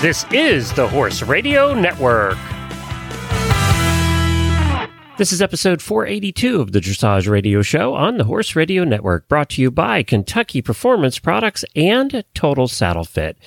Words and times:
This 0.00 0.24
is 0.30 0.72
the 0.74 0.86
Horse 0.86 1.22
Radio 1.22 1.74
Network. 1.74 2.38
This 5.16 5.32
is 5.32 5.42
episode 5.42 5.82
482 5.82 6.60
of 6.60 6.70
the 6.70 6.78
Dressage 6.78 7.28
Radio 7.28 7.62
Show 7.62 7.94
on 7.94 8.16
the 8.16 8.22
Horse 8.22 8.54
Radio 8.54 8.84
Network, 8.84 9.26
brought 9.26 9.48
to 9.50 9.62
you 9.62 9.72
by 9.72 10.04
Kentucky 10.04 10.62
Performance 10.62 11.18
Products 11.18 11.64
and 11.74 12.22
Total 12.32 12.68
Saddle 12.68 13.02
Fit, 13.02 13.38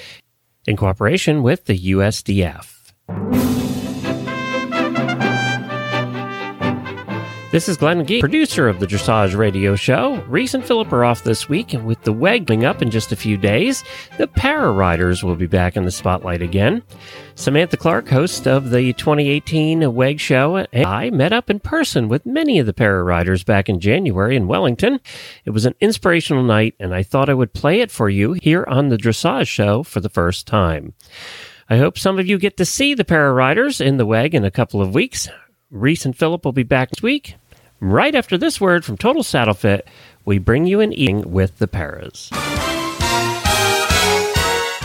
in 0.68 0.76
cooperation 0.76 1.42
with 1.42 1.68
the 1.68 1.80
USDF. 1.94 3.51
This 7.52 7.68
is 7.68 7.76
Glenn 7.76 8.06
Gee, 8.06 8.22
producer 8.22 8.70
of 8.70 8.80
the 8.80 8.88
Dressage 8.88 9.36
Radio 9.36 9.76
Show. 9.76 10.22
Reese 10.30 10.54
and 10.54 10.64
Philip 10.64 10.94
are 10.94 11.04
off 11.04 11.26
this 11.26 11.50
week, 11.50 11.74
and 11.74 11.86
with 11.86 12.02
the 12.04 12.14
WEG 12.14 12.48
coming 12.48 12.64
up 12.64 12.82
in 12.82 12.90
just 12.90 13.12
a 13.12 13.18
few 13.18 13.36
days, 13.36 13.84
the 14.18 14.28
Para 14.28 14.72
Riders 14.72 15.22
will 15.22 15.36
be 15.36 15.48
back 15.48 15.76
in 15.76 15.84
the 15.84 15.92
spotlight 15.92 16.42
again. 16.42 16.82
Samantha 17.36 17.76
Clark, 17.76 18.08
host 18.08 18.48
of 18.48 18.70
the 18.70 18.94
2018 18.94 19.94
WEG 19.94 20.22
Show, 20.22 20.66
and 20.72 20.86
I 20.86 21.10
met 21.10 21.34
up 21.34 21.50
in 21.50 21.60
person 21.60 22.08
with 22.08 22.26
many 22.26 22.58
of 22.58 22.68
the 22.68 22.74
Para 22.74 23.04
Riders 23.04 23.44
back 23.44 23.68
in 23.68 23.82
January 23.82 24.38
in 24.38 24.48
Wellington. 24.48 25.02
It 25.44 25.50
was 25.50 25.66
an 25.66 25.76
inspirational 25.82 26.44
night, 26.44 26.76
and 26.80 26.96
I 26.96 27.04
thought 27.04 27.28
I 27.28 27.34
would 27.34 27.52
play 27.52 27.82
it 27.82 27.92
for 27.92 28.10
you 28.10 28.32
here 28.32 28.64
on 28.66 28.88
the 28.88 28.98
Dressage 28.98 29.50
Show 29.50 29.84
for 29.84 30.00
the 30.00 30.08
first 30.08 30.48
time. 30.48 30.94
I 31.70 31.80
hope 31.80 32.00
some 32.00 32.18
of 32.18 32.28
you 32.28 32.40
get 32.40 32.56
to 32.58 32.66
see 32.66 32.94
the 32.94 33.04
Para 33.04 33.34
Riders 33.34 33.82
in 33.82 33.98
the 33.98 34.06
WEG 34.06 34.36
in 34.36 34.46
a 34.46 34.52
couple 34.52 34.82
of 34.82 34.94
weeks. 34.94 35.28
Reese 35.70 36.06
and 36.06 36.18
Philip 36.18 36.46
will 36.46 36.54
be 36.54 36.64
back 36.64 36.92
next 36.92 37.02
week. 37.02 37.36
Right 37.84 38.14
after 38.14 38.38
this 38.38 38.62
word 38.62 38.86
from 38.86 38.96
Total 38.96 39.24
Saddle 39.24 39.56
Fit, 39.56 39.88
we 40.24 40.38
bring 40.38 40.68
you 40.68 40.82
an 40.82 40.94
eating 40.94 41.32
with 41.32 41.58
the 41.58 41.68
Paras. 41.68 42.30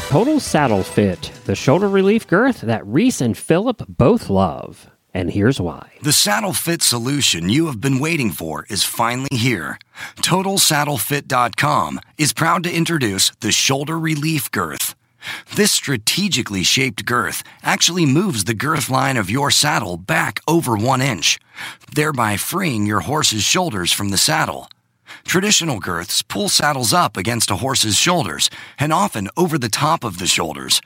Total 0.08 0.40
Saddle 0.40 0.82
Fit, 0.82 1.30
the 1.44 1.54
shoulder 1.54 1.90
relief 1.90 2.26
girth 2.26 2.62
that 2.62 2.86
Reese 2.86 3.20
and 3.20 3.36
Philip 3.36 3.84
both 3.86 4.30
love. 4.30 4.88
And 5.12 5.30
here's 5.30 5.60
why. 5.60 5.90
The 6.02 6.12
saddle 6.12 6.54
fit 6.54 6.80
solution 6.82 7.50
you 7.50 7.66
have 7.66 7.82
been 7.82 7.98
waiting 7.98 8.30
for 8.30 8.64
is 8.70 8.82
finally 8.82 9.28
here. 9.30 9.78
TotalSaddleFit.com 10.16 12.00
is 12.16 12.32
proud 12.32 12.64
to 12.64 12.74
introduce 12.74 13.28
the 13.40 13.52
shoulder 13.52 13.98
relief 13.98 14.50
girth. 14.50 14.94
This 15.54 15.72
strategically 15.72 16.62
shaped 16.62 17.04
girth 17.04 17.42
actually 17.62 18.06
moves 18.06 18.44
the 18.44 18.54
girth 18.54 18.90
line 18.90 19.16
of 19.16 19.30
your 19.30 19.50
saddle 19.50 19.96
back 19.96 20.40
over 20.46 20.76
one 20.76 21.02
inch, 21.02 21.38
thereby 21.94 22.36
freeing 22.36 22.86
your 22.86 23.00
horse's 23.00 23.42
shoulders 23.42 23.92
from 23.92 24.10
the 24.10 24.18
saddle. 24.18 24.68
Traditional 25.24 25.80
girths 25.80 26.22
pull 26.22 26.48
saddles 26.48 26.92
up 26.92 27.16
against 27.16 27.50
a 27.50 27.56
horse's 27.56 27.96
shoulders 27.96 28.50
and 28.78 28.92
often 28.92 29.28
over 29.36 29.58
the 29.58 29.68
top 29.68 30.04
of 30.04 30.18
the 30.18 30.26
shoulders. 30.26 30.80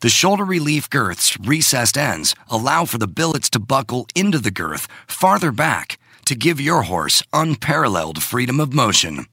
The 0.00 0.08
shoulder 0.08 0.44
relief 0.44 0.88
girth's 0.90 1.38
recessed 1.40 1.98
ends 1.98 2.34
allow 2.48 2.84
for 2.84 2.98
the 2.98 3.08
billets 3.08 3.50
to 3.50 3.58
buckle 3.58 4.06
into 4.14 4.38
the 4.38 4.50
girth 4.50 4.86
farther 5.06 5.52
back 5.52 5.98
to 6.26 6.34
give 6.34 6.60
your 6.60 6.82
horse 6.82 7.22
unparalleled 7.32 8.22
freedom 8.22 8.60
of 8.60 8.72
motion. 8.72 9.26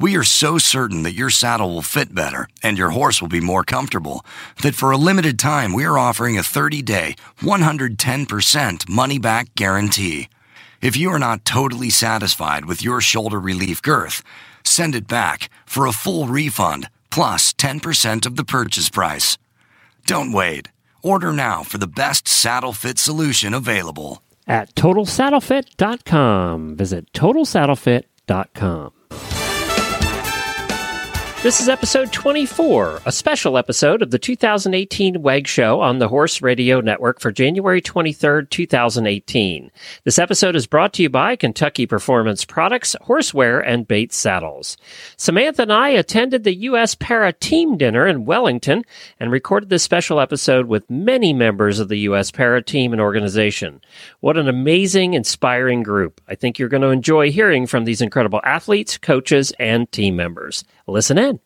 We 0.00 0.16
are 0.16 0.24
so 0.24 0.58
certain 0.58 1.02
that 1.04 1.14
your 1.14 1.30
saddle 1.30 1.70
will 1.70 1.82
fit 1.82 2.14
better 2.14 2.48
and 2.62 2.78
your 2.78 2.90
horse 2.90 3.20
will 3.20 3.28
be 3.28 3.40
more 3.40 3.62
comfortable 3.62 4.24
that 4.62 4.74
for 4.74 4.90
a 4.90 4.96
limited 4.96 5.38
time 5.38 5.72
we 5.72 5.84
are 5.84 5.98
offering 5.98 6.38
a 6.38 6.42
30 6.42 6.82
day, 6.82 7.14
110% 7.40 8.88
money 8.88 9.18
back 9.18 9.54
guarantee. 9.54 10.28
If 10.80 10.96
you 10.96 11.12
are 11.12 11.18
not 11.18 11.44
totally 11.44 11.90
satisfied 11.90 12.64
with 12.64 12.82
your 12.82 13.00
shoulder 13.00 13.38
relief 13.38 13.82
girth, 13.82 14.22
send 14.64 14.94
it 14.94 15.06
back 15.06 15.50
for 15.66 15.86
a 15.86 15.92
full 15.92 16.26
refund 16.26 16.88
plus 17.10 17.52
10% 17.52 18.26
of 18.26 18.36
the 18.36 18.44
purchase 18.44 18.88
price. 18.88 19.36
Don't 20.06 20.32
wait. 20.32 20.68
Order 21.02 21.32
now 21.32 21.62
for 21.62 21.78
the 21.78 21.86
best 21.86 22.26
saddle 22.26 22.72
fit 22.72 22.98
solution 22.98 23.54
available. 23.54 24.22
At 24.46 24.74
TotalSaddleFit.com. 24.74 26.76
Visit 26.76 27.12
TotalSaddleFit.com. 27.12 29.41
This 31.42 31.60
is 31.60 31.68
episode 31.68 32.12
24, 32.12 33.00
a 33.04 33.10
special 33.10 33.58
episode 33.58 34.00
of 34.00 34.12
the 34.12 34.18
2018 34.20 35.22
WEG 35.22 35.48
Show 35.48 35.80
on 35.80 35.98
the 35.98 36.06
Horse 36.06 36.40
Radio 36.40 36.80
Network 36.80 37.18
for 37.18 37.32
January 37.32 37.82
23rd, 37.82 38.48
2018. 38.48 39.72
This 40.04 40.20
episode 40.20 40.54
is 40.54 40.68
brought 40.68 40.92
to 40.92 41.02
you 41.02 41.10
by 41.10 41.34
Kentucky 41.34 41.84
Performance 41.84 42.44
Products, 42.44 42.94
Horseware, 43.08 43.60
and 43.66 43.88
Bates 43.88 44.16
Saddles. 44.16 44.76
Samantha 45.16 45.62
and 45.62 45.72
I 45.72 45.88
attended 45.88 46.44
the 46.44 46.54
U.S. 46.54 46.94
Para 46.94 47.32
Team 47.32 47.76
Dinner 47.76 48.06
in 48.06 48.24
Wellington 48.24 48.84
and 49.18 49.32
recorded 49.32 49.68
this 49.68 49.82
special 49.82 50.20
episode 50.20 50.66
with 50.66 50.88
many 50.88 51.32
members 51.32 51.80
of 51.80 51.88
the 51.88 51.98
U.S. 51.98 52.30
Para 52.30 52.62
Team 52.62 52.92
and 52.92 53.00
organization. 53.00 53.80
What 54.20 54.36
an 54.36 54.46
amazing, 54.46 55.14
inspiring 55.14 55.82
group. 55.82 56.20
I 56.28 56.36
think 56.36 56.60
you're 56.60 56.68
going 56.68 56.82
to 56.82 56.90
enjoy 56.90 57.32
hearing 57.32 57.66
from 57.66 57.84
these 57.84 58.00
incredible 58.00 58.40
athletes, 58.44 58.96
coaches, 58.96 59.52
and 59.58 59.90
team 59.90 60.14
members. 60.14 60.62
Listen 60.86 61.18
in. 61.18 61.40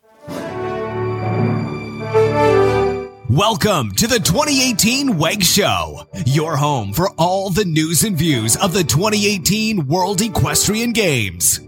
Welcome 3.29 3.91
to 3.97 4.07
the 4.07 4.19
2018 4.19 5.19
WEG 5.19 5.43
Show, 5.43 6.07
your 6.25 6.57
home 6.57 6.93
for 6.93 7.11
all 7.19 7.51
the 7.51 7.65
news 7.65 8.03
and 8.05 8.17
views 8.17 8.57
of 8.57 8.73
the 8.73 8.85
2018 8.85 9.89
World 9.89 10.23
Equestrian 10.23 10.93
Games. 10.93 11.61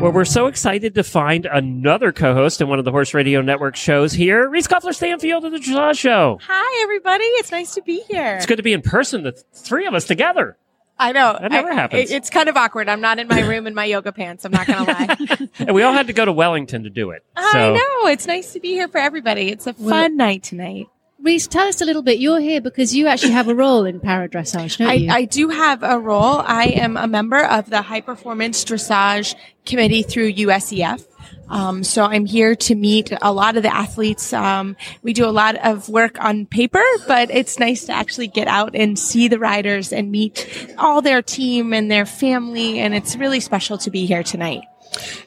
Well, 0.00 0.12
we're 0.12 0.24
so 0.24 0.46
excited 0.46 0.94
to 0.94 1.04
find 1.04 1.44
another 1.46 2.10
co-host 2.10 2.62
in 2.62 2.68
one 2.68 2.78
of 2.78 2.86
the 2.86 2.90
Horse 2.90 3.12
Radio 3.12 3.42
Network 3.42 3.76
shows 3.76 4.14
here, 4.14 4.48
Reese 4.48 4.66
Koffler 4.66 4.94
Stanfield 4.94 5.44
of 5.44 5.52
the 5.52 5.58
Dressage 5.58 5.98
Show. 5.98 6.38
Hi, 6.42 6.82
everybody. 6.82 7.24
It's 7.24 7.52
nice 7.52 7.74
to 7.74 7.82
be 7.82 8.00
here. 8.08 8.36
It's 8.36 8.46
good 8.46 8.56
to 8.56 8.62
be 8.62 8.72
in 8.72 8.80
person, 8.80 9.24
the 9.24 9.32
three 9.52 9.86
of 9.86 9.92
us 9.92 10.06
together. 10.06 10.56
I 11.00 11.12
know. 11.12 11.36
That 11.40 11.50
never 11.50 11.70
I- 11.70 11.74
happens. 11.74 12.10
it's 12.10 12.30
kind 12.30 12.48
of 12.48 12.56
awkward. 12.56 12.88
I'm 12.88 13.00
not 13.00 13.18
in 13.18 13.26
my 13.26 13.40
room 13.40 13.66
in 13.66 13.74
my 13.74 13.86
yoga 13.86 14.12
pants. 14.12 14.44
I'm 14.44 14.52
not 14.52 14.66
going 14.66 14.84
to 14.84 14.92
lie. 14.92 15.48
And 15.58 15.74
we 15.74 15.82
all 15.82 15.92
had 15.92 16.06
to 16.08 16.12
go 16.12 16.24
to 16.24 16.32
Wellington 16.32 16.84
to 16.84 16.90
do 16.90 17.10
it. 17.10 17.24
I 17.36 17.70
know. 17.72 18.08
It's 18.08 18.26
nice 18.26 18.52
to 18.52 18.60
be 18.60 18.68
here 18.68 18.86
for 18.88 18.98
everybody. 18.98 19.48
It's 19.48 19.66
a 19.66 19.74
Well- 19.78 19.90
fun 19.90 20.16
night 20.16 20.42
tonight. 20.44 20.86
Reese, 21.22 21.46
tell 21.48 21.66
us 21.68 21.82
a 21.82 21.84
little 21.84 22.00
bit. 22.00 22.18
You're 22.18 22.40
here 22.40 22.62
because 22.62 22.94
you 22.96 23.06
actually 23.06 23.32
have 23.32 23.46
a 23.48 23.54
role 23.54 23.84
in 23.84 24.00
para 24.00 24.26
dressage, 24.26 24.78
don't 24.78 24.88
I, 24.88 24.92
you? 24.94 25.10
I 25.10 25.26
do 25.26 25.50
have 25.50 25.82
a 25.82 25.98
role. 25.98 26.38
I 26.38 26.64
am 26.68 26.96
a 26.96 27.06
member 27.06 27.44
of 27.44 27.68
the 27.68 27.82
High 27.82 28.00
Performance 28.00 28.64
Dressage 28.64 29.34
Committee 29.66 30.02
through 30.02 30.32
USEF. 30.32 31.04
Um, 31.48 31.82
so 31.82 32.04
I'm 32.04 32.26
here 32.26 32.54
to 32.54 32.74
meet 32.74 33.12
a 33.20 33.32
lot 33.32 33.56
of 33.56 33.62
the 33.62 33.74
athletes. 33.74 34.32
Um, 34.32 34.76
we 35.02 35.12
do 35.12 35.26
a 35.26 35.30
lot 35.30 35.56
of 35.56 35.88
work 35.88 36.22
on 36.22 36.46
paper, 36.46 36.82
but 37.08 37.30
it's 37.30 37.58
nice 37.58 37.86
to 37.86 37.92
actually 37.92 38.28
get 38.28 38.46
out 38.46 38.74
and 38.74 38.98
see 38.98 39.28
the 39.28 39.38
riders 39.38 39.92
and 39.92 40.10
meet 40.10 40.72
all 40.78 41.02
their 41.02 41.22
team 41.22 41.72
and 41.72 41.90
their 41.90 42.06
family. 42.06 42.78
And 42.78 42.94
it's 42.94 43.16
really 43.16 43.40
special 43.40 43.78
to 43.78 43.90
be 43.90 44.06
here 44.06 44.22
tonight. 44.22 44.62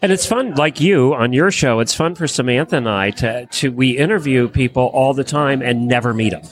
And 0.02 0.12
it's 0.12 0.26
fun, 0.26 0.56
like 0.56 0.82
you 0.82 1.14
on 1.14 1.34
your 1.34 1.52
show. 1.52 1.80
It's 1.80 1.94
fun 1.94 2.16
for 2.16 2.28
Samantha 2.28 2.78
and 2.78 2.90
I 2.90 3.12
to 3.12 3.46
to 3.46 3.72
we 3.72 3.98
interview 3.98 4.50
people 4.50 4.84
all 4.84 5.14
the 5.14 5.24
time 5.24 5.62
and 5.62 5.88
never 5.88 6.14
meet 6.14 6.32
them. 6.32 6.44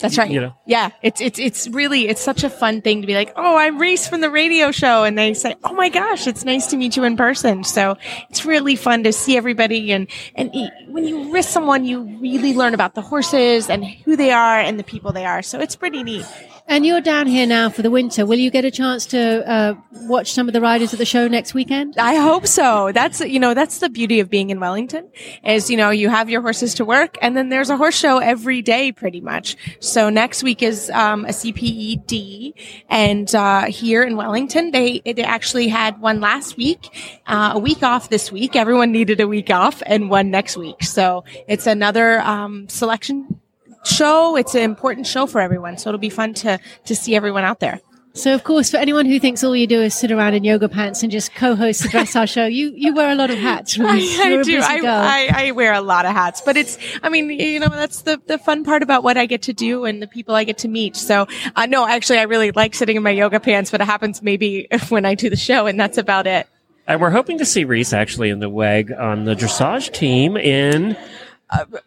That's 0.00 0.16
right. 0.16 0.30
You 0.30 0.40
know? 0.40 0.54
Yeah, 0.64 0.90
it's 1.02 1.20
it's 1.20 1.38
it's 1.38 1.68
really 1.68 2.08
it's 2.08 2.20
such 2.20 2.44
a 2.44 2.50
fun 2.50 2.82
thing 2.82 3.00
to 3.00 3.06
be 3.06 3.14
like, 3.14 3.32
oh, 3.36 3.56
I'm 3.56 3.78
Reese 3.78 4.08
from 4.08 4.20
the 4.20 4.30
radio 4.30 4.70
show, 4.70 5.04
and 5.04 5.18
they 5.18 5.34
say, 5.34 5.56
oh 5.64 5.74
my 5.74 5.88
gosh, 5.88 6.26
it's 6.26 6.44
nice 6.44 6.68
to 6.68 6.76
meet 6.76 6.96
you 6.96 7.04
in 7.04 7.16
person. 7.16 7.64
So 7.64 7.96
it's 8.30 8.44
really 8.44 8.76
fun 8.76 9.02
to 9.04 9.12
see 9.12 9.36
everybody, 9.36 9.92
and 9.92 10.08
and 10.36 10.52
when 10.88 11.04
you 11.04 11.32
risk 11.32 11.50
someone, 11.50 11.84
you 11.84 12.02
really 12.20 12.54
learn 12.54 12.74
about 12.74 12.94
the 12.94 13.02
horses 13.02 13.68
and 13.68 13.84
who 13.84 14.16
they 14.16 14.30
are 14.30 14.58
and 14.58 14.78
the 14.78 14.84
people 14.84 15.12
they 15.12 15.26
are. 15.26 15.42
So 15.42 15.58
it's 15.60 15.74
pretty 15.74 16.02
neat. 16.02 16.26
And 16.70 16.84
you're 16.84 17.00
down 17.00 17.26
here 17.26 17.46
now 17.46 17.70
for 17.70 17.80
the 17.80 17.90
winter. 17.90 18.26
Will 18.26 18.38
you 18.38 18.50
get 18.50 18.66
a 18.66 18.70
chance 18.70 19.06
to 19.06 19.50
uh, 19.50 19.74
watch 20.02 20.32
some 20.32 20.48
of 20.48 20.52
the 20.52 20.60
riders 20.60 20.92
at 20.92 20.98
the 20.98 21.06
show 21.06 21.26
next 21.26 21.54
weekend? 21.54 21.96
I 21.96 22.16
hope 22.16 22.46
so. 22.46 22.92
That's 22.92 23.20
you 23.20 23.40
know 23.40 23.54
that's 23.54 23.78
the 23.78 23.88
beauty 23.88 24.20
of 24.20 24.28
being 24.28 24.50
in 24.50 24.60
Wellington 24.60 25.10
is 25.42 25.70
you 25.70 25.78
know 25.78 25.88
you 25.88 26.10
have 26.10 26.28
your 26.28 26.42
horses 26.42 26.74
to 26.74 26.84
work 26.84 27.16
and 27.22 27.34
then 27.34 27.48
there's 27.48 27.70
a 27.70 27.78
horse 27.78 27.96
show 27.96 28.18
every 28.18 28.60
day 28.60 28.92
pretty 28.92 29.22
much. 29.22 29.56
So 29.80 30.10
next 30.10 30.42
week 30.42 30.62
is 30.62 30.90
um, 30.90 31.24
a 31.24 31.30
CPEDI 31.30 32.52
and 32.90 33.34
uh, 33.34 33.64
here 33.64 34.02
in 34.02 34.16
Wellington 34.16 34.70
they 34.70 35.00
they 35.06 35.24
actually 35.24 35.68
had 35.68 36.02
one 36.02 36.20
last 36.20 36.58
week, 36.58 37.20
uh, 37.26 37.52
a 37.54 37.58
week 37.58 37.82
off 37.82 38.10
this 38.10 38.30
week. 38.30 38.56
Everyone 38.56 38.92
needed 38.92 39.22
a 39.22 39.26
week 39.26 39.50
off 39.50 39.82
and 39.86 40.10
one 40.10 40.30
next 40.30 40.58
week. 40.58 40.84
So 40.84 41.24
it's 41.48 41.66
another 41.66 42.20
um, 42.20 42.68
selection 42.68 43.40
show. 43.84 44.36
It's 44.36 44.54
an 44.54 44.62
important 44.62 45.06
show 45.06 45.26
for 45.26 45.40
everyone. 45.40 45.78
So 45.78 45.90
it'll 45.90 45.98
be 45.98 46.10
fun 46.10 46.34
to 46.34 46.58
to 46.84 46.96
see 46.96 47.14
everyone 47.14 47.44
out 47.44 47.60
there. 47.60 47.80
So, 48.18 48.34
of 48.34 48.42
course, 48.42 48.70
for 48.72 48.78
anyone 48.78 49.06
who 49.06 49.20
thinks 49.20 49.44
all 49.44 49.54
you 49.54 49.68
do 49.68 49.80
is 49.80 49.94
sit 49.94 50.10
around 50.10 50.34
in 50.34 50.42
yoga 50.42 50.68
pants 50.68 51.04
and 51.04 51.12
just 51.12 51.34
co-host 51.36 51.82
the 51.82 51.88
dressage 51.88 52.30
show, 52.30 52.46
you 52.46 52.72
you 52.74 52.92
wear 52.92 53.10
a 53.10 53.14
lot 53.14 53.30
of 53.30 53.38
hats. 53.38 53.78
Reese. 53.78 54.18
I, 54.18 54.28
You're 54.28 54.40
I 54.62 54.74
a 54.74 54.80
do. 54.80 54.86
I. 54.88 55.28
I, 55.32 55.46
I 55.46 55.50
wear 55.52 55.72
a 55.72 55.80
lot 55.80 56.04
of 56.04 56.12
hats, 56.12 56.40
but 56.40 56.56
it's, 56.56 56.78
I 57.02 57.10
mean, 57.10 57.30
you 57.30 57.60
know, 57.60 57.68
that's 57.68 58.02
the, 58.02 58.20
the 58.26 58.36
fun 58.38 58.64
part 58.64 58.82
about 58.82 59.04
what 59.04 59.16
I 59.16 59.26
get 59.26 59.42
to 59.42 59.52
do 59.52 59.84
and 59.84 60.02
the 60.02 60.08
people 60.08 60.34
I 60.34 60.42
get 60.42 60.58
to 60.58 60.68
meet. 60.68 60.96
So, 60.96 61.28
uh, 61.54 61.66
no, 61.66 61.86
actually, 61.86 62.18
I 62.18 62.22
really 62.22 62.50
like 62.50 62.74
sitting 62.74 62.96
in 62.96 63.04
my 63.04 63.10
yoga 63.10 63.38
pants, 63.38 63.70
but 63.70 63.80
it 63.80 63.84
happens 63.84 64.20
maybe 64.20 64.66
when 64.88 65.04
I 65.04 65.14
do 65.14 65.30
the 65.30 65.36
show 65.36 65.66
and 65.66 65.78
that's 65.78 65.98
about 65.98 66.26
it. 66.26 66.48
And 66.88 67.00
we're 67.00 67.10
hoping 67.10 67.38
to 67.38 67.44
see 67.44 67.64
Reese 67.64 67.92
actually 67.92 68.30
in 68.30 68.40
the 68.40 68.48
WEG 68.48 68.90
on 68.90 69.26
the 69.26 69.34
dressage 69.34 69.92
team 69.92 70.36
in 70.36 70.96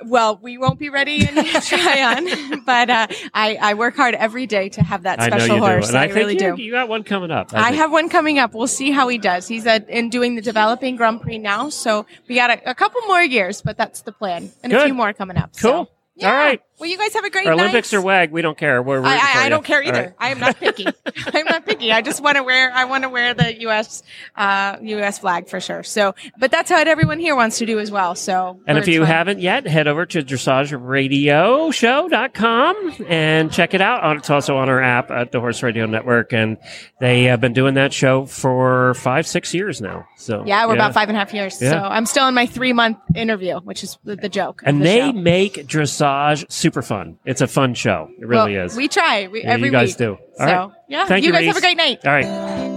well, 0.05 0.39
we 0.41 0.57
won't 0.57 0.79
be 0.79 0.89
ready 0.89 1.27
in 1.27 1.35
Tryon, 1.61 2.63
but 2.65 2.89
uh, 2.89 3.07
I, 3.33 3.57
I 3.61 3.73
work 3.75 3.95
hard 3.95 4.15
every 4.15 4.47
day 4.47 4.69
to 4.69 4.83
have 4.83 5.03
that 5.03 5.19
I 5.19 5.29
know 5.29 5.37
special 5.37 5.55
you 5.55 5.61
horse. 5.61 5.85
do. 5.85 5.89
And 5.89 5.97
I, 5.97 6.03
I, 6.03 6.07
think 6.07 6.15
really 6.15 6.33
you, 6.33 6.55
do. 6.55 6.61
you 6.61 6.71
got 6.71 6.89
one 6.89 7.03
coming 7.03 7.31
up. 7.31 7.53
I 7.53 7.65
think. 7.65 7.75
have 7.75 7.91
one 7.91 8.09
coming 8.09 8.39
up. 8.39 8.53
We'll 8.53 8.67
see 8.67 8.91
how 8.91 9.07
he 9.07 9.17
does. 9.17 9.47
He's 9.47 9.65
at, 9.67 9.89
in 9.89 10.09
doing 10.09 10.35
the 10.35 10.41
developing 10.41 10.95
Grand 10.95 11.21
Prix 11.21 11.37
now, 11.37 11.69
so 11.69 12.05
we 12.27 12.35
got 12.35 12.49
a, 12.49 12.71
a 12.71 12.75
couple 12.75 13.01
more 13.07 13.23
years, 13.23 13.61
but 13.61 13.77
that's 13.77 14.01
the 14.01 14.11
plan, 14.11 14.51
and 14.63 14.73
a 14.73 14.83
few 14.85 14.93
more 14.93 15.13
coming 15.13 15.37
up. 15.37 15.51
Cool. 15.57 15.85
So, 15.85 15.91
yeah. 16.15 16.29
All 16.29 16.35
right. 16.37 16.61
Well, 16.81 16.89
you 16.89 16.97
guys 16.97 17.13
have 17.13 17.23
a 17.23 17.29
great 17.29 17.45
Or 17.45 17.51
night. 17.51 17.59
Olympics 17.61 17.93
or 17.93 18.01
WAG, 18.01 18.31
we 18.31 18.41
don't 18.41 18.57
care. 18.57 18.81
We're 18.81 19.03
I, 19.03 19.15
I, 19.15 19.45
I 19.45 19.49
don't 19.49 19.63
care 19.63 19.83
either. 19.83 20.01
right. 20.01 20.13
I 20.17 20.29
am 20.29 20.39
not 20.39 20.59
picky. 20.59 20.87
I'm 21.33 21.45
not 21.45 21.63
picky. 21.63 21.91
I 21.91 22.01
just 22.01 22.23
want 22.23 22.37
to 22.37 22.43
wear. 22.43 22.71
I 22.73 22.85
want 22.85 23.03
to 23.03 23.09
wear 23.09 23.35
the 23.35 23.61
U.S. 23.61 24.01
Uh, 24.35 24.77
U.S. 24.81 25.19
flag 25.19 25.47
for 25.47 25.59
sure. 25.59 25.83
So, 25.83 26.15
but 26.39 26.49
that's 26.49 26.71
what 26.71 26.87
everyone 26.87 27.19
here 27.19 27.35
wants 27.35 27.59
to 27.59 27.67
do 27.67 27.77
as 27.79 27.91
well. 27.91 28.15
So, 28.15 28.59
And 28.65 28.79
if 28.79 28.87
you 28.87 29.01
trying- 29.01 29.11
haven't 29.11 29.39
yet, 29.41 29.67
head 29.67 29.87
over 29.87 30.07
to 30.07 30.23
dressageradioshow.com 30.23 32.93
and 33.07 33.51
check 33.51 33.73
it 33.73 33.81
out. 33.81 34.17
It's 34.17 34.29
also 34.29 34.57
on 34.57 34.69
our 34.69 34.81
app 34.81 35.11
at 35.11 35.31
the 35.31 35.39
Horse 35.39 35.63
Radio 35.63 35.85
Network. 35.85 36.33
And 36.33 36.57
they 36.99 37.23
have 37.25 37.41
been 37.41 37.53
doing 37.53 37.75
that 37.75 37.93
show 37.93 38.25
for 38.25 38.93
five, 38.95 39.27
six 39.27 39.53
years 39.53 39.81
now. 39.81 40.05
So 40.17 40.43
yeah, 40.45 40.65
we're 40.65 40.75
about 40.75 40.93
five 40.93 41.09
and 41.09 41.15
a 41.15 41.19
half 41.19 41.33
years. 41.33 41.61
Yeah. 41.61 41.71
So 41.71 41.77
I'm 41.77 42.05
still 42.05 42.27
in 42.27 42.33
my 42.33 42.45
three 42.45 42.73
month 42.73 42.97
interview, 43.15 43.59
which 43.59 43.83
is 43.83 43.97
the, 44.03 44.15
the 44.15 44.29
joke. 44.29 44.61
And 44.65 44.79
the 44.79 44.83
they 44.85 44.99
show. 44.99 45.13
make 45.13 45.53
dressage 45.67 46.51
super 46.51 46.70
fun. 46.81 47.17
It's 47.25 47.41
a 47.41 47.47
fun 47.47 47.73
show. 47.73 48.09
It 48.19 48.25
really 48.27 48.55
Well, 48.55 48.65
is. 48.67 48.77
We 48.77 48.87
try 48.87 49.27
we, 49.27 49.41
Yeah, 49.43 49.49
every 49.51 49.67
you 49.67 49.71
guys 49.73 49.89
week. 49.89 49.97
do. 49.97 50.11
All 50.11 50.19
so 50.37 50.45
right. 50.45 50.69
yeah, 50.87 51.05
Thank 51.07 51.25
you, 51.25 51.33
you, 51.33 51.33
guys 51.33 51.45
have 51.47 51.57
a 51.57 51.59
great 51.61 51.75
night. 51.77 52.05
All 52.05 52.13
right. 52.13 52.71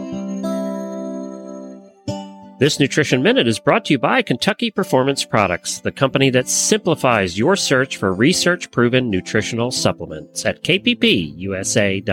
This 2.58 2.78
Nutrition 2.78 3.22
Minute 3.22 3.48
is 3.48 3.58
brought 3.58 3.84
to 3.86 3.92
you 3.94 3.98
by 3.98 4.22
Kentucky 4.22 4.70
Performance 4.70 5.24
Products, 5.24 5.80
the 5.80 5.90
company 5.92 6.30
that 6.30 6.48
simplifies 6.48 7.36
your 7.38 7.56
search 7.56 7.96
for 7.96 8.12
research 8.14 8.70
proven 8.70 9.10
nutritional 9.10 9.70
supplements 9.72 10.46
at 10.46 10.62
kppusa.com. 10.62 12.04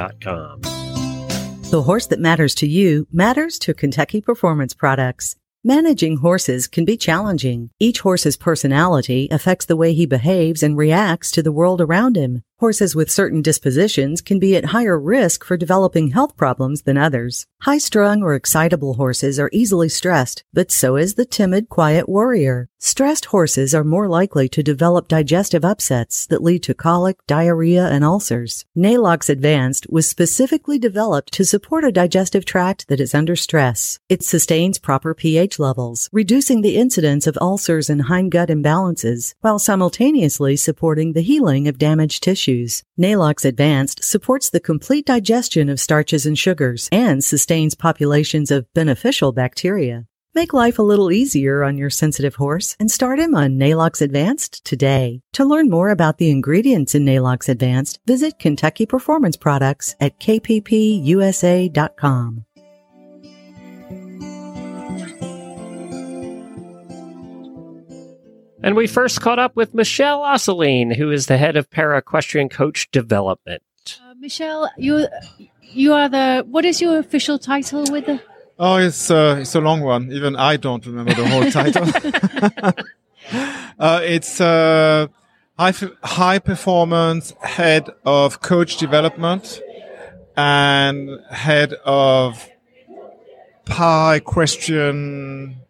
The 1.70 1.84
horse 1.84 2.08
that 2.08 2.20
matters 2.20 2.54
to 2.56 2.68
you 2.68 3.08
matters 3.14 3.58
to 3.60 3.74
Kentucky 3.74 4.20
Performance 4.20 4.74
Products. 4.74 5.36
Managing 5.64 6.18
horses 6.18 6.66
can 6.66 6.86
be 6.86 6.98
challenging. 6.98 7.70
Each 7.80 8.00
horse's 8.00 8.36
personality 8.36 9.28
affects 9.30 9.68
the 9.68 9.76
way 9.76 9.94
he 9.94 10.08
behaves 10.08 10.64
and 10.64 10.76
reacts 10.76 11.30
to 11.30 11.44
the 11.44 11.52
world 11.52 11.80
around 11.80 12.16
him. 12.16 12.42
Horses 12.62 12.96
with 12.96 13.10
certain 13.10 13.42
dispositions 13.42 14.22
can 14.22 14.38
be 14.38 14.56
at 14.56 14.66
higher 14.66 15.00
risk 15.00 15.44
for 15.44 15.58
developing 15.58 16.10
health 16.10 16.38
problems 16.38 16.84
than 16.84 16.96
others. 16.96 17.48
High 17.62 17.80
strung 17.80 18.22
or 18.22 18.36
excitable 18.36 18.94
horses 18.94 19.40
are 19.40 19.50
easily 19.52 19.90
stressed, 19.90 20.44
but 20.54 20.72
so 20.72 20.96
is 20.96 21.16
the 21.16 21.26
timid, 21.26 21.70
quiet 21.70 22.08
warrior. 22.08 22.70
Stressed 22.80 23.26
horses 23.26 23.76
are 23.76 23.84
more 23.84 24.08
likely 24.08 24.48
to 24.50 24.64
develop 24.64 25.08
digestive 25.08 25.64
upsets 25.66 26.28
that 26.28 26.44
lead 26.44 26.62
to 26.64 26.74
colic, 26.74 27.18
diarrhea, 27.28 27.88
and 27.88 28.04
ulcers. 28.04 28.66
Neigh-Lox 28.76 29.30
Advanced 29.30 29.88
was 29.90 30.10
specifically 30.10 30.78
developed 30.80 31.32
to 31.34 31.46
support 31.46 31.84
a 31.84 31.92
digestive 31.92 32.46
tract 32.46 32.88
that 32.88 33.00
is 33.00 33.16
under 33.16 33.36
stress. 33.36 34.00
It 34.10 34.24
sustains 34.24 34.80
proper 34.80 35.14
pH 35.14 35.58
levels, 35.58 36.10
reducing 36.12 36.62
the 36.62 36.78
incidence 36.78 37.26
of 37.26 37.38
ulcers 37.42 37.90
and 37.90 38.06
hindgut 38.06 38.50
imbalances, 38.50 39.36
while 39.42 39.60
simultaneously 39.60 40.56
supporting 40.56 41.14
the 41.14 41.22
healing 41.22 41.68
of 41.68 41.80
damaged 41.80 42.24
tissues. 42.52 42.84
Neigh-Lox 42.98 43.46
Advanced 43.46 44.04
supports 44.04 44.50
the 44.50 44.60
complete 44.60 45.06
digestion 45.06 45.70
of 45.70 45.80
starches 45.80 46.26
and 46.26 46.38
sugars 46.38 46.90
and 46.92 47.24
sustains 47.24 47.76
populations 47.76 48.52
of 48.52 48.72
beneficial 48.74 49.32
bacteria. 49.32 50.06
Make 50.34 50.54
life 50.54 50.80
a 50.80 50.84
little 50.84 51.12
easier 51.12 51.62
on 51.62 51.78
your 51.78 51.90
sensitive 51.90 52.36
horse 52.36 52.78
and 52.80 52.90
start 52.90 53.20
him 53.20 53.36
on 53.36 53.58
Neigh-Lox 53.58 54.02
Advanced 54.02 54.64
today. 54.64 55.20
To 55.34 55.44
learn 55.44 55.70
more 55.70 55.90
about 55.90 56.20
the 56.20 56.30
ingredients 56.30 56.96
in 56.96 57.04
Neigh-Lox 57.04 57.50
Advanced, 57.50 58.00
visit 58.08 58.40
Kentucky 58.40 58.86
Performance 58.86 59.36
Products 59.36 59.96
at 60.00 60.18
kppusa.com. 60.22 60.86
And 68.64 68.76
we 68.76 68.88
first 68.88 69.22
caught 69.22 69.40
up 69.40 69.56
with 69.56 69.74
Michel 69.74 70.24
Assouline, 70.24 70.92
who 70.92 71.12
is 71.12 71.26
the 71.26 71.38
head 71.38 71.56
of 71.58 71.70
para 71.70 71.98
equestrian 71.98 72.50
coach 72.50 72.92
development. 72.92 73.64
Uh, 74.04 74.14
Michel, 74.20 74.70
you 74.78 75.08
you 75.62 75.94
are 75.94 76.08
the 76.08 76.46
what 76.48 76.66
is 76.66 76.80
your 76.82 77.00
official 77.00 77.40
title 77.40 77.86
with 77.90 78.06
the 78.06 78.22
Oh, 78.64 78.76
it's 78.76 79.10
uh, 79.10 79.38
it's 79.40 79.56
a 79.56 79.60
long 79.60 79.82
one. 79.82 80.12
Even 80.12 80.36
I 80.36 80.56
don't 80.58 80.86
remember 80.86 81.16
the 81.16 81.28
whole 81.28 81.50
title. 81.50 81.88
uh, 83.80 84.02
it's 84.04 84.40
uh, 84.40 85.08
high 85.58 85.74
high 86.04 86.38
performance 86.38 87.34
head 87.42 87.90
of 88.06 88.42
coach 88.42 88.78
development 88.78 89.60
and 90.38 91.10
head 91.32 91.74
of 91.86 92.48
para 93.66 94.18
equestrian. 94.18 95.61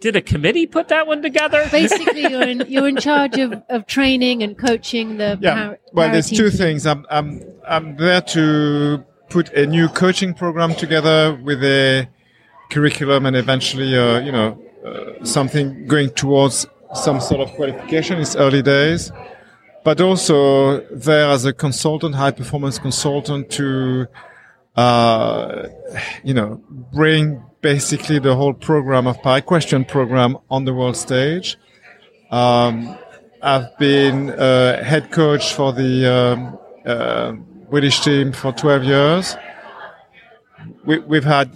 Did 0.00 0.14
a 0.14 0.22
committee 0.22 0.66
put 0.66 0.88
that 0.88 1.06
one 1.06 1.22
together? 1.22 1.66
basically 1.72 2.22
you're 2.22 2.42
in 2.48 2.64
you're 2.68 2.86
in 2.88 2.96
charge 2.96 3.36
of, 3.38 3.62
of 3.68 3.86
training 3.86 4.42
and 4.44 4.56
coaching 4.56 5.16
the 5.18 5.38
Yeah. 5.40 5.54
par- 5.54 5.78
well, 5.92 6.06
para 6.06 6.12
there's 6.12 6.28
team. 6.30 6.38
two 6.38 6.50
things. 6.50 6.86
I'm 6.86 7.04
I'm 7.10 7.42
I'm 7.68 7.96
there 7.96 8.20
to 8.20 9.04
put 9.28 9.52
a 9.54 9.66
new 9.66 9.88
coaching 9.88 10.34
program 10.34 10.74
together 10.74 11.34
with 11.42 11.62
a 11.64 12.08
curriculum 12.70 13.26
and 13.26 13.36
eventually, 13.36 13.96
uh, 13.96 14.20
you 14.20 14.30
know, 14.32 14.58
uh, 14.86 15.24
something 15.24 15.86
going 15.86 16.10
towards 16.10 16.66
some 16.94 17.20
sort 17.20 17.40
of 17.40 17.50
qualification. 17.56 18.20
It's 18.20 18.36
early 18.36 18.62
days, 18.62 19.10
but 19.84 20.00
also 20.00 20.80
there 20.92 21.28
as 21.28 21.44
a 21.44 21.52
consultant, 21.52 22.14
high 22.14 22.30
performance 22.30 22.78
consultant 22.78 23.50
to, 23.50 24.06
uh, 24.78 25.68
you 26.22 26.32
know, 26.32 26.62
bring 26.92 27.42
basically 27.62 28.20
the 28.20 28.36
whole 28.36 28.54
program 28.54 29.08
of 29.08 29.20
para 29.24 29.38
equestrian 29.38 29.84
program 29.84 30.38
on 30.48 30.64
the 30.66 30.72
world 30.72 30.96
stage. 30.96 31.56
Um, 32.30 32.96
I've 33.42 33.76
been 33.78 34.30
uh, 34.30 34.84
head 34.84 35.10
coach 35.10 35.52
for 35.52 35.72
the 35.72 36.06
um, 36.06 36.58
uh, 36.86 37.32
British 37.68 38.02
team 38.02 38.30
for 38.30 38.52
12 38.52 38.84
years. 38.84 39.36
We, 40.84 41.00
we've 41.00 41.24
had 41.24 41.48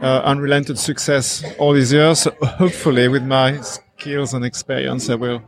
uh, 0.00 0.22
unrelented 0.24 0.78
success 0.78 1.44
all 1.58 1.74
these 1.74 1.92
years. 1.92 2.20
So 2.20 2.30
hopefully, 2.42 3.08
with 3.08 3.24
my 3.24 3.60
skills 3.60 4.32
and 4.32 4.42
experience, 4.42 5.10
I 5.10 5.16
will 5.16 5.42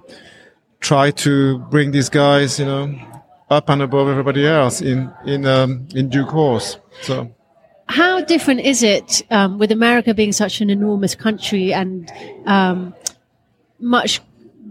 try 0.80 1.12
to 1.12 1.60
bring 1.70 1.92
these 1.92 2.10
guys, 2.10 2.58
you 2.58 2.66
know, 2.66 3.22
up 3.48 3.70
and 3.70 3.80
above 3.80 4.08
everybody 4.08 4.46
else 4.46 4.82
in 4.82 5.10
in 5.24 5.46
um, 5.46 5.88
in 5.94 6.10
due 6.10 6.26
course. 6.26 6.76
So. 7.00 7.34
How 7.88 8.22
different 8.22 8.60
is 8.60 8.82
it 8.82 9.22
um, 9.30 9.58
with 9.58 9.70
America 9.70 10.14
being 10.14 10.32
such 10.32 10.60
an 10.60 10.70
enormous 10.70 11.14
country 11.14 11.74
and 11.74 12.10
um, 12.46 12.94
much 13.78 14.20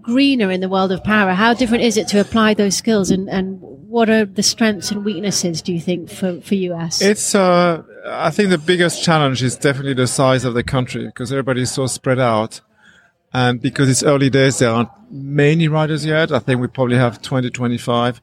greener 0.02 0.50
in 0.50 0.62
the 0.62 0.70
world 0.70 0.92
of 0.92 1.04
power? 1.04 1.34
How 1.34 1.54
different 1.54 1.84
is 1.84 1.98
it 1.98 2.08
to 2.10 2.20
apply 2.20 2.54
those 2.54 2.76
skills, 2.76 3.12
and, 3.12 3.30
and 3.30 3.60
what 3.62 4.10
are 4.10 4.26
the 4.26 4.42
strengths 4.42 4.92
and 4.92 5.06
weaknesses? 5.06 5.62
Do 5.62 5.74
you 5.74 5.82
think 5.82 6.10
for 6.10 6.42
for 6.42 6.56
US? 6.56 7.02
It's, 7.02 7.36
uh, 7.36 7.84
I 8.08 8.32
think 8.32 8.50
the 8.50 8.58
biggest 8.58 9.04
challenge 9.04 9.44
is 9.44 9.56
definitely 9.56 9.94
the 9.94 10.08
size 10.08 10.46
of 10.46 10.54
the 10.54 10.64
country 10.64 11.06
because 11.06 11.32
everybody 11.32 11.62
is 11.62 11.72
so 11.72 11.88
spread 11.88 12.20
out. 12.20 12.62
And 13.34 13.62
because 13.62 13.90
it's 13.90 14.04
early 14.04 14.30
days, 14.30 14.60
there 14.60 14.70
aren't 14.70 14.90
many 15.10 15.68
riders 15.68 16.06
yet. 16.06 16.32
I 16.32 16.40
think 16.40 16.60
we 16.60 16.68
probably 16.68 16.98
have 16.98 17.22
20, 17.22 17.50
25. 17.50 18.22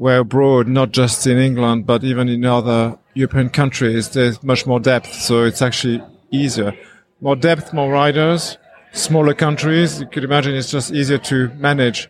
Where 0.00 0.20
abroad, 0.20 0.66
not 0.66 0.92
just 0.92 1.26
in 1.26 1.36
England, 1.36 1.84
but 1.84 2.02
even 2.04 2.30
in 2.30 2.42
other 2.46 2.98
European 3.12 3.50
countries, 3.50 4.08
there's 4.08 4.42
much 4.42 4.66
more 4.66 4.80
depth. 4.80 5.12
So 5.12 5.44
it's 5.44 5.60
actually 5.60 6.02
easier. 6.30 6.72
More 7.20 7.36
depth, 7.36 7.74
more 7.74 7.92
riders, 7.92 8.56
smaller 8.92 9.34
countries. 9.34 10.00
You 10.00 10.06
could 10.06 10.24
imagine 10.24 10.54
it's 10.54 10.70
just 10.70 10.90
easier 10.90 11.18
to 11.18 11.50
manage. 11.50 12.08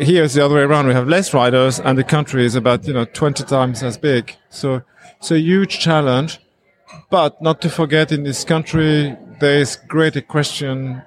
Here 0.00 0.24
it's 0.24 0.34
the 0.34 0.44
other 0.44 0.56
way 0.56 0.62
around. 0.62 0.88
We 0.88 0.94
have 0.94 1.06
less 1.06 1.32
riders 1.32 1.78
and 1.78 1.96
the 1.96 2.02
country 2.02 2.44
is 2.44 2.56
about, 2.56 2.84
you 2.88 2.94
know, 2.94 3.04
20 3.04 3.44
times 3.44 3.84
as 3.84 3.96
big. 3.96 4.34
So 4.48 4.82
it's 5.18 5.30
a 5.30 5.38
huge 5.38 5.78
challenge. 5.78 6.40
But 7.10 7.40
not 7.40 7.60
to 7.62 7.70
forget 7.70 8.10
in 8.10 8.24
this 8.24 8.42
country, 8.42 9.16
there 9.38 9.60
is 9.60 9.78
great 9.86 10.16
equestrian, 10.16 11.02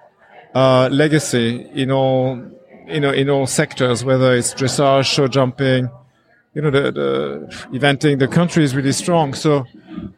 uh, 0.56 0.88
legacy 0.90 1.68
in 1.74 1.92
all, 1.92 2.42
you 2.88 3.02
know, 3.02 3.12
in 3.12 3.30
all 3.30 3.46
sectors, 3.46 4.06
whether 4.06 4.34
it's 4.34 4.54
dressage, 4.54 5.06
show 5.06 5.28
jumping, 5.28 5.90
you 6.54 6.62
know, 6.62 6.70
the, 6.70 6.92
the 6.92 7.78
eventing, 7.78 8.20
the 8.20 8.28
country 8.28 8.64
is 8.64 8.76
really 8.76 8.92
strong. 8.92 9.34
So 9.34 9.66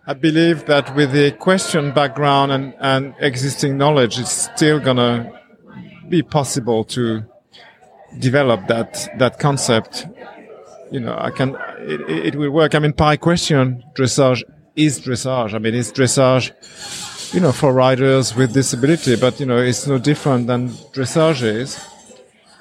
I 0.06 0.14
believe 0.14 0.66
that 0.66 0.96
with 0.96 1.12
the 1.12 1.26
equestrian 1.28 1.94
background 1.94 2.52
and, 2.52 2.74
and 2.80 3.16
existing 3.20 3.78
knowledge, 3.78 4.20
it's 4.20 4.50
still 4.54 4.80
gonna 4.80 5.32
be 6.10 6.22
possible 6.22 6.84
to 6.86 7.24
develop 8.20 8.68
that, 8.68 9.08
that 9.18 9.40
concept. 9.40 10.08
You 10.92 11.00
know, 11.00 11.18
I 11.18 11.32
can, 11.32 11.56
it, 11.80 12.02
it 12.10 12.36
will 12.36 12.52
work. 12.52 12.76
I 12.76 12.80
mean, 12.80 12.94
par 12.94 13.14
equestrian 13.14 13.84
dressage 13.96 14.44
is 14.76 15.00
dressage. 15.00 15.54
I 15.54 15.60
mean, 15.60 15.74
it's 15.74 15.92
dressage 15.92 16.52
you 17.34 17.40
know, 17.40 17.52
for 17.52 17.74
riders 17.74 18.36
with 18.36 18.54
disability, 18.54 19.16
but 19.16 19.40
you 19.40 19.46
know, 19.46 19.58
it's 19.58 19.88
no 19.88 19.98
different 19.98 20.48
than 20.48 20.70
dressage 20.70 21.44
is. 21.44 21.86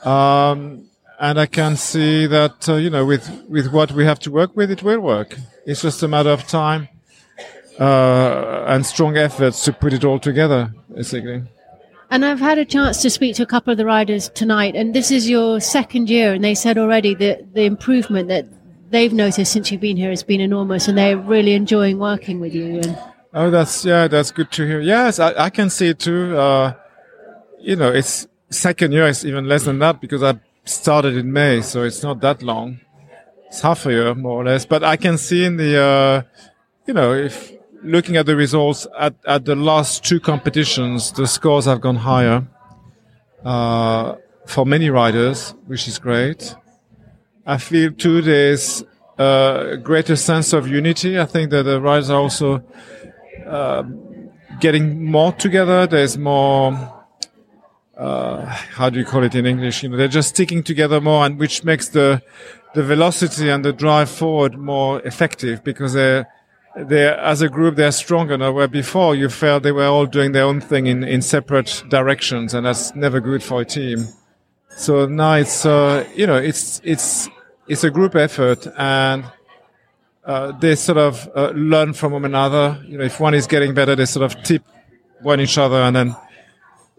Um, 0.04 0.88
and 1.24 1.40
I 1.40 1.46
can 1.46 1.76
see 1.76 2.26
that 2.26 2.68
uh, 2.68 2.74
you 2.74 2.90
know, 2.90 3.06
with 3.06 3.26
with 3.48 3.72
what 3.72 3.92
we 3.92 4.04
have 4.04 4.18
to 4.20 4.30
work 4.30 4.54
with, 4.54 4.70
it 4.70 4.82
will 4.82 5.00
work. 5.00 5.38
It's 5.64 5.80
just 5.80 6.02
a 6.02 6.08
matter 6.08 6.28
of 6.28 6.46
time 6.46 6.88
uh, 7.80 8.64
and 8.68 8.84
strong 8.84 9.16
efforts 9.16 9.64
to 9.64 9.72
put 9.72 9.94
it 9.94 10.04
all 10.04 10.18
together, 10.18 10.74
basically. 10.94 11.42
And 12.10 12.26
I've 12.26 12.40
had 12.40 12.58
a 12.58 12.66
chance 12.66 13.00
to 13.02 13.08
speak 13.08 13.36
to 13.36 13.42
a 13.42 13.46
couple 13.46 13.70
of 13.72 13.78
the 13.78 13.86
riders 13.86 14.28
tonight, 14.28 14.76
and 14.76 14.94
this 14.94 15.10
is 15.10 15.28
your 15.28 15.60
second 15.60 16.10
year, 16.10 16.34
and 16.34 16.44
they 16.44 16.54
said 16.54 16.76
already 16.76 17.14
that 17.14 17.54
the 17.54 17.62
improvement 17.62 18.28
that 18.28 18.46
they've 18.90 19.12
noticed 19.12 19.50
since 19.50 19.72
you've 19.72 19.80
been 19.80 19.96
here 19.96 20.10
has 20.10 20.22
been 20.22 20.42
enormous, 20.42 20.88
and 20.88 20.98
they're 20.98 21.16
really 21.16 21.54
enjoying 21.54 21.98
working 21.98 22.38
with 22.38 22.54
you. 22.54 22.80
And 22.80 22.98
oh, 23.32 23.50
that's 23.50 23.82
yeah, 23.82 24.08
that's 24.08 24.30
good 24.30 24.52
to 24.52 24.66
hear. 24.66 24.80
Yes, 24.80 25.18
I, 25.18 25.32
I 25.46 25.48
can 25.48 25.70
see 25.70 25.88
it 25.88 26.00
too. 26.00 26.36
Uh, 26.36 26.74
you 27.60 27.76
know, 27.76 27.90
it's 27.90 28.28
second 28.50 28.92
year, 28.92 29.08
it's 29.08 29.24
even 29.24 29.48
less 29.48 29.64
than 29.64 29.78
that 29.78 30.02
because 30.02 30.22
I 30.22 30.38
started 30.64 31.16
in 31.16 31.32
May, 31.32 31.60
so 31.60 31.82
it's 31.82 32.02
not 32.02 32.20
that 32.20 32.42
long. 32.42 32.80
It's 33.46 33.60
half 33.60 33.86
a 33.86 33.90
year 33.92 34.14
more 34.14 34.40
or 34.40 34.44
less, 34.44 34.66
but 34.66 34.82
I 34.82 34.96
can 34.96 35.18
see 35.18 35.44
in 35.44 35.56
the, 35.56 35.80
uh, 35.80 36.22
you 36.86 36.94
know, 36.94 37.12
if 37.12 37.52
looking 37.82 38.16
at 38.16 38.26
the 38.26 38.34
results 38.34 38.86
at, 38.98 39.14
at 39.26 39.44
the 39.44 39.54
last 39.54 40.04
two 40.04 40.18
competitions, 40.18 41.12
the 41.12 41.26
scores 41.26 41.66
have 41.66 41.80
gone 41.80 41.96
higher 41.96 42.46
uh, 43.44 44.16
for 44.46 44.64
many 44.64 44.90
riders, 44.90 45.54
which 45.66 45.86
is 45.86 45.98
great. 45.98 46.56
I 47.46 47.58
feel 47.58 47.92
too 47.92 48.22
there's 48.22 48.82
a 49.18 49.78
greater 49.82 50.16
sense 50.16 50.52
of 50.52 50.66
unity. 50.66 51.18
I 51.18 51.26
think 51.26 51.50
that 51.50 51.64
the 51.64 51.80
riders 51.80 52.10
are 52.10 52.20
also 52.20 52.64
uh, 53.46 53.82
getting 54.60 55.04
more 55.04 55.32
together. 55.32 55.86
There's 55.86 56.16
more. 56.16 56.93
Uh, 57.96 58.44
how 58.44 58.90
do 58.90 58.98
you 58.98 59.04
call 59.04 59.22
it 59.22 59.34
in 59.34 59.46
English? 59.46 59.82
You 59.82 59.88
know, 59.88 59.96
they're 59.96 60.08
just 60.08 60.30
sticking 60.30 60.62
together 60.62 61.00
more, 61.00 61.24
and 61.24 61.38
which 61.38 61.64
makes 61.64 61.88
the 61.88 62.22
the 62.74 62.82
velocity 62.82 63.48
and 63.48 63.64
the 63.64 63.72
drive 63.72 64.10
forward 64.10 64.58
more 64.58 65.00
effective 65.02 65.62
because 65.62 65.92
they're 65.92 66.26
they 66.76 67.06
as 67.06 67.40
a 67.40 67.48
group 67.48 67.76
they're 67.76 67.92
stronger 67.92 68.36
now 68.36 68.52
where 68.52 68.68
before. 68.68 69.14
You 69.14 69.28
felt 69.28 69.62
they 69.62 69.72
were 69.72 69.86
all 69.86 70.06
doing 70.06 70.32
their 70.32 70.44
own 70.44 70.60
thing 70.60 70.86
in, 70.86 71.04
in 71.04 71.22
separate 71.22 71.84
directions 71.88 72.52
and 72.52 72.66
that's 72.66 72.94
never 72.94 73.20
good 73.20 73.42
for 73.42 73.60
a 73.60 73.64
team. 73.64 74.08
So 74.76 75.06
now 75.06 75.34
it's 75.34 75.64
uh, 75.64 76.04
you 76.16 76.26
know 76.26 76.36
it's 76.36 76.80
it's 76.82 77.28
it's 77.68 77.84
a 77.84 77.90
group 77.90 78.16
effort 78.16 78.66
and 78.76 79.24
uh, 80.24 80.52
they 80.58 80.74
sort 80.74 80.98
of 80.98 81.30
uh, 81.36 81.50
learn 81.54 81.92
from 81.92 82.12
one 82.12 82.24
another. 82.24 82.82
You 82.88 82.98
know 82.98 83.04
if 83.04 83.20
one 83.20 83.34
is 83.34 83.46
getting 83.46 83.72
better 83.72 83.94
they 83.94 84.06
sort 84.06 84.24
of 84.24 84.42
tip 84.42 84.64
one 85.22 85.40
each 85.40 85.56
other 85.58 85.76
and 85.76 85.94
then 85.94 86.16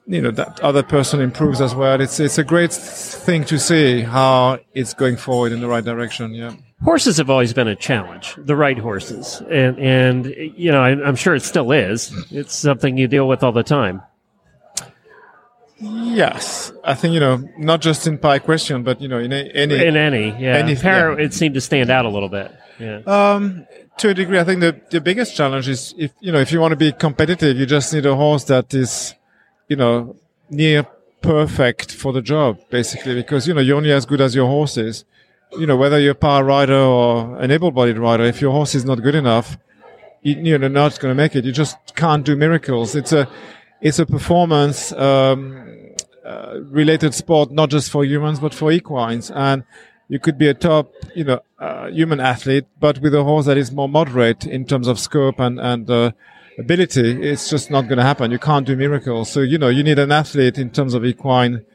you 0.08 0.22
know 0.22 0.32
that 0.32 0.60
other 0.60 0.84
person 0.84 1.20
improves 1.20 1.62
as 1.62 1.74
well 1.74 2.00
it's 2.00 2.20
it's 2.20 2.38
a 2.38 2.44
great 2.44 2.72
thing 2.72 3.44
to 3.44 3.58
see 3.58 4.02
how 4.02 4.60
it's 4.74 4.94
going 4.94 5.18
forward 5.18 5.52
in 5.52 5.62
the 5.62 5.68
right 5.68 5.84
direction 5.84 6.34
yeah 6.34 6.54
horses 6.84 7.18
have 7.18 7.30
always 7.30 7.54
been 7.54 7.68
a 7.68 7.76
challenge, 7.76 8.36
the 8.38 8.56
right 8.56 8.78
horses, 8.78 9.42
and 9.50 9.78
and 9.80 10.26
you 10.56 10.72
know 10.72 10.82
I, 10.82 10.92
am 10.92 11.16
sure 11.16 11.36
it 11.36 11.42
still 11.42 11.72
is. 11.72 12.12
It's 12.32 12.56
something 12.56 12.98
you 12.98 13.08
deal 13.08 13.28
with 13.28 13.44
all 13.44 13.52
the 13.52 13.64
time. 13.64 14.02
Yes, 15.78 16.72
I 16.84 16.94
think 16.94 17.14
you 17.14 17.20
know 17.20 17.48
not 17.58 17.82
just 17.82 18.08
in 18.08 18.18
para 18.18 18.36
equestrian, 18.36 18.84
but 18.84 19.02
you 19.02 19.08
know 19.08 19.20
in 19.20 19.34
any 19.34 19.86
in 19.86 19.98
any 19.98 20.30
yeah. 20.42 20.58
Any, 20.58 20.76
Para, 20.76 21.16
yeah. 21.16 21.26
it 21.26 21.34
seemed 21.34 21.56
to 21.56 21.62
stand 21.62 21.90
out 21.90 22.06
a 22.06 22.10
little 22.10 22.30
bit. 22.30 22.52
Yeah. 22.80 23.02
Um, 23.06 23.68
to 23.98 24.10
a 24.10 24.14
degree, 24.14 24.40
I 24.40 24.44
think 24.44 24.62
the 24.62 24.80
the 24.90 25.02
biggest 25.02 25.36
challenge 25.36 25.68
is 25.68 25.94
if 25.98 26.12
you 26.22 26.32
know 26.32 26.40
if 26.40 26.52
you 26.52 26.60
want 26.60 26.72
to 26.72 26.78
be 26.78 26.92
competitive, 26.92 27.58
you 27.58 27.66
just 27.66 27.94
need 27.94 28.06
a 28.06 28.16
horse 28.16 28.46
that 28.46 28.74
is, 28.74 29.16
you 29.68 29.76
know, 29.76 30.16
near 30.50 30.88
perfect 31.22 31.92
for 31.92 32.14
the 32.14 32.22
job, 32.22 32.60
basically, 32.70 33.16
because 33.16 33.48
you 33.48 33.54
know 33.54 33.62
you're 33.62 33.78
only 33.78 33.92
as 33.92 34.06
good 34.06 34.22
as 34.22 34.36
your 34.36 34.48
horse 34.48 34.78
is 34.78 35.06
you 35.58 35.66
know, 35.66 35.76
whether 35.76 36.00
you're 36.00 36.12
a 36.12 36.16
power 36.16 36.44
rider 36.44 36.78
or 36.78 37.38
an 37.38 37.52
able-bodied 37.52 37.98
rider, 37.98 38.24
if 38.24 38.42
your 38.42 38.52
horse 38.52 38.76
is 38.76 38.86
not 38.86 39.02
good 39.02 39.16
enough, 39.16 39.58
you, 40.22 40.58
know, 40.58 40.68
not 40.68 41.00
going 41.00 41.12
to 41.12 41.16
make 41.16 41.36
it. 41.36 41.46
You 41.46 41.52
just 41.52 41.78
can't 41.96 42.26
do 42.26 42.36
miracles. 42.36 42.96
It's 42.96 43.14
a, 43.14 43.30
it's 43.82 44.00
a 44.00 44.06
performance, 44.06 44.92
um, 44.94 45.94
uh, 46.26 46.60
related 46.64 47.14
sport, 47.14 47.52
not 47.52 47.70
just 47.70 47.92
for 47.92 48.04
humans, 48.04 48.40
but 48.40 48.54
for 48.54 48.72
equines. 48.72 49.30
And 49.30 49.64
you 50.08 50.20
could 50.20 50.38
be 50.38 50.48
a 50.48 50.54
top, 50.54 50.92
you 51.16 51.24
know, 51.24 51.42
uh, 51.60 51.88
human 51.88 52.20
athlete, 52.20 52.66
but 52.80 53.00
with 53.00 53.14
a 53.14 53.24
horse 53.24 53.46
that 53.46 53.58
is 53.58 53.72
more 53.72 53.90
moderate 53.90 54.46
in 54.46 54.66
terms 54.66 54.88
of 54.88 55.00
scope 55.00 55.40
and, 55.40 55.60
and, 55.60 55.90
uh, 55.90 56.12
ability, 56.58 57.22
it's 57.22 57.50
just 57.50 57.70
not 57.70 57.84
going 57.84 57.98
to 57.98 58.04
happen. 58.04 58.32
You 58.32 58.40
can't 58.40 58.66
do 58.66 58.76
miracles. 58.76 59.30
So, 59.30 59.42
you 59.42 59.58
know, 59.58 59.70
you 59.70 59.84
need 59.84 60.00
an 60.00 60.12
athlete 60.12 60.58
in 60.58 60.70
terms 60.70 60.94
of 60.94 61.06
equine 61.06 61.66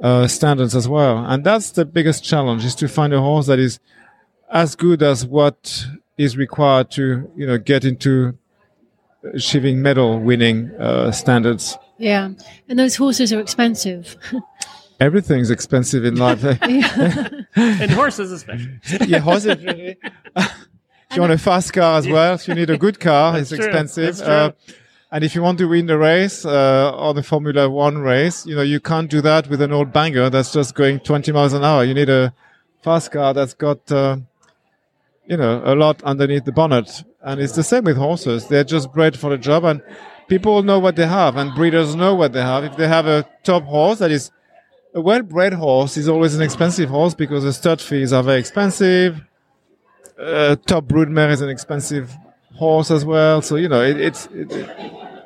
uh, 0.00 0.26
standards 0.26 0.74
as 0.74 0.88
well. 0.88 1.24
And 1.24 1.44
that's 1.44 1.70
the 1.70 1.84
biggest 1.84 2.24
challenge 2.24 2.64
is 2.64 2.74
to 2.76 2.88
find 2.88 3.12
a 3.12 3.20
horse 3.20 3.46
that 3.46 3.58
is 3.58 3.78
as 4.50 4.76
good 4.76 5.02
as 5.02 5.26
what 5.26 5.86
is 6.16 6.36
required 6.36 6.90
to, 6.92 7.30
you 7.36 7.46
know, 7.46 7.58
get 7.58 7.84
into 7.84 8.36
achieving 9.34 9.82
medal 9.82 10.20
winning 10.20 10.70
uh, 10.78 11.10
standards. 11.12 11.76
Yeah. 11.98 12.30
And 12.68 12.78
those 12.78 12.96
horses 12.96 13.32
are 13.32 13.40
expensive. 13.40 14.16
Everything's 15.00 15.50
expensive 15.50 16.04
in 16.04 16.16
life. 16.16 16.42
and 16.62 17.90
horses 17.90 18.32
especially. 18.32 18.78
yeah, 19.06 19.18
horses. 19.18 19.56
if 19.60 19.96
you 21.14 21.20
want 21.20 21.32
a 21.32 21.38
fast 21.38 21.72
car 21.72 21.98
as 21.98 22.08
well, 22.08 22.34
if 22.34 22.48
you 22.48 22.54
need 22.54 22.70
a 22.70 22.78
good 22.78 22.98
car, 23.00 23.38
it's 23.38 23.50
true. 23.50 23.58
expensive. 23.58 24.20
Uh, 24.20 24.52
and 25.10 25.22
if 25.22 25.34
you 25.34 25.42
want 25.42 25.58
to 25.58 25.66
win 25.66 25.86
the 25.86 25.96
race 25.96 26.44
uh, 26.44 26.92
or 26.94 27.14
the 27.14 27.22
Formula 27.22 27.70
One 27.70 27.98
race, 27.98 28.44
you 28.44 28.56
know 28.56 28.62
you 28.62 28.80
can't 28.80 29.08
do 29.08 29.20
that 29.20 29.48
with 29.48 29.62
an 29.62 29.72
old 29.72 29.92
banger 29.92 30.28
that's 30.30 30.52
just 30.52 30.74
going 30.74 31.00
20 31.00 31.32
miles 31.32 31.52
an 31.52 31.64
hour. 31.64 31.84
You 31.84 31.94
need 31.94 32.08
a 32.08 32.34
fast 32.82 33.12
car 33.12 33.32
that's 33.32 33.54
got 33.54 33.90
uh, 33.92 34.16
you 35.26 35.36
know 35.36 35.62
a 35.64 35.74
lot 35.74 36.02
underneath 36.02 36.44
the 36.44 36.52
bonnet. 36.52 37.04
And 37.22 37.40
it's 37.40 37.54
the 37.54 37.64
same 37.64 37.84
with 37.84 37.96
horses. 37.96 38.46
They're 38.46 38.64
just 38.64 38.92
bred 38.92 39.18
for 39.18 39.30
the 39.30 39.38
job, 39.38 39.64
and 39.64 39.82
people 40.28 40.62
know 40.62 40.78
what 40.78 40.96
they 40.96 41.06
have, 41.06 41.36
and 41.36 41.54
breeders 41.54 41.94
know 41.94 42.14
what 42.14 42.32
they 42.32 42.42
have. 42.42 42.64
If 42.64 42.76
they 42.76 42.88
have 42.88 43.06
a 43.06 43.28
top 43.44 43.64
horse 43.64 43.98
that 44.00 44.10
is 44.10 44.30
a 44.94 45.00
well-bred 45.00 45.52
horse 45.52 45.96
is 45.96 46.08
always 46.08 46.34
an 46.34 46.42
expensive 46.42 46.88
horse 46.88 47.14
because 47.14 47.44
the 47.44 47.52
stud 47.52 47.80
fees 47.80 48.12
are 48.12 48.22
very 48.22 48.40
expensive. 48.40 49.20
Uh, 50.18 50.56
top 50.66 50.84
broodmare 50.84 51.30
is 51.30 51.40
an 51.40 51.48
expensive 51.48 52.16
horse 52.54 52.90
as 52.90 53.04
well. 53.04 53.42
So 53.42 53.56
you 53.56 53.68
know, 53.68 53.82
it, 53.82 54.00
it's 54.00 54.26
it, 54.32 54.50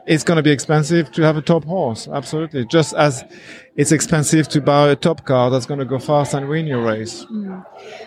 it's 0.06 0.24
going 0.24 0.36
to 0.36 0.42
be 0.42 0.50
expensive 0.50 1.12
to 1.12 1.22
have 1.22 1.36
a 1.36 1.42
top 1.42 1.64
horse. 1.64 2.08
Absolutely, 2.08 2.66
just 2.66 2.94
as 2.94 3.24
it's 3.76 3.92
expensive 3.92 4.48
to 4.48 4.60
buy 4.60 4.88
a 4.88 4.96
top 4.96 5.24
car 5.24 5.50
that's 5.50 5.66
going 5.66 5.78
to 5.78 5.86
go 5.86 5.98
fast 5.98 6.34
and 6.34 6.48
win 6.48 6.66
your 6.66 6.82
race. 6.82 7.24
Mm. 7.26 7.64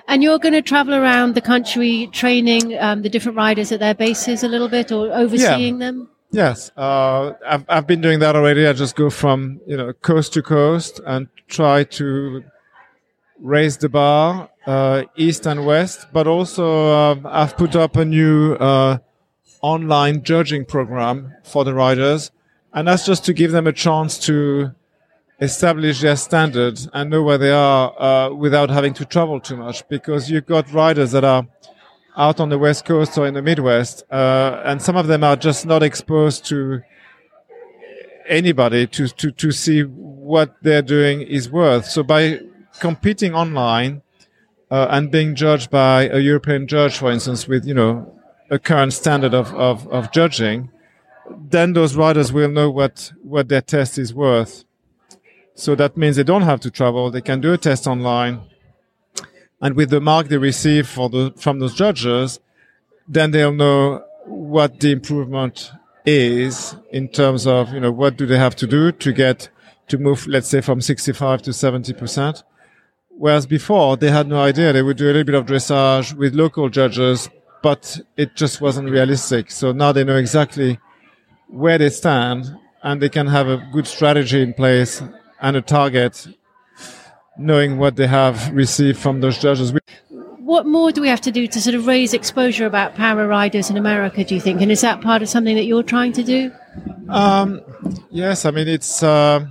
And 0.08 0.22
you're 0.22 0.40
going 0.40 0.54
to 0.54 0.62
travel 0.62 0.94
around 0.94 1.36
the 1.36 1.42
country 1.42 2.10
training 2.12 2.78
um, 2.80 3.02
the 3.02 3.10
different 3.10 3.38
riders 3.38 3.72
at 3.72 3.80
their 3.80 3.96
bases 3.96 4.44
a 4.44 4.48
little 4.48 4.70
bit, 4.70 4.92
or 4.92 5.12
overseeing 5.14 5.80
yeah. 5.80 5.88
them. 5.88 6.10
Yes, 6.32 6.72
uh, 6.76 7.34
I've 7.46 7.66
I've 7.70 7.88
been 7.88 8.02
doing 8.02 8.20
that 8.20 8.36
already. 8.36 8.68
I 8.68 8.74
just 8.74 8.96
go 8.96 9.10
from 9.10 9.62
you 9.68 9.78
know 9.78 9.94
coast 9.94 10.34
to 10.34 10.42
coast 10.42 11.00
and 11.06 11.28
try 11.48 11.84
to 11.84 12.44
raise 13.40 13.78
the 13.78 13.90
bar 13.90 14.50
uh, 14.66 15.04
east 15.16 15.46
and 15.46 15.66
west, 15.66 16.08
but 16.14 16.28
also 16.28 16.88
uh, 16.90 17.16
I've 17.26 17.58
put 17.58 17.76
up 17.76 17.96
a 17.96 18.06
new 18.06 18.54
uh, 18.54 18.98
online 19.62 20.24
judging 20.24 20.66
program 20.66 21.34
for 21.44 21.64
the 21.64 21.74
riders. 21.74 22.32
And 22.74 22.88
that's 22.88 23.06
just 23.06 23.26
to 23.26 23.34
give 23.34 23.52
them 23.52 23.68
a 23.68 23.74
chance 23.74 24.18
to 24.26 24.72
establish 25.40 26.02
their 26.02 26.16
standards 26.16 26.88
and 26.94 27.10
know 27.10 27.22
where 27.22 27.38
they 27.38 27.52
are 27.52 28.02
uh, 28.02 28.34
without 28.34 28.70
having 28.70 28.94
to 28.96 29.06
travel 29.06 29.40
too 29.40 29.58
much. 29.58 29.88
Because 29.90 30.30
you've 30.30 30.46
got 30.46 30.72
riders 30.72 31.12
that 31.12 31.24
are 31.24 31.46
out 32.16 32.40
on 32.40 32.50
the 32.50 32.58
West 32.58 32.86
Coast 32.86 33.18
or 33.18 33.28
in 33.28 33.34
the 33.34 33.42
Midwest, 33.42 34.04
uh, 34.12 34.62
and 34.66 34.82
some 34.82 34.96
of 34.96 35.08
them 35.08 35.24
are 35.24 35.36
just 35.36 35.66
not 35.66 35.84
exposed 35.84 36.46
to 36.46 36.82
anybody 38.28 38.88
to, 38.88 39.08
to, 39.08 39.32
to 39.32 39.52
see 39.52 39.82
what 39.82 40.56
they're 40.62 40.82
doing 40.82 41.22
is 41.22 41.50
worth. 41.50 41.86
So 41.86 42.04
by 42.04 42.40
competing 42.84 43.34
online 43.34 44.02
uh, 44.70 44.88
and 44.90 45.10
being 45.10 45.36
judged 45.36 45.70
by 45.70 46.10
a 46.10 46.20
European 46.20 46.68
judge, 46.68 46.98
for 46.98 47.10
instance, 47.10 47.48
with, 47.48 47.66
you 47.66 47.74
know, 47.74 48.14
a 48.50 48.60
current 48.60 48.92
standard 48.92 49.34
of, 49.34 49.56
of, 49.56 49.88
of 49.88 50.12
judging, 50.12 50.70
then 51.56 51.72
those 51.72 51.96
riders 51.96 52.34
will 52.34 52.50
know 52.50 52.70
what, 52.70 53.14
what 53.24 53.48
their 53.48 53.62
test 53.62 53.98
is 53.98 54.14
worth. 54.14 54.66
So 55.56 55.76
that 55.76 55.96
means 55.96 56.18
they 56.18 56.24
don't 56.24 56.42
have 56.42 56.60
to 56.60 56.70
travel. 56.70 57.10
They 57.10 57.22
can 57.22 57.40
do 57.40 57.54
a 57.54 57.58
test 57.58 57.88
online. 57.88 58.42
And 59.62 59.78
with 59.78 59.90
the 59.90 60.02
mark 60.02 60.28
they 60.28 60.38
receive 60.38 60.94
the, 60.94 61.34
from 61.38 61.60
those 61.60 61.76
judges, 61.76 62.42
then 63.08 63.32
they'll 63.32 63.54
know 63.54 64.04
what 64.26 64.82
the 64.82 64.92
improvement 64.92 65.72
is 66.06 66.76
in 66.92 67.08
terms 67.08 67.48
of, 67.48 67.72
you 67.74 67.80
know, 67.80 67.94
what 67.94 68.18
do 68.18 68.26
they 68.26 68.38
have 68.38 68.58
to 68.58 68.68
do 68.68 68.92
to 68.92 69.14
get 69.14 69.48
to 69.88 69.98
move, 69.98 70.28
let's 70.28 70.50
say 70.50 70.60
from 70.60 70.82
65 70.82 71.44
to 71.44 71.52
70%. 71.52 72.44
Whereas 73.18 73.46
before 73.46 73.98
they 73.98 74.10
had 74.10 74.28
no 74.28 74.42
idea. 74.42 74.74
They 74.74 74.82
would 74.82 74.98
do 74.98 75.06
a 75.06 75.14
little 75.14 75.24
bit 75.24 75.36
of 75.36 75.46
dressage 75.46 76.14
with 76.14 76.34
local 76.34 76.70
judges, 76.70 77.30
but 77.62 78.00
it 78.18 78.36
just 78.36 78.60
wasn't 78.62 78.90
realistic. 78.90 79.52
So 79.52 79.72
now 79.72 79.92
they 79.92 80.04
know 80.04 80.18
exactly 80.18 80.80
where 81.48 81.78
they 81.78 81.90
stand 81.90 82.56
and 82.82 83.02
they 83.02 83.10
can 83.10 83.28
have 83.28 83.48
a 83.48 83.58
good 83.72 83.88
strategy 83.88 84.42
in 84.42 84.54
place 84.54 85.02
and 85.42 85.56
a 85.56 85.62
target, 85.62 86.28
knowing 87.38 87.78
what 87.78 87.96
they 87.96 88.08
have 88.08 88.52
received 88.54 88.98
from 88.98 89.22
those 89.22 89.38
judges. 89.38 89.74
What 90.40 90.66
more 90.66 90.92
do 90.92 91.02
we 91.02 91.08
have 91.08 91.22
to 91.22 91.32
do 91.32 91.48
to 91.48 91.62
sort 91.62 91.76
of 91.76 91.88
raise 91.88 92.14
exposure 92.14 92.66
about 92.66 92.96
para 92.96 93.26
riders 93.26 93.70
in 93.70 93.78
America, 93.78 94.24
do 94.24 94.36
you 94.36 94.42
think? 94.42 94.62
And 94.62 94.72
is 94.72 94.82
that 94.82 95.02
part 95.02 95.22
of 95.22 95.30
something 95.30 95.56
that 95.56 95.64
you're 95.64 95.84
trying 95.84 96.12
to 96.14 96.24
do? 96.24 96.52
Um, 97.10 97.62
yes, 98.10 98.46
I 98.46 98.52
mean, 98.52 98.68
it's. 98.68 99.02
Uh, 99.02 99.48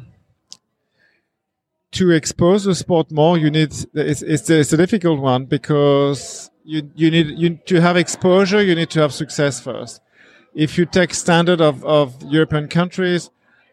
to 1.93 2.11
expose 2.11 2.65
the 2.65 2.75
sport 2.75 3.11
more, 3.11 3.39
you 3.39 3.51
need 3.51 3.73
it's, 3.95 4.23
it's, 4.23 4.51
it's 4.51 4.73
a 4.73 4.77
difficult 4.77 5.21
one 5.21 5.45
because 5.45 6.51
you 6.65 6.91
you 6.95 7.11
need 7.11 7.39
you 7.39 7.59
to 7.67 7.81
have 7.81 7.97
exposure. 7.97 8.63
You 8.63 8.75
need 8.75 8.91
to 8.91 9.01
have 9.01 9.13
success 9.13 9.61
first. 9.61 10.01
If 10.55 10.79
you 10.79 10.87
take 10.87 11.15
standard 11.15 11.61
of 11.61 11.85
of 11.85 12.23
European 12.23 12.69
countries, 12.69 13.31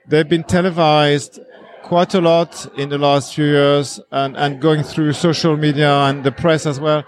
they've 0.07 0.27
been 0.27 0.43
televised 0.43 1.39
quite 1.83 2.13
a 2.13 2.21
lot 2.21 2.67
in 2.77 2.89
the 2.89 2.97
last 2.97 3.35
few 3.35 3.45
years 3.45 3.99
and 4.11 4.35
and 4.37 4.61
going 4.61 4.83
through 4.83 5.13
social 5.13 5.55
media 5.55 5.91
and 5.91 6.23
the 6.23 6.31
press 6.31 6.65
as 6.65 6.79
well. 6.79 7.03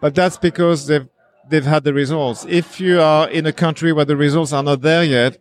But 0.00 0.14
that's 0.14 0.36
because 0.36 0.88
they've 0.88 1.08
they've 1.48 1.64
had 1.64 1.84
the 1.84 1.94
results. 1.94 2.44
If 2.48 2.80
you 2.80 3.00
are 3.00 3.28
in 3.30 3.46
a 3.46 3.52
country 3.52 3.92
where 3.92 4.04
the 4.04 4.16
results 4.16 4.52
are 4.52 4.62
not 4.62 4.80
there 4.80 5.04
yet, 5.04 5.38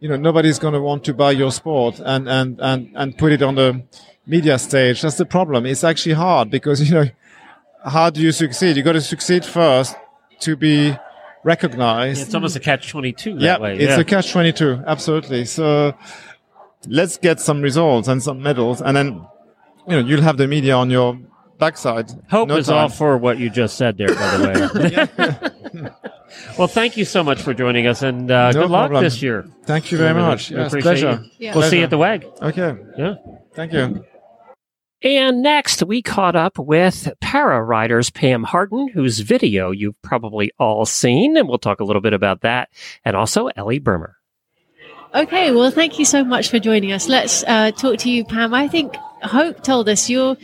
you 0.00 0.08
know 0.08 0.16
nobody's 0.16 0.58
going 0.58 0.74
to 0.74 0.80
want 0.80 1.04
to 1.04 1.14
buy 1.14 1.30
your 1.30 1.52
sport 1.52 2.00
and 2.00 2.28
and 2.28 2.60
and 2.60 2.90
and 2.94 3.16
put 3.16 3.30
it 3.30 3.42
on 3.42 3.54
the 3.54 3.82
media 4.26 4.58
stage. 4.58 5.02
That's 5.02 5.16
the 5.16 5.26
problem. 5.26 5.66
It's 5.66 5.84
actually 5.84 6.14
hard 6.14 6.50
because, 6.50 6.82
you 6.88 6.94
know, 6.94 7.06
how 7.84 8.10
do 8.10 8.20
you 8.20 8.32
succeed? 8.32 8.76
You 8.76 8.82
got 8.82 8.92
to 8.92 9.00
succeed 9.00 9.44
first 9.44 9.96
to 10.40 10.56
be 10.56 10.96
recognized. 11.42 12.22
It's 12.22 12.34
almost 12.34 12.56
a 12.56 12.60
catch 12.60 12.88
22 12.88 13.36
yeah, 13.38 13.58
way. 13.58 13.76
It's 13.76 13.98
a 13.98 14.04
catch 14.04 14.32
22. 14.32 14.82
Absolutely. 14.86 15.44
So 15.44 15.94
let's 16.86 17.18
get 17.18 17.40
some 17.40 17.60
results 17.60 18.08
and 18.08 18.22
some 18.22 18.42
medals 18.42 18.80
and 18.80 18.96
then, 18.96 19.26
you 19.86 19.96
know, 19.96 19.98
you'll 19.98 20.22
have 20.22 20.38
the 20.38 20.48
media 20.48 20.74
on 20.74 20.90
your 20.90 21.18
backside. 21.58 22.10
Hope 22.30 22.48
no 22.48 22.56
is 22.56 22.66
time. 22.66 22.76
all 22.76 22.88
for 22.88 23.18
what 23.18 23.38
you 23.38 23.50
just 23.50 23.76
said 23.76 23.98
there, 23.98 24.08
by 24.08 24.36
the 24.36 25.10
way. 25.22 25.90
well, 26.58 26.68
thank 26.68 26.96
you 26.96 27.04
so 27.04 27.22
much 27.22 27.42
for 27.42 27.52
joining 27.52 27.86
us 27.86 28.02
and 28.02 28.30
uh, 28.30 28.50
No 28.52 28.62
good 28.62 28.70
luck 28.70 28.88
problem. 28.88 29.04
this 29.04 29.22
year. 29.22 29.46
Thank 29.64 29.92
you 29.92 29.98
very 29.98 30.14
much. 30.14 30.50
we 30.50 30.56
Yes, 30.56 30.72
pleasure. 30.72 31.22
Yeah. 31.38 31.54
We'll 31.54 31.68
see 31.68 31.78
you 31.78 31.84
at 31.84 31.90
the 31.90 31.98
WAG. 31.98 32.24
Okay. 32.40 32.76
Yeah. 32.96 33.14
Thank 33.54 33.72
you. 33.72 34.04
And 35.04 35.42
next, 35.42 35.82
we 35.82 36.00
caught 36.00 36.34
up 36.34 36.58
with 36.58 37.12
para 37.20 37.62
riders 37.62 38.08
Pam 38.08 38.42
Harden, 38.42 38.88
whose 38.88 39.20
video 39.20 39.70
you've 39.70 40.00
probably 40.00 40.50
all 40.58 40.86
seen, 40.86 41.36
and 41.36 41.46
we'll 41.46 41.58
talk 41.58 41.80
a 41.80 41.84
little 41.84 42.00
bit 42.00 42.14
about 42.14 42.40
that, 42.40 42.70
and 43.04 43.14
also 43.14 43.48
Ellie 43.48 43.78
Brimmer. 43.78 44.16
Okay, 45.14 45.52
well, 45.52 45.70
thank 45.70 45.98
you 45.98 46.06
so 46.06 46.24
much 46.24 46.48
for 46.48 46.58
joining 46.58 46.90
us. 46.90 47.06
Let's 47.06 47.44
uh, 47.46 47.70
talk 47.72 47.98
to 47.98 48.10
you, 48.10 48.24
Pam. 48.24 48.54
I 48.54 48.66
think 48.66 48.96
Hope 49.22 49.62
told 49.62 49.90
us 49.90 50.08
you're 50.08 50.38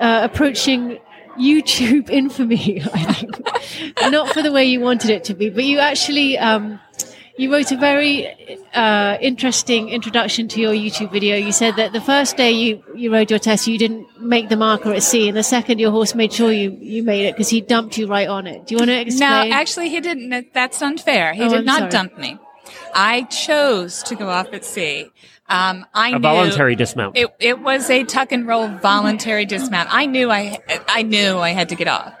uh, 0.00 0.28
approaching 0.30 0.98
YouTube 1.38 2.10
infamy. 2.10 2.82
I 2.82 3.12
think 3.12 3.40
not 4.10 4.30
for 4.30 4.42
the 4.42 4.50
way 4.50 4.64
you 4.64 4.80
wanted 4.80 5.10
it 5.10 5.22
to 5.24 5.34
be, 5.34 5.48
but 5.48 5.62
you 5.62 5.78
actually 5.78 6.36
um, 6.38 6.80
you 7.36 7.52
wrote 7.52 7.72
a 7.72 7.76
very 7.76 8.28
uh, 8.74 9.16
interesting 9.20 9.88
introduction 9.88 10.48
to 10.48 10.60
your 10.60 10.72
YouTube 10.72 11.10
video. 11.10 11.36
You 11.36 11.52
said 11.52 11.76
that 11.76 11.92
the 11.92 12.00
first 12.00 12.36
day 12.36 12.50
you, 12.52 12.82
you 12.94 13.12
rode 13.12 13.30
your 13.30 13.38
test, 13.38 13.66
you 13.66 13.78
didn't 13.78 14.06
make 14.20 14.48
the 14.48 14.56
marker 14.56 14.92
at 14.92 15.02
sea, 15.02 15.28
and 15.28 15.36
the 15.36 15.42
second 15.42 15.78
your 15.78 15.90
horse 15.90 16.14
made 16.14 16.32
sure 16.32 16.52
you, 16.52 16.76
you 16.80 17.02
made 17.02 17.26
it 17.26 17.34
because 17.34 17.48
he 17.48 17.60
dumped 17.60 17.96
you 17.98 18.06
right 18.06 18.28
on 18.28 18.46
it. 18.46 18.66
Do 18.66 18.74
you 18.74 18.78
want 18.78 18.90
to 18.90 19.00
explain? 19.00 19.50
No, 19.50 19.54
actually, 19.56 19.88
he 19.88 20.00
didn't. 20.00 20.52
That's 20.52 20.80
unfair. 20.82 21.32
He 21.32 21.42
Oh, 21.42 21.48
did 21.48 21.58
I'm 21.60 21.64
not 21.64 21.78
sorry. 21.78 21.90
dump 21.90 22.18
me. 22.18 22.38
I 22.94 23.22
chose 23.22 24.02
to 24.04 24.14
go 24.14 24.28
off 24.28 24.52
at 24.52 24.64
sea. 24.64 25.10
Um, 25.48 25.84
I 25.92 26.08
A 26.08 26.12
knew 26.12 26.18
voluntary 26.20 26.76
dismount. 26.76 27.16
It, 27.16 27.34
it 27.40 27.60
was 27.60 27.90
a 27.90 28.04
tuck 28.04 28.32
and 28.32 28.46
roll 28.46 28.68
voluntary 28.68 29.44
dismount. 29.44 29.88
I 29.92 30.06
knew 30.06 30.30
I 30.30 30.58
I 30.88 31.02
knew 31.02 31.38
I 31.38 31.50
had 31.50 31.68
to 31.70 31.74
get 31.74 31.88
off, 31.88 32.14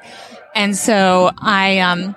and 0.54 0.76
so 0.76 1.30
I 1.38 1.78
um. 1.80 2.16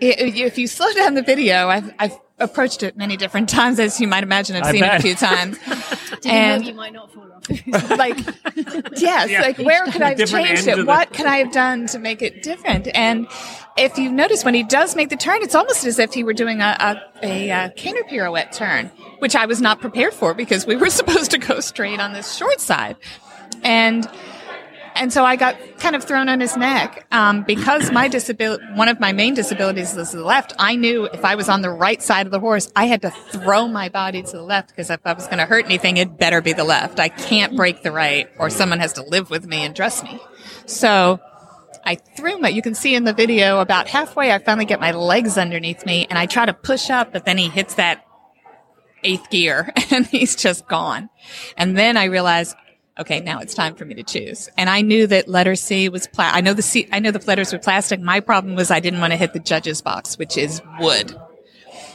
If 0.00 0.58
you 0.58 0.66
slow 0.66 0.92
down 0.92 1.14
the 1.14 1.22
video, 1.22 1.68
I've, 1.68 1.92
I've 1.98 2.18
approached 2.38 2.82
it 2.82 2.96
many 2.96 3.16
different 3.16 3.48
times, 3.48 3.78
as 3.80 4.00
you 4.00 4.06
might 4.08 4.22
imagine. 4.22 4.56
I've 4.56 4.64
I 4.64 4.70
seen 4.72 4.80
bet. 4.80 4.94
it 4.94 4.98
a 4.98 5.02
few 5.02 5.14
times. 5.14 5.58
You 6.24 6.32
and- 6.32 6.62
know 6.62 6.68
you 6.70 6.74
might 6.74 6.92
not 6.92 7.12
fall 7.12 7.30
off? 7.30 7.48
like 7.96 8.18
yes 8.98 9.30
Yeah. 9.30 9.42
like 9.42 9.56
where 9.58 9.84
could 9.86 10.02
i 10.02 10.10
have 10.16 10.28
changed 10.28 10.66
it 10.66 10.76
the- 10.76 10.84
what 10.84 11.12
could 11.12 11.26
i 11.26 11.36
have 11.36 11.52
done 11.52 11.86
to 11.88 11.98
make 12.00 12.22
it 12.22 12.42
different 12.42 12.88
and 12.94 13.28
if 13.76 13.96
you 13.98 14.10
notice 14.10 14.44
when 14.44 14.52
he 14.54 14.64
does 14.64 14.96
make 14.96 15.10
the 15.10 15.16
turn 15.16 15.42
it's 15.42 15.54
almost 15.54 15.84
as 15.86 15.98
if 16.00 16.12
he 16.12 16.24
were 16.24 16.32
doing 16.32 16.60
a, 16.60 16.76
a, 16.80 17.26
a, 17.26 17.50
uh 17.52 17.70
canter 17.76 18.02
pirouette 18.10 18.50
turn 18.52 18.86
which 19.20 19.36
i 19.36 19.46
was 19.46 19.60
not 19.60 19.80
prepared 19.80 20.12
for 20.12 20.34
because 20.34 20.66
we 20.66 20.74
were 20.74 20.90
supposed 21.00 21.30
to 21.30 21.38
go 21.38 21.60
straight 21.60 22.00
on 22.00 22.12
this 22.14 22.34
short 22.36 22.60
side 22.60 22.96
and 23.62 24.10
and 24.98 25.12
so 25.12 25.24
I 25.24 25.36
got 25.36 25.56
kind 25.78 25.96
of 25.96 26.04
thrown 26.04 26.28
on 26.28 26.40
his 26.40 26.56
neck 26.56 27.06
um, 27.12 27.42
because 27.42 27.90
my 27.92 28.08
disability, 28.08 28.64
one 28.74 28.88
of 28.88 29.00
my 29.00 29.12
main 29.12 29.34
disabilities 29.34 29.96
is 29.96 30.12
the 30.12 30.24
left. 30.24 30.52
I 30.58 30.76
knew 30.76 31.06
if 31.06 31.24
I 31.24 31.34
was 31.34 31.48
on 31.48 31.62
the 31.62 31.70
right 31.70 32.02
side 32.02 32.26
of 32.26 32.32
the 32.32 32.40
horse, 32.40 32.70
I 32.74 32.86
had 32.86 33.02
to 33.02 33.10
throw 33.10 33.68
my 33.68 33.88
body 33.88 34.22
to 34.22 34.32
the 34.32 34.42
left 34.42 34.68
because 34.68 34.90
if 34.90 35.00
I 35.04 35.12
was 35.12 35.26
going 35.26 35.38
to 35.38 35.46
hurt 35.46 35.64
anything, 35.64 35.96
it 35.96 36.18
better 36.18 36.40
be 36.40 36.52
the 36.52 36.64
left. 36.64 36.98
I 37.00 37.08
can't 37.08 37.56
break 37.56 37.82
the 37.82 37.92
right, 37.92 38.28
or 38.38 38.50
someone 38.50 38.80
has 38.80 38.92
to 38.94 39.02
live 39.02 39.30
with 39.30 39.46
me 39.46 39.58
and 39.58 39.74
dress 39.74 40.02
me. 40.02 40.20
So 40.66 41.20
I 41.84 41.94
threw 41.94 42.38
my. 42.38 42.48
You 42.48 42.62
can 42.62 42.74
see 42.74 42.94
in 42.94 43.04
the 43.04 43.12
video 43.12 43.60
about 43.60 43.88
halfway, 43.88 44.32
I 44.32 44.38
finally 44.38 44.66
get 44.66 44.80
my 44.80 44.90
legs 44.90 45.38
underneath 45.38 45.86
me, 45.86 46.06
and 46.10 46.18
I 46.18 46.26
try 46.26 46.44
to 46.46 46.52
push 46.52 46.90
up, 46.90 47.12
but 47.12 47.24
then 47.24 47.38
he 47.38 47.48
hits 47.48 47.74
that 47.74 48.04
eighth 49.04 49.30
gear 49.30 49.72
and 49.90 50.06
he's 50.06 50.36
just 50.36 50.66
gone. 50.68 51.08
And 51.56 51.76
then 51.76 51.96
I 51.96 52.04
realized, 52.04 52.56
okay, 52.98 53.20
now 53.20 53.38
it's 53.40 53.54
time 53.54 53.74
for 53.74 53.84
me 53.84 53.94
to 53.94 54.02
choose. 54.02 54.48
And 54.56 54.68
I 54.68 54.80
knew 54.82 55.06
that 55.06 55.28
letter 55.28 55.54
C 55.56 55.88
was 55.88 56.06
pla- 56.06 56.30
I 56.32 56.40
know 56.40 56.52
the 56.54 56.62
C, 56.62 56.88
I 56.92 56.98
know 56.98 57.10
the 57.10 57.24
letters 57.26 57.52
were 57.52 57.58
plastic. 57.58 58.00
My 58.00 58.20
problem 58.20 58.54
was 58.54 58.70
I 58.70 58.80
didn't 58.80 59.00
want 59.00 59.12
to 59.12 59.16
hit 59.16 59.32
the 59.32 59.38
judge's 59.40 59.80
box, 59.82 60.18
which 60.18 60.36
is 60.36 60.60
wood. 60.80 61.14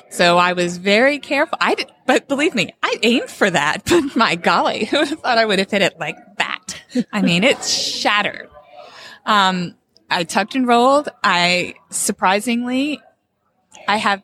So 0.10 0.38
I 0.38 0.54
was 0.54 0.78
very 0.78 1.18
careful. 1.18 1.58
I 1.60 1.74
did, 1.76 1.92
but 2.06 2.28
believe 2.28 2.54
me, 2.54 2.74
I 2.84 2.98
aimed 3.02 3.30
for 3.32 3.50
that. 3.50 3.84
But 3.90 4.16
my 4.16 4.36
golly, 4.36 4.86
who 4.92 5.00
would 5.00 5.08
have 5.10 5.20
thought 5.20 5.38
I 5.40 5.46
would 5.46 5.58
have 5.60 5.72
hit 5.72 5.82
it 5.82 6.00
like 6.00 6.18
that? 6.38 6.82
I 7.12 7.22
mean, 7.24 7.44
it's 7.44 7.68
shattered. 7.70 8.48
Um, 9.26 9.76
I 10.12 10.24
tucked 10.26 10.54
and 10.54 10.68
rolled. 10.68 11.10
I 11.24 11.74
surprisingly, 11.90 13.02
I 13.88 13.98
have, 13.98 14.22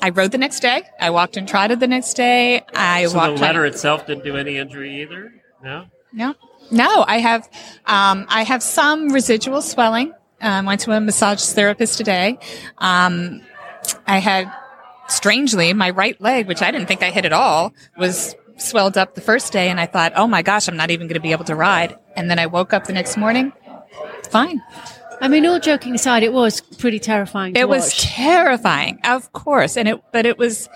I 0.00 0.08
rode 0.10 0.30
the 0.32 0.38
next 0.38 0.60
day. 0.60 0.84
I 0.98 1.10
walked 1.10 1.36
and 1.36 1.46
trotted 1.46 1.80
the 1.80 1.86
next 1.86 2.14
day. 2.14 2.62
I 2.74 3.04
So 3.04 3.10
the 3.12 3.16
walked. 3.18 3.40
letter 3.40 3.66
itself 3.66 4.06
didn't 4.06 4.24
do 4.24 4.36
any 4.36 4.56
injury 4.56 5.02
either? 5.02 5.34
No? 5.62 5.84
No, 6.16 6.34
no. 6.72 7.04
I 7.06 7.18
have, 7.18 7.48
um, 7.86 8.26
I 8.28 8.42
have 8.42 8.62
some 8.62 9.10
residual 9.10 9.62
swelling. 9.62 10.12
Um, 10.40 10.66
went 10.66 10.80
to 10.82 10.90
a 10.90 11.00
massage 11.00 11.42
therapist 11.42 11.96
today. 11.96 12.38
Um, 12.78 13.42
I 14.06 14.18
had, 14.18 14.52
strangely, 15.08 15.72
my 15.72 15.90
right 15.90 16.20
leg, 16.20 16.46
which 16.46 16.62
I 16.62 16.70
didn't 16.70 16.88
think 16.88 17.02
I 17.02 17.10
hit 17.10 17.24
at 17.24 17.32
all, 17.32 17.72
was 17.96 18.34
swelled 18.58 18.98
up 18.98 19.14
the 19.14 19.20
first 19.20 19.52
day, 19.52 19.70
and 19.70 19.80
I 19.80 19.86
thought, 19.86 20.12
oh 20.16 20.26
my 20.26 20.42
gosh, 20.42 20.68
I'm 20.68 20.76
not 20.76 20.90
even 20.90 21.06
going 21.06 21.14
to 21.14 21.20
be 21.20 21.32
able 21.32 21.44
to 21.44 21.54
ride. 21.54 21.96
And 22.16 22.28
then 22.30 22.38
I 22.38 22.46
woke 22.46 22.72
up 22.72 22.84
the 22.84 22.92
next 22.92 23.16
morning, 23.16 23.52
fine. 24.30 24.60
I 25.20 25.28
mean, 25.28 25.46
all 25.46 25.60
joking 25.60 25.94
aside, 25.94 26.22
it 26.22 26.32
was 26.32 26.60
pretty 26.60 26.98
terrifying. 26.98 27.56
It 27.56 27.68
was 27.68 27.96
terrifying, 27.96 28.98
of 29.04 29.32
course, 29.32 29.76
and 29.76 29.88
it, 29.88 30.00
but 30.12 30.26
it 30.26 30.36
was, 30.36 30.68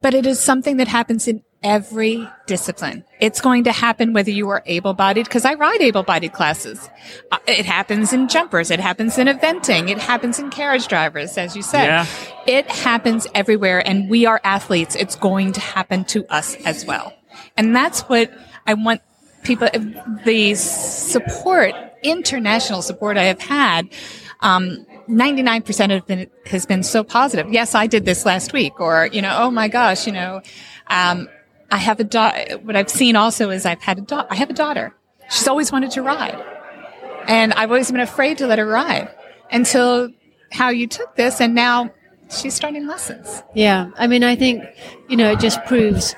but 0.00 0.14
it 0.14 0.26
is 0.26 0.40
something 0.40 0.78
that 0.78 0.88
happens 0.88 1.28
in 1.28 1.42
every 1.62 2.26
discipline. 2.46 3.04
It's 3.20 3.42
going 3.42 3.64
to 3.64 3.72
happen 3.72 4.14
whether 4.14 4.30
you 4.30 4.48
are 4.48 4.62
able-bodied, 4.64 5.26
because 5.26 5.44
I 5.44 5.54
ride 5.54 5.82
able-bodied 5.82 6.32
classes. 6.32 6.88
Uh, 7.30 7.38
It 7.46 7.66
happens 7.66 8.14
in 8.14 8.28
jumpers. 8.28 8.70
It 8.70 8.80
happens 8.80 9.18
in 9.18 9.26
eventing. 9.26 9.90
It 9.90 9.98
happens 9.98 10.38
in 10.38 10.48
carriage 10.48 10.88
drivers, 10.88 11.36
as 11.36 11.54
you 11.54 11.62
said. 11.62 11.84
Yeah. 11.84 12.06
It 12.46 12.70
happens 12.70 13.26
everywhere, 13.34 13.86
and 13.86 14.08
we 14.08 14.24
are 14.24 14.40
athletes. 14.42 14.96
It's 14.96 15.16
going 15.16 15.52
to 15.52 15.60
happen 15.60 16.04
to 16.04 16.24
us 16.32 16.56
as 16.64 16.86
well. 16.86 17.12
And 17.58 17.76
that's 17.76 18.00
what 18.02 18.32
I 18.66 18.72
want 18.72 19.02
people, 19.42 19.68
the 20.24 20.54
support, 20.54 21.74
international 22.02 22.80
support 22.80 23.18
I 23.18 23.24
have 23.24 23.40
had, 23.40 23.88
um, 24.40 24.86
99% 25.08 25.96
of 25.96 26.10
it 26.10 26.32
has 26.46 26.66
been 26.66 26.82
so 26.82 27.02
positive. 27.04 27.52
Yes, 27.52 27.74
I 27.74 27.86
did 27.86 28.04
this 28.04 28.24
last 28.24 28.52
week, 28.52 28.80
or, 28.80 29.08
you 29.12 29.22
know, 29.22 29.34
oh 29.38 29.50
my 29.50 29.68
gosh, 29.68 30.06
you 30.06 30.12
know, 30.12 30.42
um, 30.88 31.28
I 31.70 31.78
have 31.78 32.00
a 32.00 32.04
daughter. 32.04 32.58
What 32.58 32.76
I've 32.76 32.90
seen 32.90 33.16
also 33.16 33.50
is 33.50 33.64
I've 33.64 33.82
had 33.82 33.98
a 33.98 34.02
daughter. 34.02 34.28
I 34.30 34.34
have 34.36 34.50
a 34.50 34.54
daughter. 34.54 34.94
She's 35.30 35.46
always 35.46 35.70
wanted 35.70 35.92
to 35.92 36.02
ride. 36.02 36.42
And 37.26 37.52
I've 37.52 37.70
always 37.70 37.90
been 37.90 38.00
afraid 38.00 38.38
to 38.38 38.46
let 38.46 38.58
her 38.58 38.66
ride 38.66 39.08
until 39.52 40.10
how 40.50 40.70
you 40.70 40.86
took 40.86 41.14
this. 41.16 41.40
And 41.40 41.54
now 41.54 41.90
she's 42.30 42.54
starting 42.54 42.86
lessons. 42.86 43.42
Yeah, 43.54 43.90
I 43.96 44.06
mean, 44.06 44.24
I 44.24 44.34
think 44.36 44.64
you 45.08 45.16
know 45.16 45.32
it 45.32 45.40
just 45.40 45.64
proves 45.66 46.14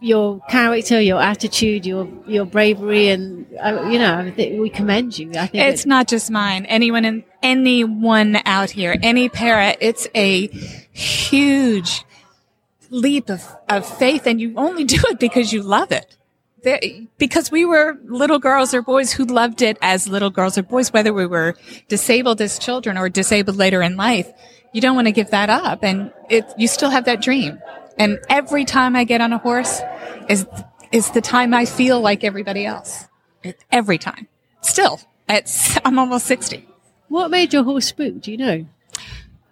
your 0.00 0.40
character, 0.48 1.00
your 1.00 1.20
attitude, 1.20 1.84
your 1.86 2.08
your 2.26 2.44
bravery, 2.44 3.08
and 3.08 3.46
uh, 3.62 3.88
you 3.90 3.98
know 3.98 4.32
we 4.60 4.70
commend 4.70 5.18
you. 5.18 5.30
I 5.36 5.46
think 5.46 5.64
It's 5.64 5.84
it- 5.84 5.88
not 5.88 6.08
just 6.08 6.30
mine. 6.30 6.66
Anyone 6.66 7.04
in 7.04 7.24
anyone 7.42 8.38
out 8.44 8.70
here, 8.70 8.96
any 9.02 9.28
para, 9.28 9.76
it's 9.80 10.06
a 10.14 10.46
huge 10.92 12.04
leap 12.90 13.28
of, 13.28 13.44
of 13.68 13.84
faith 13.98 14.26
and 14.26 14.40
you 14.40 14.54
only 14.56 14.84
do 14.84 14.98
it 15.10 15.18
because 15.18 15.52
you 15.52 15.62
love 15.62 15.92
it. 15.92 16.16
There, 16.62 16.80
because 17.18 17.50
we 17.52 17.64
were 17.64 17.96
little 18.04 18.38
girls 18.40 18.74
or 18.74 18.82
boys 18.82 19.12
who 19.12 19.24
loved 19.24 19.62
it 19.62 19.78
as 19.80 20.08
little 20.08 20.30
girls 20.30 20.58
or 20.58 20.62
boys, 20.62 20.92
whether 20.92 21.12
we 21.12 21.26
were 21.26 21.54
disabled 21.88 22.40
as 22.40 22.58
children 22.58 22.96
or 22.98 23.08
disabled 23.08 23.56
later 23.56 23.80
in 23.82 23.96
life, 23.96 24.28
you 24.72 24.80
don't 24.80 24.96
want 24.96 25.06
to 25.06 25.12
give 25.12 25.30
that 25.30 25.50
up. 25.50 25.84
And 25.84 26.12
it, 26.28 26.44
you 26.56 26.66
still 26.66 26.90
have 26.90 27.04
that 27.04 27.22
dream. 27.22 27.60
And 27.98 28.18
every 28.28 28.64
time 28.64 28.94
I 28.96 29.04
get 29.04 29.20
on 29.20 29.32
a 29.32 29.38
horse 29.38 29.80
is, 30.28 30.46
is 30.92 31.10
the 31.10 31.20
time 31.20 31.52
I 31.54 31.64
feel 31.64 32.00
like 32.00 32.24
everybody 32.24 32.64
else. 32.64 33.06
Every 33.70 33.98
time. 33.98 34.28
Still, 34.60 35.00
it's, 35.28 35.78
I'm 35.84 35.98
almost 35.98 36.26
60. 36.26 36.68
What 37.08 37.30
made 37.30 37.52
your 37.52 37.64
horse 37.64 37.86
spook? 37.86 38.20
Do 38.20 38.30
you 38.30 38.36
know? 38.36 38.66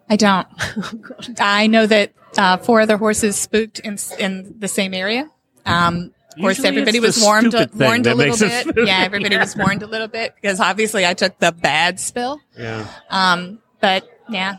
I 0.09 0.17
don't. 0.17 0.47
I 1.41 1.67
know 1.67 1.87
that 1.87 2.13
uh, 2.37 2.59
four 2.59 2.81
other 2.81 2.97
horses 2.97 3.37
spooked 3.37 3.81
in 3.81 3.99
in 4.19 4.55
the 4.59 4.69
same 4.69 4.95
area. 4.95 5.31
Um, 5.65 6.13
of 6.37 6.41
course, 6.41 6.59
Usually 6.59 6.69
everybody 6.69 7.01
was 7.01 7.21
warned 7.21 7.53
stupid 7.53 7.79
warned 7.79 8.07
a 8.07 8.15
little 8.15 8.37
bit. 8.37 8.69
spook. 8.69 8.87
Yeah, 8.87 9.01
everybody 9.01 9.37
was 9.39 9.57
warned 9.59 9.83
a 9.83 9.87
little 9.87 10.07
bit 10.09 10.35
because 10.35 10.61
obviously 10.61 11.07
I 11.07 11.15
took 11.15 11.39
the 11.39 11.51
bad 11.51 11.99
spill. 11.99 12.41
Yeah. 12.57 12.87
Um, 13.11 13.61
but 13.81 14.07
yeah, 14.29 14.59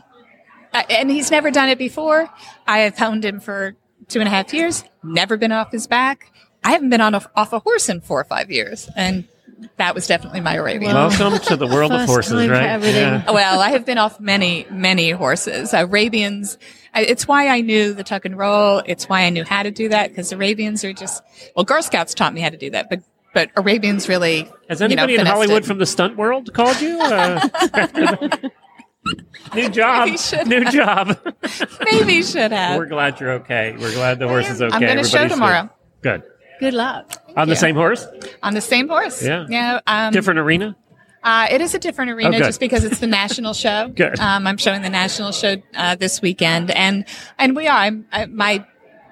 and 0.88 1.10
he's 1.10 1.30
never 1.30 1.50
done 1.50 1.68
it 1.68 1.78
before. 1.78 2.28
I 2.66 2.80
have 2.80 3.00
owned 3.00 3.24
him 3.24 3.40
for 3.40 3.76
two 4.08 4.20
and 4.20 4.28
a 4.28 4.30
half 4.30 4.52
years. 4.52 4.84
Never 5.02 5.36
been 5.36 5.52
off 5.52 5.72
his 5.72 5.86
back. 5.86 6.32
I 6.64 6.72
haven't 6.72 6.90
been 6.90 7.00
on 7.00 7.14
a, 7.14 7.22
off 7.36 7.52
a 7.52 7.60
horse 7.60 7.88
in 7.88 8.00
four 8.00 8.20
or 8.20 8.24
five 8.24 8.50
years, 8.50 8.88
and 8.96 9.28
that 9.76 9.94
was 9.94 10.06
definitely 10.06 10.40
my 10.40 10.54
Arabian. 10.54 10.94
Welcome 10.94 11.38
to 11.38 11.56
the 11.56 11.66
world 11.66 11.92
of 11.92 12.06
horses, 12.06 12.48
right? 12.48 12.80
Yeah. 12.82 13.30
well, 13.30 13.60
I 13.60 13.70
have 13.70 13.84
been 13.84 13.98
off 13.98 14.20
many, 14.20 14.66
many 14.70 15.10
horses. 15.10 15.72
Arabians. 15.72 16.58
It's 16.94 17.28
why 17.28 17.48
I 17.48 17.60
knew 17.60 17.92
the 17.92 18.04
tuck 18.04 18.24
and 18.24 18.36
roll. 18.36 18.82
It's 18.86 19.08
why 19.08 19.22
I 19.22 19.30
knew 19.30 19.44
how 19.44 19.62
to 19.62 19.70
do 19.70 19.88
that 19.90 20.10
because 20.10 20.32
Arabians 20.32 20.84
are 20.84 20.92
just 20.92 21.22
well, 21.54 21.64
Girl 21.64 21.82
Scouts 21.82 22.14
taught 22.14 22.34
me 22.34 22.40
how 22.40 22.48
to 22.48 22.56
do 22.56 22.70
that, 22.70 22.88
but 22.90 23.02
but 23.34 23.50
Arabians 23.56 24.08
really. 24.08 24.50
Has 24.68 24.80
you 24.80 24.88
know, 24.88 24.92
anybody 24.94 25.16
in 25.16 25.26
Hollywood 25.26 25.62
it. 25.62 25.66
from 25.66 25.78
the 25.78 25.86
stunt 25.86 26.16
world 26.16 26.52
called 26.54 26.80
you? 26.80 26.98
Uh, 27.00 27.48
new 29.54 29.68
job. 29.68 30.08
New 30.46 30.62
have. 30.64 30.72
job. 30.72 31.34
maybe 31.84 32.22
should 32.22 32.52
have. 32.52 32.76
We're 32.76 32.86
glad 32.86 33.20
you're 33.20 33.32
okay. 33.32 33.76
We're 33.78 33.92
glad 33.92 34.18
the 34.18 34.28
horse 34.28 34.48
is 34.48 34.62
okay. 34.62 34.74
I'm 34.74 34.80
going 34.80 34.98
to 34.98 35.04
show 35.04 35.28
tomorrow 35.28 35.70
Good. 36.02 36.22
Good 36.60 36.74
luck. 36.74 37.12
On 37.36 37.48
the 37.48 37.56
same 37.56 37.76
horse? 37.76 38.06
on 38.42 38.54
the 38.54 38.60
same 38.60 38.88
horse. 38.88 39.22
Yeah. 39.22 39.46
Yeah. 39.48 39.80
Um, 39.86 40.12
Different 40.12 40.40
arena? 40.40 40.76
Uh, 41.22 41.48
it 41.50 41.60
is 41.60 41.74
a 41.74 41.78
different 41.78 42.12
arena 42.12 42.36
Oh, 42.36 42.38
just 42.38 42.60
because 42.60 42.84
it's 42.84 43.00
the 43.00 43.06
national 43.06 43.52
show. 43.52 43.88
Good. 43.94 44.18
Um, 44.20 44.46
I'm 44.46 44.56
showing 44.56 44.82
the 44.82 44.88
national 44.88 45.32
show 45.32 45.56
uh, 45.74 45.96
this 45.96 46.22
weekend, 46.22 46.70
and 46.70 47.04
and 47.38 47.56
we 47.56 47.66
are. 47.66 47.76
I'm, 47.76 48.06
I, 48.12 48.26
my 48.26 48.64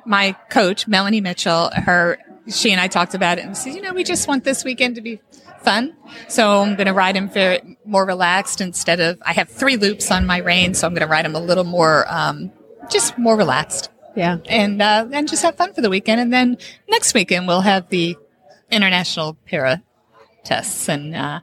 my 0.04 0.32
coach 0.48 0.86
Melanie 0.86 1.20
Mitchell. 1.20 1.70
Her 1.74 2.18
she 2.48 2.70
and 2.70 2.80
I 2.80 2.86
talked 2.86 3.14
about 3.14 3.38
it, 3.38 3.44
and 3.44 3.56
said, 3.56 3.74
you 3.74 3.82
know, 3.82 3.92
we 3.92 4.04
just 4.04 4.28
want 4.28 4.44
this 4.44 4.64
weekend 4.64 4.94
to 4.96 5.02
be 5.02 5.20
fun. 5.66 5.94
So 6.28 6.62
I'm 6.62 6.76
going 6.76 6.86
to 6.86 6.92
ride 6.94 7.16
him 7.16 7.28
very 7.28 7.76
more 7.84 8.06
relaxed 8.06 8.60
instead 8.60 9.00
of. 9.00 9.18
I 9.26 9.32
have 9.34 9.48
three 9.50 9.76
loops 9.76 10.10
on 10.10 10.24
my 10.24 10.38
rein, 10.38 10.74
so 10.74 10.86
I'm 10.86 10.94
going 10.94 11.06
to 11.06 11.12
ride 11.16 11.26
him 11.26 11.34
a 11.34 11.40
little 11.40 11.64
more, 11.64 12.06
um, 12.08 12.52
just 12.88 13.18
more 13.18 13.36
relaxed, 13.36 13.90
Yeah. 14.14 14.38
and 14.48 14.80
uh, 14.80 15.08
and 15.12 15.28
just 15.28 15.42
have 15.42 15.56
fun 15.56 15.74
for 15.74 15.82
the 15.82 15.90
weekend. 15.90 16.20
And 16.20 16.32
then 16.32 16.56
next 16.88 17.12
weekend 17.14 17.48
we'll 17.48 17.62
have 17.72 17.88
the 17.90 18.16
international 18.70 19.34
para 19.46 19.82
tests 20.44 20.88
and 20.88 21.14
uh, 21.14 21.40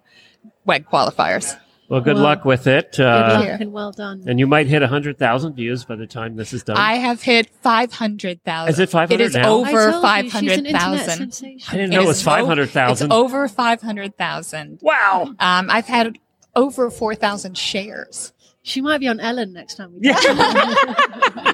WEG 0.65 0.87
qualifiers. 0.87 1.55
Well, 1.93 2.01
good 2.01 2.15
Well, 2.15 2.23
luck 2.23 2.43
with 2.43 2.65
it. 2.65 2.99
Uh, 2.99 3.35
luck 3.37 3.45
you. 3.45 3.51
and 3.51 3.71
well 3.71 3.91
done. 3.91 4.23
and 4.25 4.39
you 4.39 4.47
might 4.47 4.65
hit 4.65 4.81
100,000 4.81 5.53
views 5.53 5.85
by 5.85 5.95
the 5.95 6.07
time 6.07 6.35
this 6.35 6.51
is 6.51 6.63
done. 6.63 6.75
I 6.75 6.95
have 6.95 7.21
hit 7.21 7.51
500,000. 7.61 8.67
Is 8.73 8.79
it 8.79 8.89
500 8.89 9.13
It 9.13 9.23
is 9.23 9.35
now? 9.35 9.53
Over 9.53 9.91
told 9.91 10.03
you, 10.23 10.29
she's 10.31 10.41
an 10.41 10.65
internet 10.65 10.81
500,000. 10.81 11.59
I 11.69 11.71
didn't 11.73 11.91
know 11.91 12.01
it 12.01 12.07
was 12.07 12.23
500,000. 12.23 13.05
It's 13.05 13.13
over 13.13 13.47
500,000. 13.47 14.79
Wow. 14.81 15.35
Um, 15.39 15.69
I've 15.69 15.85
had 15.85 16.17
over 16.55 16.89
4,000 16.89 17.55
shares. 17.55 18.33
She 18.63 18.81
might 18.81 18.97
be 18.99 19.07
on 19.07 19.19
Ellen 19.19 19.53
next 19.53 19.75
time. 19.75 19.93
We 19.93 19.99
Yeah. 20.07 20.15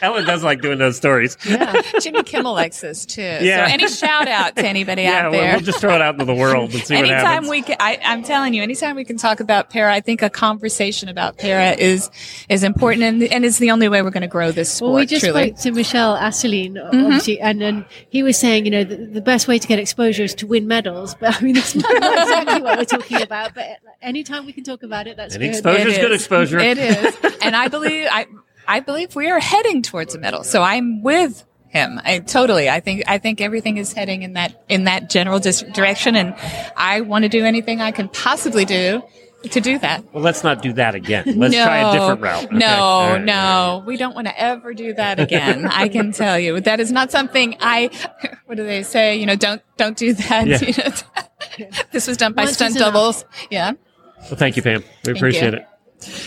talk. 0.00 0.02
Ellen 0.02 0.24
does 0.24 0.42
like 0.44 0.60
doing 0.62 0.78
those 0.78 0.96
stories. 0.96 1.36
yeah. 1.48 1.80
Jimmy 2.00 2.22
Kimmel 2.22 2.52
likes 2.54 2.80
this 2.80 3.04
too. 3.06 3.22
Yeah. 3.22 3.66
So 3.66 3.72
any 3.72 3.88
shout 3.88 4.28
out 4.28 4.56
to 4.56 4.66
anybody 4.66 5.02
Yeah, 5.02 5.26
out 5.26 5.32
well, 5.32 5.40
there. 5.40 5.52
we'll 5.54 5.60
just 5.64 5.80
throw 5.80 5.94
it 5.94 6.00
out 6.02 6.14
into 6.14 6.24
the 6.24 6.34
world 6.34 6.72
and 6.74 6.82
see 6.84 6.94
what 6.94 7.04
anytime 7.04 7.24
happens. 7.24 7.50
we 7.50 7.62
can, 7.62 7.76
I, 7.80 7.98
I'm 8.04 8.22
telling 8.22 8.54
you, 8.54 8.62
anytime 8.62 8.96
we 8.96 9.04
can 9.04 9.16
talk 9.16 9.40
about 9.40 9.70
para, 9.70 9.92
I 9.92 10.00
think 10.00 10.22
a 10.22 10.30
conversation 10.30 11.08
about 11.08 11.38
para 11.38 11.72
is 11.72 12.10
is 12.48 12.62
important 12.62 13.02
and, 13.04 13.22
and 13.24 13.44
is 13.44 13.58
the 13.58 13.70
only 13.70 13.88
way 13.88 14.02
we're 14.02 14.10
going 14.10 14.22
to 14.22 14.26
grow 14.26 14.52
this 14.52 14.72
sport. 14.72 14.90
Well, 14.92 15.00
we 15.00 15.06
just 15.06 15.24
truly. 15.24 15.48
spoke 15.48 15.60
to 15.62 15.72
Michel 15.72 16.14
Assouline, 16.16 16.74
Mm-hmm. 16.74 17.04
obviously, 17.06 17.40
and 17.40 17.60
then 17.60 17.84
he 18.08 18.22
was 18.22 18.36
saying, 18.38 18.64
you 18.64 18.70
know, 18.70 18.84
the, 18.84 18.96
the 18.96 19.20
best 19.20 19.48
way 19.48 19.58
to 19.58 19.66
get 19.68 19.78
exposure 19.78 20.24
is 20.24 20.34
to 20.36 20.46
win 20.46 20.66
medals. 20.66 21.14
But 21.14 21.36
I 21.36 21.40
mean, 21.44 21.54
that's 21.54 21.74
not 21.74 21.90
exactly 21.96 22.62
what 22.62 22.78
we're 22.78 22.84
talking 22.84 23.22
about. 23.22 23.54
But 23.54 23.66
anytime 24.02 24.46
we 24.46 24.52
can 24.52 24.64
talk 24.64 24.82
about 24.82 25.06
it, 25.06 25.16
that's 25.16 25.34
Any 25.34 25.46
good. 25.46 25.54
exposure 25.54 25.88
is 25.88 25.98
good 25.98 26.12
exposure. 26.12 26.58
It 26.58 26.78
is, 26.78 27.16
and 27.42 27.54
I 27.56 27.68
believe 27.68 28.08
I 28.10 28.26
I 28.66 28.80
believe 28.80 29.14
we 29.14 29.30
are 29.30 29.40
heading 29.40 29.82
towards 29.82 30.14
a 30.14 30.18
middle. 30.18 30.44
So 30.44 30.62
I'm 30.62 31.02
with 31.02 31.44
him. 31.68 32.00
I 32.04 32.20
totally. 32.20 32.68
I 32.68 32.80
think 32.80 33.04
I 33.06 33.18
think 33.18 33.40
everything 33.40 33.76
is 33.76 33.92
heading 33.92 34.22
in 34.22 34.34
that 34.34 34.64
in 34.68 34.84
that 34.84 35.10
general 35.10 35.38
dis- 35.38 35.62
direction, 35.74 36.16
and 36.16 36.34
I 36.76 37.00
want 37.02 37.24
to 37.24 37.28
do 37.28 37.44
anything 37.44 37.80
I 37.80 37.90
can 37.90 38.08
possibly 38.08 38.64
do 38.64 39.02
to 39.50 39.60
do 39.60 39.78
that. 39.78 40.02
Well, 40.12 40.22
let's 40.24 40.42
not 40.42 40.62
do 40.62 40.72
that 40.72 40.94
again. 40.94 41.24
Let's 41.36 41.54
no, 41.54 41.64
try 41.64 41.78
a 41.78 41.92
different 41.92 42.20
route. 42.20 42.44
Okay. 42.46 42.56
No, 42.56 42.66
All 42.66 43.10
right. 43.12 43.24
no, 43.24 43.82
we 43.86 43.96
don't 43.96 44.14
want 44.14 44.26
to 44.26 44.40
ever 44.40 44.74
do 44.74 44.94
that 44.94 45.20
again. 45.20 45.66
I 45.66 45.88
can 45.88 46.12
tell 46.12 46.38
you 46.38 46.60
that 46.60 46.80
is 46.80 46.90
not 46.90 47.10
something 47.10 47.56
I. 47.60 47.90
What 48.46 48.54
do 48.56 48.64
they 48.64 48.84
say? 48.84 49.16
You 49.16 49.26
know, 49.26 49.34
don't 49.34 49.60
don't 49.76 49.96
do 49.96 50.12
that. 50.14 50.46
Yeah. 50.46 50.92
You 51.58 51.64
know, 51.66 51.70
this 51.92 52.06
was 52.06 52.16
done 52.16 52.32
by 52.32 52.42
Once 52.42 52.50
is 52.50 52.56
stunt 52.56 52.76
enough. 52.76 52.92
doubles. 52.92 53.24
Yeah. 53.50 53.72
Well, 54.22 54.36
thank 54.36 54.56
you, 54.56 54.62
Pam. 54.62 54.82
We 55.04 55.12
appreciate 55.12 55.52
you. 55.52 55.60
it. 55.60 55.66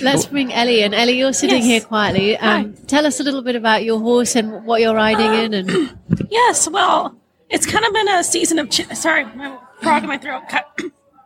Let's 0.02 0.26
bring 0.26 0.52
Ellie 0.54 0.82
in. 0.84 0.94
Ellie, 0.94 1.18
you're 1.18 1.34
sitting 1.34 1.58
Yes. 1.58 1.66
here 1.66 1.82
quietly. 1.82 2.38
Um, 2.38 2.74
tell 2.88 3.06
us 3.06 3.20
a 3.20 3.24
little 3.24 3.42
bit 3.42 3.56
about 3.56 3.84
your 3.84 4.00
horse 4.00 4.36
and 4.36 4.66
what 4.66 4.82
you're 4.82 4.96
riding 4.96 5.34
in. 5.34 5.54
And 5.54 5.98
Yes, 6.30 6.70
well, 6.70 7.16
it's 7.50 7.66
kind 7.66 7.86
of 7.86 7.94
been 7.94 8.08
a 8.08 8.24
season 8.24 8.60
of 8.60 8.70
ch- 8.70 8.88
sorry, 8.96 9.26
my 9.36 9.58
frog 9.82 10.04
in 10.04 10.08
my 10.10 10.18
throat. 10.18 10.44
Cut. 10.50 10.80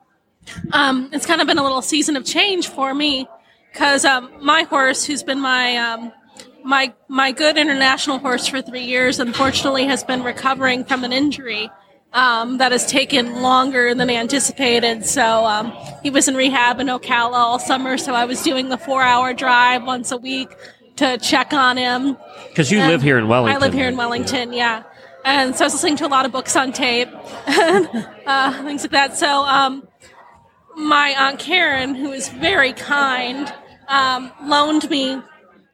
um, 0.74 1.10
it's 1.14 1.26
kind 1.26 1.42
of 1.42 1.48
been 1.48 1.58
a 1.58 1.64
little 1.64 1.82
season 1.82 2.16
of 2.16 2.26
change 2.26 2.68
for 2.68 2.94
me 2.94 3.28
because 3.72 4.06
um, 4.06 4.30
my 4.42 4.64
horse, 4.64 5.06
who's 5.06 5.24
been 5.24 5.40
my 5.40 5.78
um, 5.78 6.12
my 6.64 6.94
my 7.08 7.32
good 7.32 7.58
international 7.58 8.20
horse 8.20 8.48
for 8.48 8.62
three 8.62 8.84
years, 8.84 9.20
unfortunately 9.20 9.86
has 9.86 10.04
been 10.04 10.22
recovering 10.24 10.84
from 10.86 11.04
an 11.04 11.12
injury. 11.14 11.70
Um, 12.14 12.60
that 12.60 12.72
has 12.72 12.86
taken 12.86 13.42
longer 13.42 13.96
than 13.96 14.08
anticipated. 14.08 15.04
So 15.04 15.46
um, 15.46 15.74
he 16.04 16.12
was 16.12 16.28
in 16.28 16.36
rehab 16.36 16.80
in 16.80 16.86
Ocala 16.86 17.34
all 17.34 17.58
summer. 17.58 17.98
So 17.98 18.14
I 18.14 18.26
was 18.26 18.44
doing 18.44 18.70
the 18.70 18.78
four-hour 18.78 19.34
drive 19.34 19.84
once 19.84 20.12
a 20.12 20.18
week 20.18 20.56
to 20.98 21.18
check 21.18 21.54
on 21.54 21.78
him. 21.78 22.18
Because 22.50 22.72
you 22.72 22.80
And 22.80 22.92
live 22.92 23.02
here 23.02 23.18
in 23.18 23.28
Wellington. 23.28 23.56
I 23.56 23.66
live 23.66 23.74
here 23.74 23.88
in 23.88 23.98
Wellington, 23.98 24.54
yeah. 24.54 24.84
And 25.26 25.56
so 25.56 25.64
I 25.64 25.68
was 25.68 25.74
listening 25.74 25.96
to 25.98 26.06
a 26.06 26.10
lot 26.10 26.26
of 26.26 26.32
books 26.32 26.56
on 26.56 26.72
tape 26.72 27.10
and 27.48 28.08
uh, 28.26 28.64
things 28.64 28.84
like 28.84 28.92
that. 28.92 29.18
So 29.18 29.28
um, 29.28 29.88
my 30.76 31.16
Aunt 31.18 31.40
Karen, 31.40 31.96
who 31.96 32.12
is 32.12 32.30
very 32.30 32.74
kind, 32.74 33.54
um, 33.88 34.32
loaned 34.44 34.90
me 34.90 35.22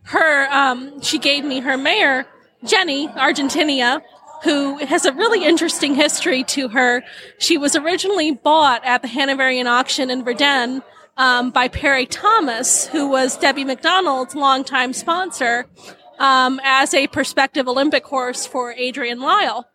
her, 0.03 0.47
um, 0.51 1.01
she 1.01 1.19
gave 1.19 1.43
me 1.43 1.59
her 1.59 1.77
mare, 1.77 2.27
Jenny, 2.63 3.07
Argentinia, 3.09 4.01
who 4.43 4.77
has 4.77 5.05
a 5.05 5.13
really 5.13 5.43
interesting 5.45 5.95
history 5.95 6.43
to 6.45 6.69
her. 6.69 7.03
She 7.37 7.57
was 7.57 7.75
originally 7.75 8.31
bought 8.31 8.83
at 8.85 9.01
the 9.01 9.07
Hanoverian 9.07 9.67
auction 9.67 10.09
in 10.09 10.23
Verden 10.23 10.81
um, 11.17 11.51
by 11.51 11.67
Parry 11.67 12.05
Thomas, 12.05 12.87
who 12.87 13.09
was 13.09 13.37
Debbie 13.37 13.65
McDonald's 13.65 14.35
longtime 14.35 14.93
sponsor, 14.93 15.65
um, 16.17 16.59
as 16.63 16.93
a 16.93 17.07
prospective 17.07 17.67
Olympic 17.67 18.05
horse 18.05 18.45
for 18.45 18.73
Adrienne 18.73 19.19
Lyle. 19.19 19.65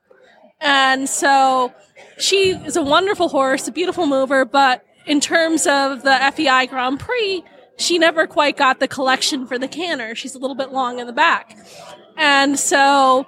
And 0.61 1.09
so 1.09 1.73
she 2.19 2.51
is 2.51 2.77
a 2.77 2.83
wonderful 2.83 3.29
horse, 3.29 3.69
a 3.69 3.73
beautiful 3.73 4.07
mover, 4.07 4.45
but 4.45 4.85
in 5.07 5.21
terms 5.21 5.67
of 5.67 6.03
the 6.03 6.33
FEI 6.35 6.67
Grand 6.67 6.99
Prix, 6.99 7.45
she 7.77 7.99
never 7.99 8.27
quite 8.27 8.57
got 8.57 8.81
the 8.81 8.89
collection 8.89 9.47
for 9.47 9.59
the 9.59 9.69
canter. 9.69 10.15
She's 10.15 10.35
a 10.35 10.39
little 10.39 10.57
bit 10.57 10.73
long 10.73 10.99
in 10.99 11.07
the 11.07 11.13
back. 11.13 11.57
And 12.17 12.59
so 12.59 13.27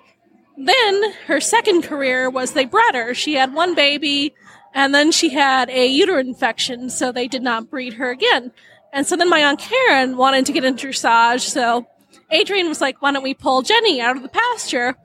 then 0.56 1.12
her 1.26 1.40
second 1.40 1.82
career 1.82 2.30
was 2.30 2.52
they 2.52 2.64
bred 2.64 2.94
her. 2.94 3.14
She 3.14 3.34
had 3.34 3.52
one 3.54 3.74
baby 3.74 4.34
and 4.74 4.94
then 4.94 5.12
she 5.12 5.30
had 5.30 5.70
a 5.70 5.86
uterine 5.86 6.28
infection, 6.28 6.90
so 6.90 7.10
they 7.12 7.28
did 7.28 7.42
not 7.42 7.70
breed 7.70 7.94
her 7.94 8.10
again. 8.10 8.52
And 8.92 9.06
so 9.06 9.16
then 9.16 9.30
my 9.30 9.40
Aunt 9.40 9.58
Karen 9.58 10.16
wanted 10.16 10.46
to 10.46 10.52
get 10.52 10.64
into 10.64 10.88
dressage, 10.88 11.40
so 11.40 11.86
Adrienne 12.32 12.68
was 12.68 12.80
like, 12.80 13.00
why 13.00 13.12
don't 13.12 13.22
we 13.22 13.34
pull 13.34 13.62
Jenny 13.62 14.00
out 14.00 14.16
of 14.16 14.22
the 14.22 14.28
pasture 14.28 14.96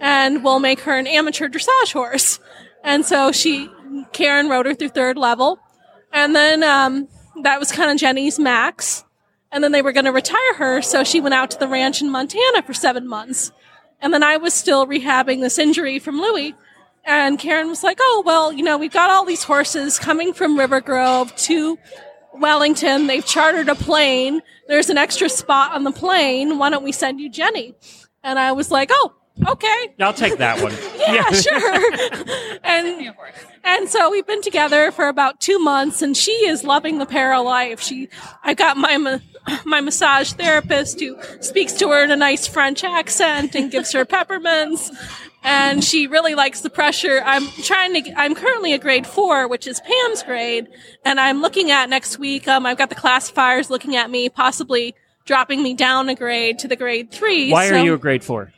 and 0.00 0.42
we'll 0.42 0.58
make 0.58 0.80
her 0.80 0.96
an 0.96 1.06
amateur 1.06 1.48
dressage 1.48 1.92
horse. 1.92 2.40
And 2.82 3.04
so 3.04 3.30
she, 3.30 3.68
Karen 4.12 4.48
rode 4.48 4.66
her 4.66 4.74
through 4.74 4.88
third 4.88 5.16
level. 5.16 5.58
And 6.12 6.34
then, 6.34 6.62
um, 6.62 7.08
that 7.42 7.58
was 7.58 7.70
kind 7.72 7.90
of 7.90 7.96
Jenny's 7.96 8.38
max. 8.38 9.04
and 9.52 9.62
then 9.62 9.70
they 9.70 9.82
were 9.82 9.92
going 9.92 10.06
to 10.06 10.12
retire 10.12 10.54
her. 10.54 10.82
So 10.82 11.04
she 11.04 11.20
went 11.20 11.34
out 11.34 11.50
to 11.52 11.58
the 11.58 11.68
ranch 11.68 12.00
in 12.00 12.10
Montana 12.10 12.62
for 12.62 12.72
seven 12.72 13.06
months. 13.06 13.52
And 14.02 14.12
then 14.12 14.22
I 14.22 14.36
was 14.36 14.52
still 14.52 14.86
rehabbing 14.86 15.40
this 15.40 15.58
injury 15.58 15.98
from 15.98 16.20
Louis. 16.20 16.54
And 17.04 17.38
Karen 17.38 17.68
was 17.68 17.82
like, 17.82 17.98
Oh, 18.00 18.22
well, 18.26 18.52
you 18.52 18.62
know, 18.62 18.76
we've 18.76 18.92
got 18.92 19.10
all 19.10 19.24
these 19.24 19.44
horses 19.44 19.98
coming 19.98 20.32
from 20.32 20.58
River 20.58 20.80
Grove 20.80 21.34
to 21.36 21.78
Wellington. 22.34 23.06
They've 23.06 23.24
chartered 23.24 23.68
a 23.68 23.74
plane. 23.74 24.42
There's 24.68 24.90
an 24.90 24.98
extra 24.98 25.28
spot 25.28 25.72
on 25.72 25.84
the 25.84 25.92
plane. 25.92 26.58
Why 26.58 26.70
don't 26.70 26.84
we 26.84 26.92
send 26.92 27.20
you 27.20 27.30
Jenny? 27.30 27.74
And 28.22 28.38
I 28.38 28.52
was 28.52 28.70
like, 28.70 28.90
Oh, 28.92 29.14
okay. 29.46 29.94
I'll 30.00 30.12
take 30.14 30.38
that 30.38 30.62
one. 30.62 30.72
Yeah, 31.02 31.30
sure. 31.32 32.58
and 32.64 33.12
and 33.64 33.88
so 33.88 34.08
we've 34.10 34.26
been 34.26 34.40
together 34.40 34.92
for 34.92 35.08
about 35.08 35.40
two 35.40 35.58
months, 35.58 36.00
and 36.00 36.16
she 36.16 36.30
is 36.46 36.62
loving 36.64 36.98
the 36.98 37.06
para 37.06 37.40
life. 37.42 37.80
She, 37.80 38.08
I 38.44 38.54
got 38.54 38.76
my 38.76 38.96
ma- 38.98 39.18
my 39.64 39.80
massage 39.80 40.32
therapist 40.32 41.00
who 41.00 41.18
speaks 41.40 41.72
to 41.74 41.88
her 41.88 42.04
in 42.04 42.10
a 42.12 42.16
nice 42.16 42.46
French 42.46 42.84
accent 42.84 43.54
and 43.56 43.70
gives 43.70 43.92
her 43.92 44.04
peppermints. 44.04 44.90
And 45.42 45.82
she 45.82 46.06
really 46.06 46.36
likes 46.36 46.60
the 46.60 46.70
pressure. 46.70 47.20
I'm 47.24 47.48
trying 47.48 48.00
to, 48.00 48.12
I'm 48.16 48.36
currently 48.36 48.74
a 48.74 48.78
grade 48.78 49.08
four, 49.08 49.48
which 49.48 49.66
is 49.66 49.80
Pam's 49.80 50.22
grade. 50.22 50.68
And 51.04 51.18
I'm 51.18 51.42
looking 51.42 51.72
at 51.72 51.90
next 51.90 52.20
week, 52.20 52.46
um, 52.46 52.64
I've 52.64 52.78
got 52.78 52.90
the 52.90 52.94
classifiers 52.94 53.68
looking 53.68 53.96
at 53.96 54.08
me, 54.08 54.28
possibly 54.28 54.94
dropping 55.24 55.60
me 55.64 55.74
down 55.74 56.08
a 56.08 56.14
grade 56.14 56.60
to 56.60 56.68
the 56.68 56.76
grade 56.76 57.10
three. 57.10 57.50
Why 57.50 57.68
So- 57.68 57.74
are 57.74 57.84
you 57.84 57.94
a 57.94 57.98
grade 57.98 58.22
four? 58.22 58.52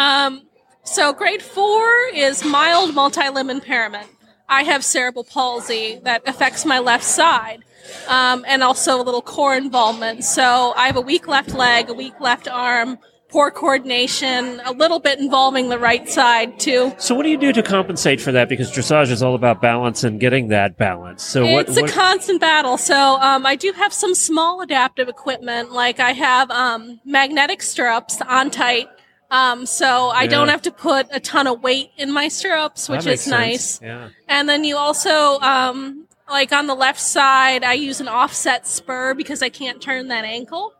Um, 0.00 0.42
so 0.84 1.12
grade 1.12 1.42
four 1.42 1.86
is 2.14 2.44
mild 2.44 2.94
multi-limb 2.94 3.50
impairment. 3.50 4.08
I 4.48 4.62
have 4.64 4.84
cerebral 4.84 5.24
palsy 5.24 6.00
that 6.02 6.26
affects 6.26 6.64
my 6.64 6.78
left 6.80 7.04
side, 7.04 7.62
um, 8.08 8.44
and 8.48 8.62
also 8.62 9.00
a 9.00 9.04
little 9.04 9.22
core 9.22 9.54
involvement. 9.54 10.24
So 10.24 10.72
I 10.76 10.86
have 10.86 10.96
a 10.96 11.00
weak 11.00 11.28
left 11.28 11.54
leg, 11.54 11.88
a 11.88 11.94
weak 11.94 12.18
left 12.18 12.48
arm, 12.48 12.98
poor 13.28 13.50
coordination, 13.50 14.60
a 14.64 14.72
little 14.72 14.98
bit 14.98 15.20
involving 15.20 15.68
the 15.68 15.78
right 15.78 16.08
side 16.08 16.58
too. 16.58 16.92
So 16.98 17.14
what 17.14 17.22
do 17.22 17.28
you 17.28 17.38
do 17.38 17.52
to 17.52 17.62
compensate 17.62 18.20
for 18.20 18.32
that? 18.32 18.48
Because 18.48 18.72
dressage 18.72 19.10
is 19.10 19.22
all 19.22 19.34
about 19.34 19.60
balance 19.62 20.02
and 20.02 20.18
getting 20.18 20.48
that 20.48 20.76
balance. 20.76 21.22
So 21.22 21.46
what? 21.46 21.68
it's 21.68 21.78
a 21.78 21.82
what 21.82 21.92
constant 21.92 22.40
battle. 22.40 22.76
So 22.76 22.96
um, 23.20 23.46
I 23.46 23.54
do 23.54 23.72
have 23.72 23.92
some 23.92 24.14
small 24.14 24.62
adaptive 24.62 25.08
equipment, 25.08 25.70
like 25.72 26.00
I 26.00 26.12
have 26.12 26.50
um, 26.50 27.00
magnetic 27.04 27.62
stirrups 27.62 28.20
on 28.22 28.50
tight. 28.50 28.88
Um, 29.30 29.64
so 29.64 30.08
I 30.08 30.26
don't 30.26 30.48
have 30.48 30.62
to 30.62 30.72
put 30.72 31.06
a 31.12 31.20
ton 31.20 31.46
of 31.46 31.62
weight 31.62 31.92
in 31.96 32.12
my 32.12 32.28
stirrups, 32.28 32.88
which 32.88 33.06
is 33.06 33.22
sense. 33.22 33.26
nice. 33.28 33.82
Yeah. 33.82 34.08
And 34.26 34.48
then 34.48 34.64
you 34.64 34.76
also, 34.76 35.38
um, 35.38 36.08
like 36.28 36.52
on 36.52 36.66
the 36.66 36.74
left 36.74 37.00
side, 37.00 37.62
I 37.62 37.74
use 37.74 38.00
an 38.00 38.08
offset 38.08 38.66
spur 38.66 39.14
because 39.14 39.42
I 39.42 39.48
can't 39.48 39.80
turn 39.80 40.08
that 40.08 40.24
ankle. 40.24 40.74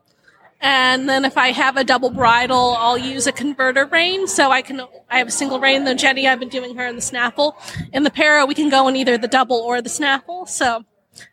And 0.61 1.09
then 1.09 1.25
if 1.25 1.39
I 1.39 1.53
have 1.53 1.77
a 1.77 1.85
double 1.85 2.11
bridle, 2.11 2.77
I'll 2.79 2.99
use 2.99 3.27
a 3.27 3.33
converter 3.33 3.87
rein. 3.87 4.27
So 4.27 4.51
I 4.51 4.63
can, 4.63 4.83
I 5.09 5.19
have 5.19 5.29
a 5.29 5.33
single 5.33 5.59
rein. 5.59 5.85
Though 5.85 5.95
Jenny, 5.95 6.29
I've 6.29 6.41
been 6.41 6.51
doing 6.51 6.77
her 6.77 6.87
in 6.87 6.97
the 6.97 7.03
snaffle. 7.03 7.57
In 7.93 8.03
the 8.03 8.11
para, 8.11 8.45
we 8.45 8.55
can 8.55 8.69
go 8.69 8.87
in 8.89 8.97
either 8.97 9.17
the 9.17 9.29
double 9.29 9.57
or 9.57 9.81
the 9.81 9.89
snaffle. 9.89 10.45
So 10.47 10.85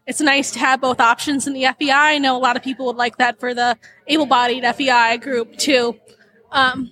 it's 0.05 0.21
nice 0.21 0.51
to 0.51 0.59
have 0.59 0.79
both 0.79 1.01
options 1.01 1.45
in 1.45 1.53
the 1.53 1.65
FEI. 1.77 1.91
I 1.91 2.17
know 2.19 2.37
a 2.37 2.39
lot 2.39 2.55
of 2.55 2.63
people 2.63 2.85
would 2.85 2.95
like 2.95 3.17
that 3.17 3.39
for 3.39 3.53
the 3.53 3.77
able-bodied 4.07 4.63
FEI 4.63 5.17
group 5.17 5.57
too. 5.57 5.99
Um, 6.51 6.91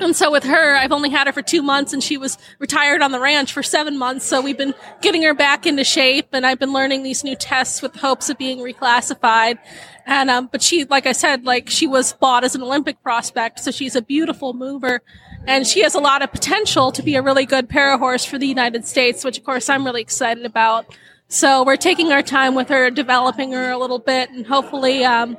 and 0.00 0.16
so 0.16 0.30
with 0.30 0.44
her, 0.44 0.76
I've 0.76 0.90
only 0.90 1.10
had 1.10 1.28
her 1.28 1.32
for 1.32 1.42
two 1.42 1.62
months 1.62 1.92
and 1.92 2.02
she 2.02 2.16
was 2.16 2.36
retired 2.58 3.00
on 3.00 3.12
the 3.12 3.20
ranch 3.20 3.52
for 3.52 3.62
seven 3.62 3.96
months. 3.96 4.26
So 4.26 4.40
we've 4.40 4.58
been 4.58 4.74
getting 5.00 5.22
her 5.22 5.34
back 5.34 5.66
into 5.66 5.84
shape 5.84 6.28
and 6.32 6.44
I've 6.44 6.58
been 6.58 6.72
learning 6.72 7.04
these 7.04 7.22
new 7.22 7.36
tests 7.36 7.80
with 7.80 7.94
hopes 7.94 8.28
of 8.28 8.36
being 8.36 8.58
reclassified. 8.58 9.58
And, 10.04 10.30
um, 10.30 10.48
but 10.50 10.62
she, 10.62 10.84
like 10.84 11.06
I 11.06 11.12
said, 11.12 11.44
like 11.44 11.70
she 11.70 11.86
was 11.86 12.12
bought 12.12 12.42
as 12.42 12.56
an 12.56 12.62
Olympic 12.62 13.00
prospect. 13.02 13.60
So 13.60 13.70
she's 13.70 13.94
a 13.94 14.02
beautiful 14.02 14.52
mover 14.52 15.00
and 15.46 15.64
she 15.64 15.82
has 15.82 15.94
a 15.94 16.00
lot 16.00 16.22
of 16.22 16.32
potential 16.32 16.90
to 16.90 17.02
be 17.02 17.14
a 17.14 17.22
really 17.22 17.46
good 17.46 17.68
para 17.68 17.96
horse 17.96 18.24
for 18.24 18.36
the 18.36 18.48
United 18.48 18.86
States, 18.86 19.24
which 19.24 19.38
of 19.38 19.44
course 19.44 19.70
I'm 19.70 19.84
really 19.84 20.02
excited 20.02 20.44
about. 20.44 20.86
So 21.28 21.64
we're 21.64 21.76
taking 21.76 22.10
our 22.10 22.22
time 22.22 22.56
with 22.56 22.68
her, 22.68 22.90
developing 22.90 23.52
her 23.52 23.70
a 23.70 23.78
little 23.78 24.00
bit 24.00 24.30
and 24.30 24.44
hopefully, 24.44 25.04
um, 25.04 25.36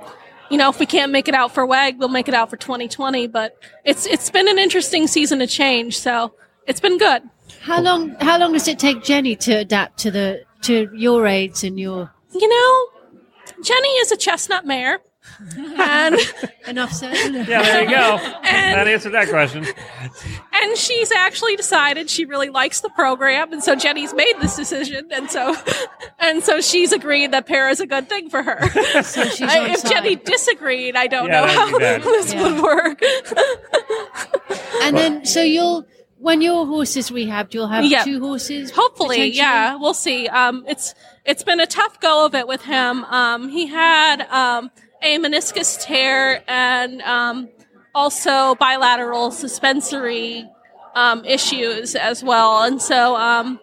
you 0.49 0.57
know, 0.57 0.69
if 0.69 0.79
we 0.79 0.85
can't 0.85 1.11
make 1.11 1.27
it 1.27 1.35
out 1.35 1.53
for 1.53 1.65
WEG, 1.65 1.97
we'll 1.97 2.09
make 2.09 2.27
it 2.27 2.33
out 2.33 2.49
for 2.49 2.57
2020. 2.57 3.27
But 3.27 3.57
it's 3.83 4.05
it's 4.05 4.29
been 4.29 4.47
an 4.47 4.59
interesting 4.59 5.07
season 5.07 5.41
of 5.41 5.49
change, 5.49 5.97
so 5.97 6.33
it's 6.67 6.79
been 6.79 6.97
good. 6.97 7.23
How 7.61 7.81
long? 7.81 8.09
How 8.21 8.37
long 8.37 8.53
does 8.53 8.67
it 8.67 8.79
take 8.79 9.03
Jenny 9.03 9.35
to 9.37 9.53
adapt 9.53 9.99
to 9.99 10.11
the 10.11 10.43
to 10.61 10.89
your 10.93 11.27
aids 11.27 11.63
and 11.63 11.79
your 11.79 12.11
You 12.33 12.47
know, 12.47 12.85
Jenny 13.63 13.89
is 13.89 14.11
a 14.11 14.17
chestnut 14.17 14.65
mare, 14.65 14.99
and 15.57 16.17
enough 16.67 16.91
said? 16.91 17.13
Yeah, 17.33 17.61
there 17.61 17.83
you 17.83 17.89
go. 17.89 18.17
that 18.43 18.87
answered 18.87 19.11
that 19.11 19.29
question. 19.29 19.65
and 20.53 20.77
she's 20.77 21.11
actually 21.11 21.55
decided 21.55 22.09
she 22.09 22.25
really 22.25 22.49
likes 22.49 22.81
the 22.81 22.89
program, 22.89 23.51
and 23.53 23.63
so 23.63 23.75
Jenny's 23.75 24.13
made 24.13 24.35
this 24.41 24.55
decision, 24.55 25.09
and 25.11 25.29
so 25.29 25.55
and 26.19 26.43
so 26.43 26.61
she's 26.61 26.91
agreed 26.91 27.31
that 27.31 27.45
para 27.47 27.69
is 27.69 27.79
a 27.79 27.87
good 27.87 28.07
thing 28.09 28.29
for 28.29 28.43
her. 28.43 28.59
she's 29.03 29.41
I- 29.41 29.69
if 29.69 29.79
side. 29.79 29.91
Jenny 29.91 30.15
disagreed, 30.15 30.95
I 30.95 31.07
don't 31.07 31.27
Yeah, 31.27 31.41
know 31.41 31.47
how 31.47 31.79
this 31.79 32.33
Yeah. 32.33 32.43
would 32.53 32.61
work. 32.63 33.01
And 34.83 34.95
then, 34.97 35.25
so 35.25 35.41
you'll 35.41 35.85
when 36.17 36.41
your 36.41 36.65
horse 36.65 36.95
is 36.95 37.11
rehabbed, 37.11 37.53
you'll 37.53 37.67
have 37.67 37.85
Yeah. 37.85 38.03
two 38.03 38.19
horses. 38.19 38.71
Hopefully, 38.71 39.27
yeah, 39.27 39.75
we'll 39.75 39.93
see. 39.93 40.27
Um, 40.27 40.63
it's 40.67 40.95
it's 41.25 41.43
been 41.43 41.59
a 41.59 41.67
tough 41.67 41.99
go 41.99 42.25
of 42.25 42.35
it 42.35 42.47
with 42.47 42.61
him. 42.63 43.03
Um, 43.05 43.49
he 43.49 43.67
had 43.67 44.21
um, 44.29 44.71
a 45.05 45.19
meniscus 45.19 45.79
tear 45.79 46.43
and 46.47 47.01
um, 47.03 47.47
also 47.93 48.55
bilateral 48.55 49.29
suspensory 49.29 50.49
um, 50.95 51.23
issues 51.25 51.95
as 51.95 52.23
well, 52.23 52.63
and 52.63 52.81
so 52.81 53.15
um, 53.15 53.59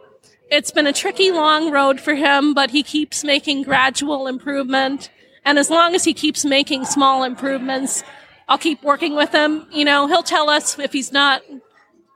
it's 0.51 0.71
been 0.71 0.87
a 0.87 0.93
tricky, 0.93 1.33
long 1.33 1.73
road 1.73 2.01
for 2.01 2.15
him. 2.15 2.55
But 2.55 2.71
he 2.71 2.83
keeps 2.83 3.25
making 3.25 3.65
gradual 3.65 4.29
improvement, 4.29 5.11
and 5.45 5.59
as 5.59 5.69
long 5.69 5.95
as 5.97 6.05
he 6.05 6.15
keeps 6.15 6.45
making 6.45 6.85
small 6.85 7.25
improvements, 7.25 8.05
I'll 8.49 8.59
keep 8.59 8.83
working 8.85 9.17
with 9.17 9.33
him. 9.33 9.67
You 9.73 9.85
know, 9.85 10.07
he'll 10.07 10.23
tell 10.23 10.49
us 10.49 10.79
if 10.79 10.93
he's 10.93 11.11
not 11.11 11.43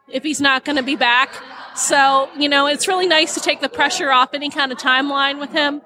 if 0.08 0.22
he's 0.22 0.40
not 0.40 0.64
going 0.64 0.76
to 0.76 0.84
be 0.84 0.94
back. 0.96 1.30
So, 1.74 2.30
you 2.38 2.48
know, 2.48 2.66
it's 2.66 2.86
really 2.86 3.08
nice 3.08 3.34
to 3.34 3.40
take 3.40 3.60
the 3.60 3.68
pressure 3.68 4.12
off 4.12 4.34
any 4.34 4.50
kind 4.50 4.70
of 4.70 4.78
timeline 4.78 5.40
with 5.40 5.50
him. 5.50 5.82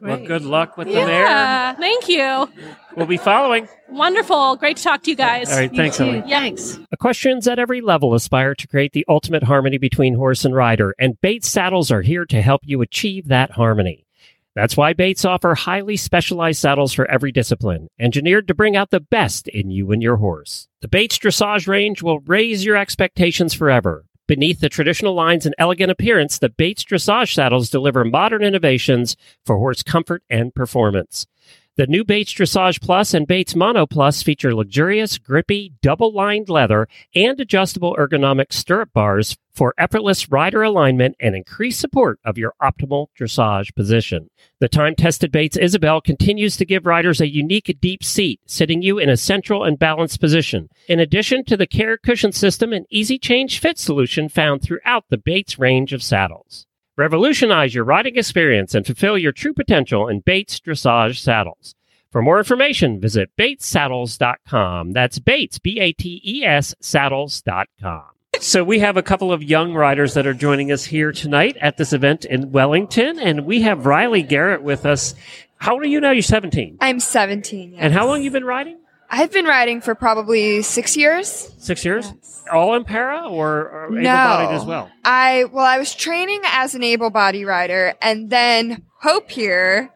Well, 0.00 0.24
good 0.24 0.42
luck 0.42 0.76
with 0.76 0.88
the 0.88 0.94
mare. 0.94 1.24
Yeah, 1.24 1.74
thank 1.74 2.08
you. 2.08 2.48
We'll 2.96 3.06
be 3.06 3.16
following. 3.16 3.68
Wonderful. 3.88 4.56
Great 4.56 4.76
to 4.78 4.82
talk 4.82 5.02
to 5.02 5.10
you 5.10 5.16
guys. 5.16 5.50
All 5.50 5.58
right, 5.58 5.74
thanks, 5.74 5.96
Two. 5.98 6.04
Ellie. 6.04 6.22
Thanks. 6.22 6.78
Equestrians 6.92 7.46
at 7.46 7.58
every 7.58 7.80
level 7.80 8.14
aspire 8.14 8.54
to 8.54 8.66
create 8.66 8.92
the 8.92 9.04
ultimate 9.08 9.42
harmony 9.42 9.78
between 9.78 10.14
horse 10.14 10.44
and 10.44 10.54
rider, 10.54 10.94
and 10.98 11.20
Bates 11.20 11.48
saddles 11.48 11.90
are 11.90 12.02
here 12.02 12.24
to 12.26 12.40
help 12.40 12.62
you 12.64 12.80
achieve 12.80 13.28
that 13.28 13.52
harmony. 13.52 14.06
That's 14.54 14.76
why 14.76 14.94
Bates 14.94 15.24
offer 15.24 15.54
highly 15.54 15.96
specialized 15.96 16.60
saddles 16.60 16.92
for 16.92 17.08
every 17.08 17.30
discipline, 17.30 17.88
engineered 18.00 18.48
to 18.48 18.54
bring 18.54 18.74
out 18.76 18.90
the 18.90 19.00
best 19.00 19.46
in 19.46 19.70
you 19.70 19.92
and 19.92 20.02
your 20.02 20.16
horse. 20.16 20.66
The 20.80 20.88
Bates 20.88 21.18
dressage 21.18 21.68
range 21.68 22.02
will 22.02 22.18
raise 22.20 22.64
your 22.64 22.76
expectations 22.76 23.54
forever. 23.54 24.06
Beneath 24.30 24.60
the 24.60 24.68
traditional 24.68 25.12
lines 25.14 25.44
and 25.44 25.56
elegant 25.58 25.90
appearance, 25.90 26.38
the 26.38 26.48
Bates 26.48 26.84
dressage 26.84 27.34
saddles 27.34 27.68
deliver 27.68 28.04
modern 28.04 28.44
innovations 28.44 29.16
for 29.44 29.58
horse 29.58 29.82
comfort 29.82 30.22
and 30.30 30.54
performance. 30.54 31.26
The 31.74 31.88
new 31.88 32.04
Bates 32.04 32.32
Dressage 32.32 32.80
Plus 32.80 33.12
and 33.12 33.26
Bates 33.26 33.56
Mono 33.56 33.86
Plus 33.86 34.22
feature 34.22 34.54
luxurious, 34.54 35.18
grippy, 35.18 35.72
double 35.82 36.12
lined 36.12 36.48
leather 36.48 36.86
and 37.12 37.40
adjustable 37.40 37.96
ergonomic 37.98 38.52
stirrup 38.52 38.92
bars 38.92 39.36
for 39.60 39.74
effortless 39.76 40.30
rider 40.30 40.62
alignment 40.62 41.14
and 41.20 41.36
increased 41.36 41.80
support 41.80 42.18
of 42.24 42.38
your 42.38 42.54
optimal 42.62 43.08
dressage 43.14 43.74
position. 43.74 44.30
The 44.58 44.70
time 44.70 44.94
tested 44.94 45.30
Bates 45.30 45.58
Isabell 45.58 46.02
continues 46.02 46.56
to 46.56 46.64
give 46.64 46.86
riders 46.86 47.20
a 47.20 47.28
unique 47.28 47.76
deep 47.78 48.02
seat, 48.02 48.40
sitting 48.46 48.80
you 48.80 48.98
in 48.98 49.10
a 49.10 49.18
central 49.18 49.62
and 49.64 49.78
balanced 49.78 50.18
position. 50.18 50.70
In 50.88 50.98
addition 50.98 51.44
to 51.44 51.58
the 51.58 51.66
care 51.66 51.98
cushion 51.98 52.32
system 52.32 52.72
and 52.72 52.86
easy 52.88 53.18
change 53.18 53.58
fit 53.58 53.78
solution 53.78 54.30
found 54.30 54.62
throughout 54.62 55.04
the 55.10 55.18
Bates 55.18 55.58
range 55.58 55.92
of 55.92 56.02
saddles. 56.02 56.64
Revolutionize 56.96 57.74
your 57.74 57.84
riding 57.84 58.16
experience 58.16 58.74
and 58.74 58.86
fulfill 58.86 59.18
your 59.18 59.32
true 59.32 59.52
potential 59.52 60.08
in 60.08 60.20
Bates 60.20 60.58
Dressage 60.58 61.18
Saddles. 61.18 61.74
For 62.10 62.22
more 62.22 62.38
information, 62.38 62.98
visit 62.98 63.28
batessaddles.com. 63.38 64.92
That's 64.92 65.18
Bates, 65.18 65.58
B 65.58 65.78
A 65.80 65.92
T 65.92 66.22
E 66.24 66.44
S, 66.46 66.74
saddles.com. 66.80 68.19
So 68.40 68.64
we 68.64 68.78
have 68.78 68.96
a 68.96 69.02
couple 69.02 69.34
of 69.34 69.42
young 69.42 69.74
riders 69.74 70.14
that 70.14 70.26
are 70.26 70.32
joining 70.32 70.72
us 70.72 70.82
here 70.82 71.12
tonight 71.12 71.58
at 71.60 71.76
this 71.76 71.92
event 71.92 72.24
in 72.24 72.52
Wellington, 72.52 73.18
and 73.18 73.44
we 73.44 73.60
have 73.60 73.84
Riley 73.84 74.22
Garrett 74.22 74.62
with 74.62 74.86
us. 74.86 75.14
How 75.58 75.74
old 75.74 75.82
are 75.82 75.86
you 75.86 76.00
now? 76.00 76.10
You're 76.12 76.22
17. 76.22 76.78
I'm 76.80 77.00
17. 77.00 77.74
And 77.76 77.92
how 77.92 78.00
yes. 78.00 78.08
long 78.08 78.22
you 78.22 78.30
been 78.30 78.46
riding? 78.46 78.78
I've 79.10 79.30
been 79.30 79.44
riding 79.44 79.82
for 79.82 79.94
probably 79.94 80.62
six 80.62 80.96
years. 80.96 81.52
Six 81.58 81.84
years? 81.84 82.14
Yes. 82.16 82.44
All 82.50 82.74
in 82.76 82.84
para 82.84 83.28
or, 83.28 83.68
or 83.68 83.90
No. 83.90 83.98
able-bodied 83.98 84.56
as 84.56 84.64
well? 84.64 84.90
I 85.04 85.44
well, 85.52 85.66
I 85.66 85.76
was 85.76 85.94
training 85.94 86.40
as 86.46 86.74
an 86.74 86.82
able-bodied 86.82 87.46
rider, 87.46 87.92
and 88.00 88.30
then 88.30 88.84
Hope 89.00 89.30
here 89.30 89.92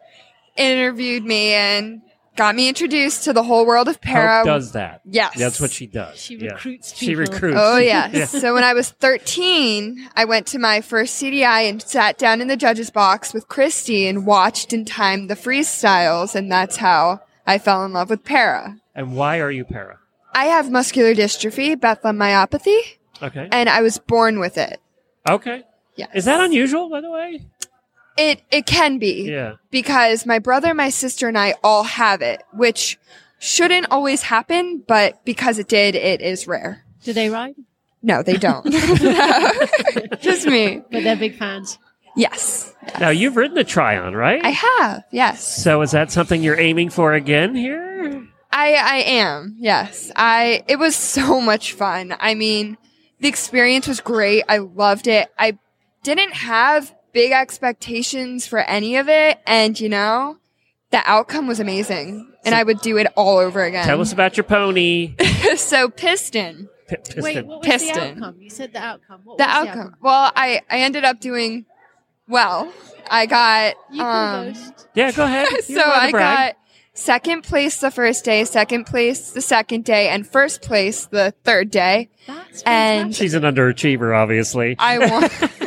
interviewed 0.55 1.25
me 1.25 1.53
and 1.53 2.01
got 2.35 2.55
me 2.55 2.67
introduced 2.69 3.23
to 3.25 3.33
the 3.33 3.43
whole 3.43 3.65
world 3.65 3.87
of 3.87 4.01
para. 4.01 4.37
Hope 4.37 4.45
does 4.45 4.71
that. 4.73 5.01
Yes. 5.05 5.37
That's 5.37 5.59
what 5.59 5.71
she 5.71 5.87
does. 5.87 6.19
She 6.19 6.35
Yeah. 6.35 6.53
recruits 6.53 6.95
She 6.95 7.07
people. 7.15 7.21
recruits. 7.23 7.57
Oh 7.59 7.77
yes. 7.77 8.13
Yeah. 8.13 8.25
So 8.25 8.53
when 8.53 8.63
I 8.63 8.73
was 8.73 8.89
13, 8.89 10.09
I 10.15 10.25
went 10.25 10.47
to 10.47 10.59
my 10.59 10.81
first 10.81 11.15
CDI 11.21 11.61
and 11.69 11.81
sat 11.81 12.17
down 12.17 12.41
in 12.41 12.47
the 12.47 12.57
judges 12.57 12.89
box 12.89 13.33
with 13.33 13.47
Christy 13.47 14.07
and 14.07 14.25
watched 14.25 14.73
and 14.73 14.85
timed 14.87 15.29
the 15.29 15.35
freestyles, 15.35 16.35
and 16.35 16.51
that's 16.51 16.77
how 16.77 17.21
I 17.47 17.57
fell 17.57 17.83
in 17.85 17.93
love 17.93 18.09
with 18.09 18.23
para. 18.23 18.77
And 18.93 19.15
why 19.15 19.39
are 19.39 19.51
you 19.51 19.65
para? 19.65 19.99
I 20.33 20.45
have 20.45 20.69
muscular 20.69 21.13
dystrophy, 21.13 21.75
Bethlem 21.75 22.17
myopathy, 22.17 22.97
Okay. 23.23 23.47
and 23.51 23.69
I 23.69 23.81
was 23.81 23.97
born 23.97 24.39
with 24.39 24.57
it. 24.57 24.79
Okay. 25.29 25.63
Yeah. 25.95 26.07
Is 26.13 26.25
that 26.25 26.41
unusual, 26.41 26.89
by 26.89 26.99
the 26.99 27.09
way? 27.09 27.39
It 28.17 28.41
it 28.51 28.65
can 28.65 28.97
be. 28.97 29.29
Yeah. 29.29 29.55
Because 29.71 30.25
my 30.25 30.39
brother, 30.39 30.73
my 30.73 30.89
sister, 30.89 31.27
and 31.27 31.37
I 31.37 31.55
all 31.63 31.83
have 31.83 32.21
it, 32.21 32.43
which 32.53 32.97
shouldn't 33.39 33.87
always 33.91 34.23
happen, 34.23 34.83
but 34.87 35.23
because 35.25 35.59
it 35.59 35.67
did, 35.67 35.95
it 35.95 36.21
is 36.21 36.47
rare. 36.47 36.85
Do 37.03 37.13
they 37.13 37.29
ride? 37.29 37.55
No, 38.01 38.23
they 38.23 38.37
don't. 38.37 38.65
Just 40.21 40.47
me. 40.47 40.81
But 40.91 41.03
they're 41.03 41.15
big 41.15 41.37
fans. 41.37 41.77
Yes. 42.15 42.73
Now 42.99 43.09
you've 43.09 43.35
ridden 43.35 43.55
the 43.55 43.63
Tryon, 43.63 44.15
right? 44.15 44.43
I 44.43 44.49
have. 44.51 45.03
Yes. 45.11 45.63
so 45.63 45.81
is 45.81 45.91
that 45.91 46.11
something 46.11 46.41
you're 46.41 46.59
aiming 46.59 46.89
for 46.89 47.13
again 47.13 47.55
here? 47.55 48.25
I 48.51 48.75
I 48.75 48.97
am. 49.05 49.57
Yes. 49.59 50.11
I 50.15 50.63
it 50.67 50.77
was 50.77 50.95
so 50.95 51.41
much 51.41 51.73
fun. 51.73 52.15
I 52.19 52.35
mean, 52.35 52.77
the 53.19 53.27
experience 53.27 53.87
was 53.87 53.99
great. 53.99 54.43
I 54.47 54.59
loved 54.59 55.07
it. 55.07 55.29
I 55.37 55.57
didn't 56.03 56.33
have 56.33 56.94
big 57.15 57.31
expectations 57.31 58.45
for 58.45 58.59
any 58.59 58.97
of 58.97 59.07
it 59.09 59.39
and 59.47 59.79
you 59.79 59.89
know, 59.89 60.37
the 60.91 61.01
outcome 61.05 61.47
was 61.47 61.59
amazing. 61.59 62.31
And 62.45 62.53
I 62.53 62.61
would 62.61 62.81
do 62.81 62.97
it 62.97 63.07
all 63.15 63.39
over 63.39 63.63
again. 63.63 63.85
Tell 63.85 63.99
us 64.01 64.13
about 64.13 64.37
your 64.37 64.43
pony. 64.43 65.15
so 65.55 65.89
piston. 65.89 66.69
P- 66.87 66.97
piston. 66.97 67.23
Wait, 67.23 67.45
what 67.45 67.59
was 67.61 67.67
Piston. 67.67 67.95
the 67.95 68.25
outcome? 68.25 68.35
You 68.39 68.49
said 68.51 68.73
the 68.73 68.79
outcome. 68.79 69.21
What 69.23 69.37
The 69.39 69.45
was 69.45 69.67
outcome. 69.67 69.95
Well, 70.01 70.31
I 70.35 70.61
I 70.69 70.79
ended 70.81 71.03
up 71.03 71.19
doing 71.19 71.65
well. 72.27 72.71
I 73.09 73.25
got 73.25 73.75
You 73.91 74.03
um 74.03 74.53
yeah, 74.93 75.11
go 75.11 75.23
ahead. 75.25 75.47
So 75.63 75.81
I 75.81 76.11
got 76.11 76.57
second 76.93 77.41
place 77.43 77.79
the 77.79 77.89
first 77.91 78.23
day, 78.23 78.43
second 78.45 78.85
place 78.85 79.31
the 79.31 79.41
second 79.41 79.85
day, 79.85 80.09
and 80.09 80.27
first 80.27 80.61
place 80.61 81.05
the 81.07 81.33
third 81.43 81.71
day. 81.71 82.09
That's 82.27 82.61
and- 82.63 83.15
She's 83.15 83.33
an 83.33 83.43
underachiever, 83.43 84.15
obviously. 84.15 84.75
I 84.77 84.99
won 84.99 85.29
She's 85.29 85.39
just 85.39 85.64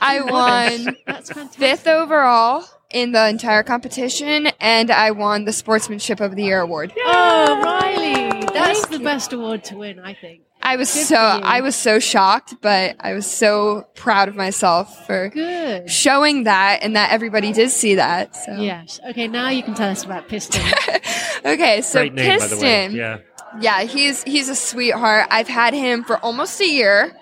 I 0.00 0.20
won 1.16 1.48
fifth 1.52 1.86
overall 1.86 2.64
in 2.90 3.12
the 3.12 3.28
entire 3.28 3.62
competition, 3.62 4.48
and 4.60 4.90
I 4.90 5.10
won 5.10 5.44
the 5.44 5.52
Sportsmanship 5.52 6.20
of 6.20 6.36
the 6.36 6.44
Year 6.44 6.60
award. 6.60 6.92
Oh, 7.04 7.60
Riley, 7.62 8.40
that's 8.52 8.80
Thank 8.80 8.88
the 8.90 8.98
you. 8.98 9.04
best 9.04 9.32
award 9.32 9.64
to 9.64 9.76
win, 9.76 9.98
I 9.98 10.14
think. 10.14 10.42
I 10.62 10.76
was 10.76 10.92
Good 10.94 11.06
so. 11.08 11.16
I 11.16 11.60
was 11.60 11.76
so 11.76 11.98
shocked, 11.98 12.54
but 12.62 12.96
I 13.00 13.12
was 13.12 13.26
so 13.26 13.86
proud 13.94 14.28
of 14.28 14.34
myself 14.36 15.06
for 15.06 15.28
Good. 15.28 15.90
showing 15.90 16.44
that 16.44 16.78
and 16.82 16.96
that 16.96 17.10
everybody 17.12 17.52
did 17.52 17.70
see 17.70 17.96
that. 17.96 18.34
So 18.34 18.52
Yes. 18.56 18.98
Okay, 19.10 19.28
now 19.28 19.50
you 19.50 19.62
can 19.62 19.74
tell 19.74 19.90
us 19.90 20.04
about 20.04 20.26
Piston. 20.28 20.62
okay, 21.44 21.82
so 21.82 22.00
Great 22.00 22.14
name, 22.14 22.38
by 22.38 22.46
the 22.46 22.56
way. 22.56 22.62
Piston. 22.62 22.96
Yeah. 22.96 23.18
Yeah, 23.60 23.82
he's 23.82 24.22
he's 24.22 24.48
a 24.48 24.56
sweetheart. 24.56 25.26
I've 25.30 25.48
had 25.48 25.74
him 25.74 26.02
for 26.02 26.16
almost 26.18 26.58
a 26.62 26.66
year. 26.66 27.14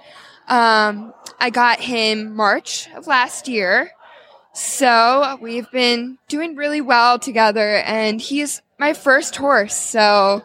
Um, 0.49 1.13
I 1.43 1.51
got 1.51 1.81
him 1.81 2.37
March 2.37 2.89
of 2.95 3.09
last 3.09 3.49
year. 3.49 3.91
So 4.55 5.39
we've 5.41 5.69
been 5.73 6.19
doing 6.29 6.55
really 6.55 6.81
well 6.81 7.19
together 7.19 7.79
and 7.79 8.21
he's 8.21 8.63
my 8.79 8.93
first 8.93 9.35
horse. 9.35 9.75
So 9.75 10.43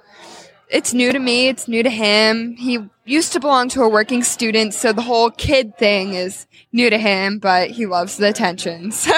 it's 0.71 0.95
new 0.95 1.11
to 1.11 1.19
me. 1.19 1.49
It's 1.49 1.67
new 1.67 1.83
to 1.83 1.89
him. 1.91 2.55
He 2.55 2.79
used 3.05 3.31
to 3.33 3.39
belong 3.39 3.69
to 3.69 3.83
a 3.83 3.87
working 3.87 4.23
student. 4.23 4.73
So 4.73 4.91
the 4.91 5.03
whole 5.03 5.29
kid 5.29 5.77
thing 5.77 6.15
is 6.15 6.47
new 6.71 6.89
to 6.89 6.97
him, 6.97 7.37
but 7.37 7.69
he 7.69 7.85
loves 7.85 8.17
the 8.17 8.29
attention. 8.29 8.91
So 8.91 9.13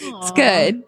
it's 0.00 0.30
good. 0.32 0.82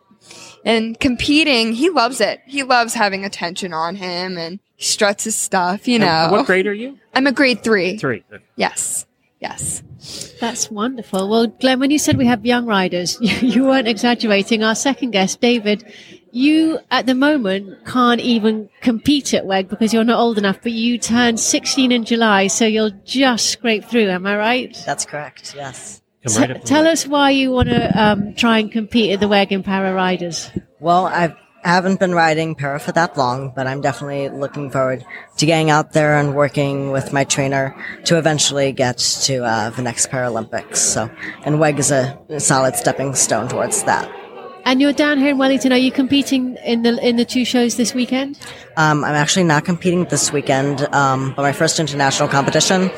And 0.64 0.98
competing, 0.98 1.74
he 1.74 1.90
loves 1.90 2.22
it. 2.22 2.40
He 2.46 2.62
loves 2.62 2.94
having 2.94 3.26
attention 3.26 3.74
on 3.74 3.94
him 3.94 4.38
and 4.38 4.59
he 4.76 4.85
struts 4.85 5.24
his 5.24 5.37
stuff, 5.37 5.87
you 5.87 5.98
know. 5.98 6.07
And 6.07 6.33
what 6.33 6.46
grade 6.46 6.66
are 6.66 6.72
you? 6.72 6.98
I'm 7.12 7.26
a 7.26 7.33
grade 7.33 7.62
three. 7.62 7.98
Three. 7.98 8.24
Yes. 8.57 9.05
Yes. 9.40 9.83
That's 10.38 10.70
wonderful. 10.70 11.29
Well, 11.29 11.46
Glenn, 11.46 11.81
when 11.81 11.90
you 11.90 11.98
said 11.98 12.18
we 12.18 12.26
have 12.26 12.44
young 12.44 12.66
riders, 12.66 13.18
you 13.42 13.64
weren't 13.64 13.88
exaggerating. 13.88 14.62
Our 14.62 14.74
second 14.74 15.12
guest, 15.12 15.40
David, 15.40 15.90
you 16.31 16.79
at 16.90 17.07
the 17.07 17.14
moment 17.14 17.85
can't 17.87 18.20
even 18.20 18.68
compete 18.83 19.33
at 19.35 19.46
WEG 19.46 19.68
because 19.68 19.92
you're 19.92 20.05
not 20.05 20.18
old 20.18 20.38
enough, 20.38 20.59
but 20.62 20.72
you 20.72 20.98
turn 20.98 21.38
16 21.38 21.90
in 21.90 22.05
July, 22.05 22.46
so 22.46 22.66
you'll 22.66 22.92
just 23.05 23.50
scrape 23.50 23.85
through. 23.85 24.09
Am 24.09 24.26
I 24.26 24.37
right? 24.37 24.83
That's 24.87 25.07
correct. 25.07 25.55
Yes. 25.57 26.03
Come 26.26 26.35
T- 26.35 26.53
right 26.53 26.66
tell 26.66 26.87
us 26.87 27.07
why 27.07 27.31
you 27.31 27.50
want 27.50 27.70
to 27.70 28.03
um, 28.03 28.35
try 28.35 28.59
and 28.59 28.70
compete 28.70 29.12
at 29.12 29.20
the 29.20 29.29
WEG 29.29 29.53
in 29.53 29.62
Para 29.62 29.94
Riders. 29.94 30.50
Well, 30.79 31.07
I 31.62 31.68
haven't 31.68 32.01
been 32.01 32.14
riding 32.14 32.55
para 32.55 32.81
for 32.81 32.92
that 32.92 33.18
long, 33.18 33.53
but 33.55 33.66
I'm 33.66 33.83
definitely 33.83 34.31
looking 34.31 34.70
forward 34.70 35.05
to 35.37 35.46
getting 35.46 35.68
out 35.68 35.92
there 35.92 36.16
and 36.16 36.35
working 36.35 36.90
with 36.90 37.12
my 37.12 37.25
trainer 37.25 37.77
to 38.05 38.16
eventually 38.16 38.73
get 38.73 38.96
to 39.25 39.44
uh, 39.44 39.70
the 39.70 39.83
next 39.83 40.11
Paralympics. 40.11 40.77
So, 40.77 41.11
and 41.44 41.61
WEG 41.61 41.79
is 41.79 41.90
a 41.90 42.18
solid 42.38 42.77
stepping 42.77 43.14
stone 43.14 43.49
towards 43.49 43.83
that. 43.85 44.11
And 44.64 44.81
you're 44.81 44.92
down 44.92 45.18
here 45.18 45.31
in 45.31 45.38
Wellington. 45.38 45.73
Are 45.73 45.79
you 45.79 45.90
competing 45.90 46.57
in 46.64 46.83
the 46.83 46.96
in 47.07 47.16
the 47.16 47.25
two 47.25 47.44
shows 47.44 47.77
this 47.77 47.94
weekend? 47.94 48.38
Um, 48.77 49.05
I'm 49.05 49.14
actually 49.14 49.44
not 49.44 49.64
competing 49.64 50.05
this 50.05 50.33
weekend, 50.33 50.83
um, 50.94 51.33
but 51.35 51.42
my 51.42 51.53
first 51.53 51.79
international 51.81 52.29
competition 52.29 52.90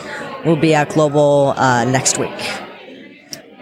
will 0.44 0.56
be 0.56 0.74
at 0.74 0.90
Global 0.90 1.54
uh, 1.56 1.84
next 1.84 2.18
week. 2.18 2.36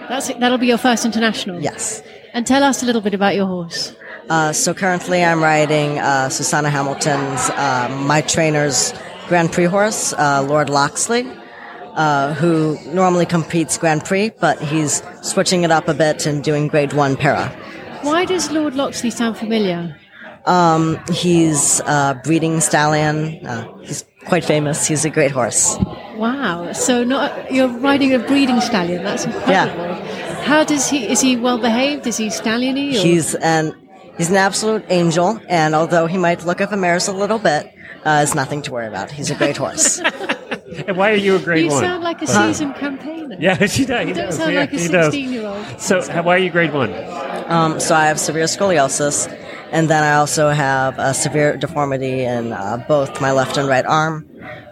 That's 0.09 0.29
it. 0.29 0.41
That'll 0.41 0.59
be 0.59 0.67
your 0.67 0.79
first 0.79 1.05
international. 1.05 1.61
Yes. 1.61 2.03
And 2.33 2.47
tell 2.47 2.65
us 2.65 2.83
a 2.83 2.87
little 2.87 3.01
bit 3.01 3.15
about 3.15 3.35
your 3.35 3.47
horse. 3.47 3.95
Uh, 4.31 4.53
so 4.53 4.73
currently 4.73 5.25
I'm 5.25 5.43
riding 5.43 5.99
uh, 5.99 6.29
Susanna 6.29 6.71
Hamilton's, 6.71 7.51
uh, 7.51 7.89
my 8.07 8.21
trainer's 8.21 8.95
Grand 9.27 9.51
Prix 9.51 9.65
horse, 9.65 10.13
uh, 10.13 10.47
Lord 10.49 10.71
Loxley, 10.71 11.29
uh, 11.95 12.33
who 12.35 12.79
normally 12.87 13.27
competes 13.27 13.77
Grand 13.77 14.05
Prix, 14.05 14.31
but 14.41 14.61
he's 14.61 15.03
switching 15.23 15.65
it 15.65 15.73
up 15.73 15.89
a 15.89 15.95
bit 15.95 16.27
and 16.27 16.45
doing 16.45 16.69
Grade 16.69 16.93
1 16.93 17.17
para. 17.17 17.49
Why 18.03 18.25
does 18.25 18.53
Lord 18.53 18.77
Loxley 18.77 19.11
sound 19.11 19.37
familiar? 19.37 19.97
Um, 20.47 20.99
he's 21.13 21.81
a 21.81 22.21
breeding 22.23 22.61
stallion. 22.61 23.45
Uh, 23.45 23.67
he's 23.79 24.05
quite 24.27 24.45
famous. 24.45 24.87
He's 24.87 25.05
a 25.05 25.11
great 25.11 25.33
horse. 25.33 25.77
Wow. 26.15 26.73
So 26.73 27.05
not 27.05 27.53
you're 27.53 27.69
riding 27.69 28.15
a 28.15 28.19
breeding 28.19 28.61
stallion. 28.61 29.03
That's 29.03 29.27
incredible. 29.27 29.53
Yeah. 29.53 30.43
How 30.45 30.65
does 30.65 30.89
he? 30.89 31.07
Is 31.09 31.21
he 31.21 31.37
well 31.37 31.59
behaved? 31.59 32.07
Is 32.07 32.17
he 32.17 32.31
stalliony? 32.31 32.97
Or? 32.97 33.01
He's 33.01 33.35
an 33.35 33.75
he's 34.21 34.29
an 34.29 34.37
absolute 34.37 34.85
angel, 34.91 35.41
and 35.49 35.75
although 35.75 36.07
he 36.07 36.19
might 36.19 36.45
look 36.45 36.61
up 36.61 36.73
a 36.73 36.77
mares 36.77 37.09
a 37.09 37.13
little 37.13 37.39
bit, 37.39 37.73
uh, 38.05 38.21
it's 38.23 38.35
nothing 38.35 38.61
to 38.63 38.71
worry 38.73 38.87
about. 38.87 39.11
He's 39.11 39.31
a 39.31 39.35
great 39.35 39.57
horse. 39.57 40.01
And 40.87 40.97
why 40.97 41.11
are 41.11 41.17
you 41.17 41.35
a 41.35 41.39
grade 41.41 41.65
You 41.65 41.71
one? 41.71 41.83
sound 41.83 42.05
like 42.05 42.23
a 42.23 42.27
seasoned 42.29 42.77
campaigner. 42.77 43.37
yeah, 43.41 43.67
she 43.67 43.85
does. 43.85 44.07
You 44.07 44.15
don't 44.15 44.27
does. 44.27 44.37
sound 44.37 44.53
yeah, 44.53 44.61
like 44.61 44.73
a 44.73 44.77
he 44.79 44.89
does. 44.89 45.13
16 45.13 45.33
year 45.33 45.47
old. 45.47 45.81
So, 45.81 46.01
how- 46.13 46.23
why 46.23 46.37
are 46.37 46.39
you 46.39 46.51
grade 46.51 46.73
one? 46.73 46.95
Um, 47.51 47.81
so 47.81 47.95
I 47.95 48.07
have 48.07 48.21
severe 48.21 48.45
scoliosis, 48.45 49.27
and 49.73 49.91
then 49.91 50.03
I 50.05 50.15
also 50.15 50.51
have 50.51 50.97
a 50.99 51.13
severe 51.13 51.57
deformity 51.57 52.23
in 52.23 52.53
uh, 52.53 52.85
both 52.87 53.21
my 53.21 53.33
left 53.33 53.57
and 53.59 53.69
right 53.69 53.85
arm. 53.85 54.27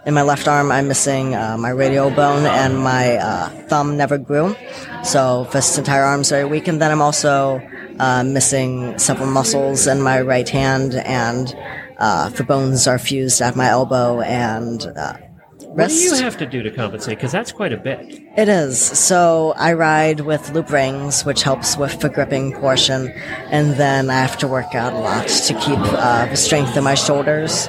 In 0.05 0.13
my 0.13 0.21
left 0.21 0.47
arm, 0.47 0.71
I'm 0.71 0.87
missing 0.87 1.35
uh, 1.35 1.57
my 1.57 1.69
radial 1.69 2.09
bone, 2.11 2.45
and 2.45 2.79
my 2.79 3.17
uh, 3.17 3.49
thumb 3.67 3.97
never 3.97 4.17
grew. 4.17 4.55
So 5.03 5.47
this 5.51 5.77
entire 5.77 6.03
arm's 6.03 6.29
very 6.29 6.45
weak, 6.45 6.69
and 6.69 6.81
then 6.81 6.91
I'm 6.91 7.01
also 7.01 7.61
uh, 7.99 8.23
missing 8.23 8.97
several 8.97 9.29
muscles 9.29 9.87
in 9.87 10.01
my 10.01 10.21
right 10.21 10.47
hand, 10.49 10.95
and 10.95 11.55
uh, 11.97 12.29
the 12.29 12.43
bones 12.43 12.87
are 12.87 12.97
fused 12.99 13.41
at 13.41 13.55
my 13.55 13.67
elbow 13.67 14.21
and 14.21 14.85
uh, 14.95 15.17
What 15.59 15.89
do 15.89 15.93
you 15.95 16.15
have 16.15 16.37
to 16.37 16.45
do 16.45 16.63
to 16.63 16.71
compensate? 16.71 17.17
Because 17.17 17.31
that's 17.31 17.51
quite 17.51 17.73
a 17.73 17.77
bit. 17.77 17.99
It 18.37 18.49
is. 18.49 18.79
So 18.79 19.53
I 19.57 19.73
ride 19.73 20.21
with 20.21 20.49
loop 20.51 20.71
rings, 20.71 21.25
which 21.25 21.43
helps 21.43 21.77
with 21.77 21.99
the 21.99 22.09
gripping 22.09 22.53
portion, 22.53 23.09
and 23.51 23.75
then 23.75 24.09
I 24.09 24.19
have 24.21 24.37
to 24.39 24.47
work 24.47 24.73
out 24.73 24.93
a 24.93 24.99
lot 24.99 25.27
to 25.27 25.53
keep 25.55 25.79
uh, 25.79 26.25
the 26.25 26.37
strength 26.37 26.75
in 26.77 26.83
my 26.83 26.95
shoulders, 26.95 27.67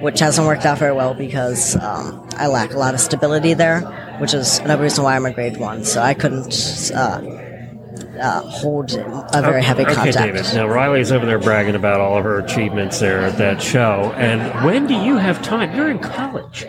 which 0.00 0.20
hasn't 0.20 0.46
worked 0.46 0.64
out 0.64 0.78
very 0.78 0.94
well 0.94 1.14
because 1.14 1.76
um, 1.76 2.26
I 2.36 2.46
lack 2.46 2.72
a 2.72 2.78
lot 2.78 2.94
of 2.94 3.00
stability 3.00 3.54
there, 3.54 3.80
which 4.18 4.32
is 4.32 4.58
another 4.60 4.82
reason 4.82 5.04
why 5.04 5.16
I'm 5.16 5.26
a 5.26 5.32
grade 5.32 5.58
one. 5.58 5.84
So 5.84 6.00
I 6.00 6.14
couldn't 6.14 6.90
uh, 8.22 8.26
uh, 8.26 8.40
hold 8.42 8.92
a 8.92 9.42
very 9.42 9.62
heavy 9.62 9.82
okay, 9.82 9.94
contact. 9.94 10.18
David. 10.18 10.44
Now 10.54 10.66
Riley's 10.68 11.12
over 11.12 11.26
there 11.26 11.38
bragging 11.38 11.74
about 11.74 12.00
all 12.00 12.16
of 12.16 12.24
her 12.24 12.38
achievements 12.38 13.00
there 13.00 13.20
at 13.20 13.36
that 13.38 13.60
show. 13.60 14.12
And 14.16 14.64
when 14.64 14.86
do 14.86 14.94
you 14.94 15.16
have 15.16 15.42
time? 15.42 15.74
You're 15.74 15.90
in 15.90 15.98
college. 15.98 16.66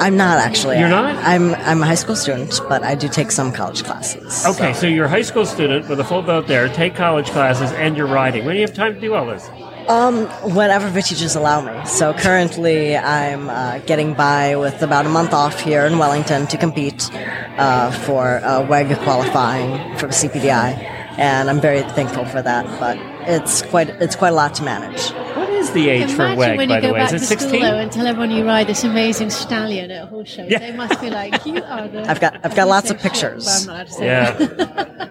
I'm 0.00 0.16
not 0.16 0.38
actually. 0.38 0.78
You're 0.78 0.88
not? 0.88 1.16
I'm 1.16 1.54
I'm 1.54 1.82
a 1.82 1.86
high 1.86 1.94
school 1.94 2.16
student, 2.16 2.60
but 2.68 2.82
I 2.82 2.94
do 2.94 3.08
take 3.08 3.30
some 3.30 3.52
college 3.52 3.84
classes. 3.84 4.44
Okay, 4.46 4.72
so 4.72 4.86
you're 4.86 5.06
a 5.06 5.08
high 5.08 5.22
school 5.22 5.46
student 5.46 5.88
with 5.88 6.00
a 6.00 6.04
full 6.04 6.22
boat 6.22 6.46
there, 6.46 6.68
take 6.68 6.94
college 6.94 7.30
classes, 7.30 7.70
and 7.72 7.96
you're 7.96 8.06
riding. 8.06 8.44
When 8.44 8.54
do 8.54 8.60
you 8.60 8.66
have 8.66 8.74
time 8.74 8.94
to 8.94 9.00
do 9.00 9.14
all 9.14 9.26
this? 9.26 9.48
Um, 9.88 10.26
whatever 10.54 10.88
vintages 10.88 11.36
allow 11.36 11.60
me. 11.60 11.84
So 11.86 12.14
currently, 12.14 12.96
I'm 12.96 13.50
uh, 13.50 13.78
getting 13.80 14.14
by 14.14 14.56
with 14.56 14.80
about 14.82 15.04
a 15.04 15.10
month 15.10 15.34
off 15.34 15.60
here 15.60 15.84
in 15.84 15.98
Wellington 15.98 16.46
to 16.46 16.56
compete 16.56 17.10
uh, 17.58 17.90
for 17.90 18.38
uh, 18.42 18.66
WEG 18.66 18.96
qualifying 19.00 19.96
for 19.98 20.06
the 20.06 20.14
CPEDI, 20.14 20.78
and 21.18 21.50
I'm 21.50 21.60
very 21.60 21.82
thankful 21.82 22.24
for 22.24 22.40
that. 22.40 22.64
But 22.80 22.96
it's 23.28 23.60
quite 23.62 23.90
it's 23.90 24.16
quite 24.16 24.30
a 24.30 24.34
lot 24.34 24.54
to 24.54 24.62
manage. 24.62 25.10
What 25.36 25.50
is 25.50 25.70
the 25.72 25.90
age 25.90 26.10
for 26.12 26.22
Imagine 26.24 26.38
WEG, 26.38 26.56
when 26.56 26.68
by 26.68 26.74
you 26.76 26.80
the 26.80 26.86
go 26.88 26.92
way? 26.94 26.98
back 27.00 27.12
Is 27.12 27.22
it 27.30 27.34
to 27.36 27.40
school 27.40 27.50
16? 27.50 27.60
though 27.62 27.78
and 27.78 27.92
tell 27.92 28.06
everyone 28.06 28.30
you 28.30 28.46
ride 28.46 28.66
this 28.68 28.84
amazing 28.84 29.28
stallion 29.30 29.90
at 29.90 30.04
a 30.04 30.06
horse 30.06 30.30
show. 30.30 30.44
Yeah. 30.48 30.60
They 30.60 30.72
must 30.72 30.98
be 31.00 31.10
like, 31.10 31.44
you 31.44 31.62
are 31.62 31.88
the. 31.88 32.08
I've 32.10 32.20
got 32.20 32.40
I've 32.42 32.56
got 32.56 32.68
lots 32.68 32.90
of 32.90 32.96
Shit, 33.02 33.12
pictures. 33.12 33.44
but 33.44 33.52
I'm 33.60 33.66
not 33.66 33.74
allowed 33.76 33.86
to 33.88 33.92
say 33.92 34.06
Yeah. 34.06 35.08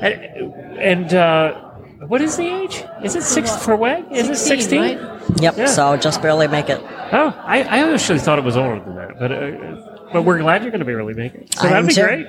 and 0.00 0.54
and 0.78 1.14
uh, 1.14 1.70
what 2.08 2.20
is 2.20 2.36
the 2.36 2.46
age? 2.46 2.84
Is 3.02 3.14
it 3.16 3.22
six 3.22 3.54
for 3.64 3.76
WEG? 3.76 4.04
Is 4.10 4.28
it 4.28 4.36
16? 4.36 4.80
right? 4.80 5.40
Yep. 5.40 5.56
Yeah. 5.56 5.66
So 5.66 5.96
just 5.96 6.20
barely 6.22 6.48
make 6.48 6.68
it. 6.68 6.80
Oh, 7.14 7.34
I, 7.44 7.62
I 7.62 7.92
actually 7.92 8.18
thought 8.18 8.38
it 8.38 8.44
was 8.44 8.56
older 8.56 8.80
than 8.80 8.96
that, 8.96 9.18
but 9.18 9.32
uh, 9.32 10.10
but 10.12 10.22
we're 10.22 10.38
glad 10.38 10.62
you're 10.62 10.70
going 10.70 10.80
to 10.80 10.84
be 10.86 10.94
really 10.94 11.14
making 11.14 11.42
it. 11.42 11.54
So 11.54 11.66
I 11.68 11.70
that'd 11.70 11.88
be 11.88 11.94
too. 11.94 12.02
great. 12.02 12.26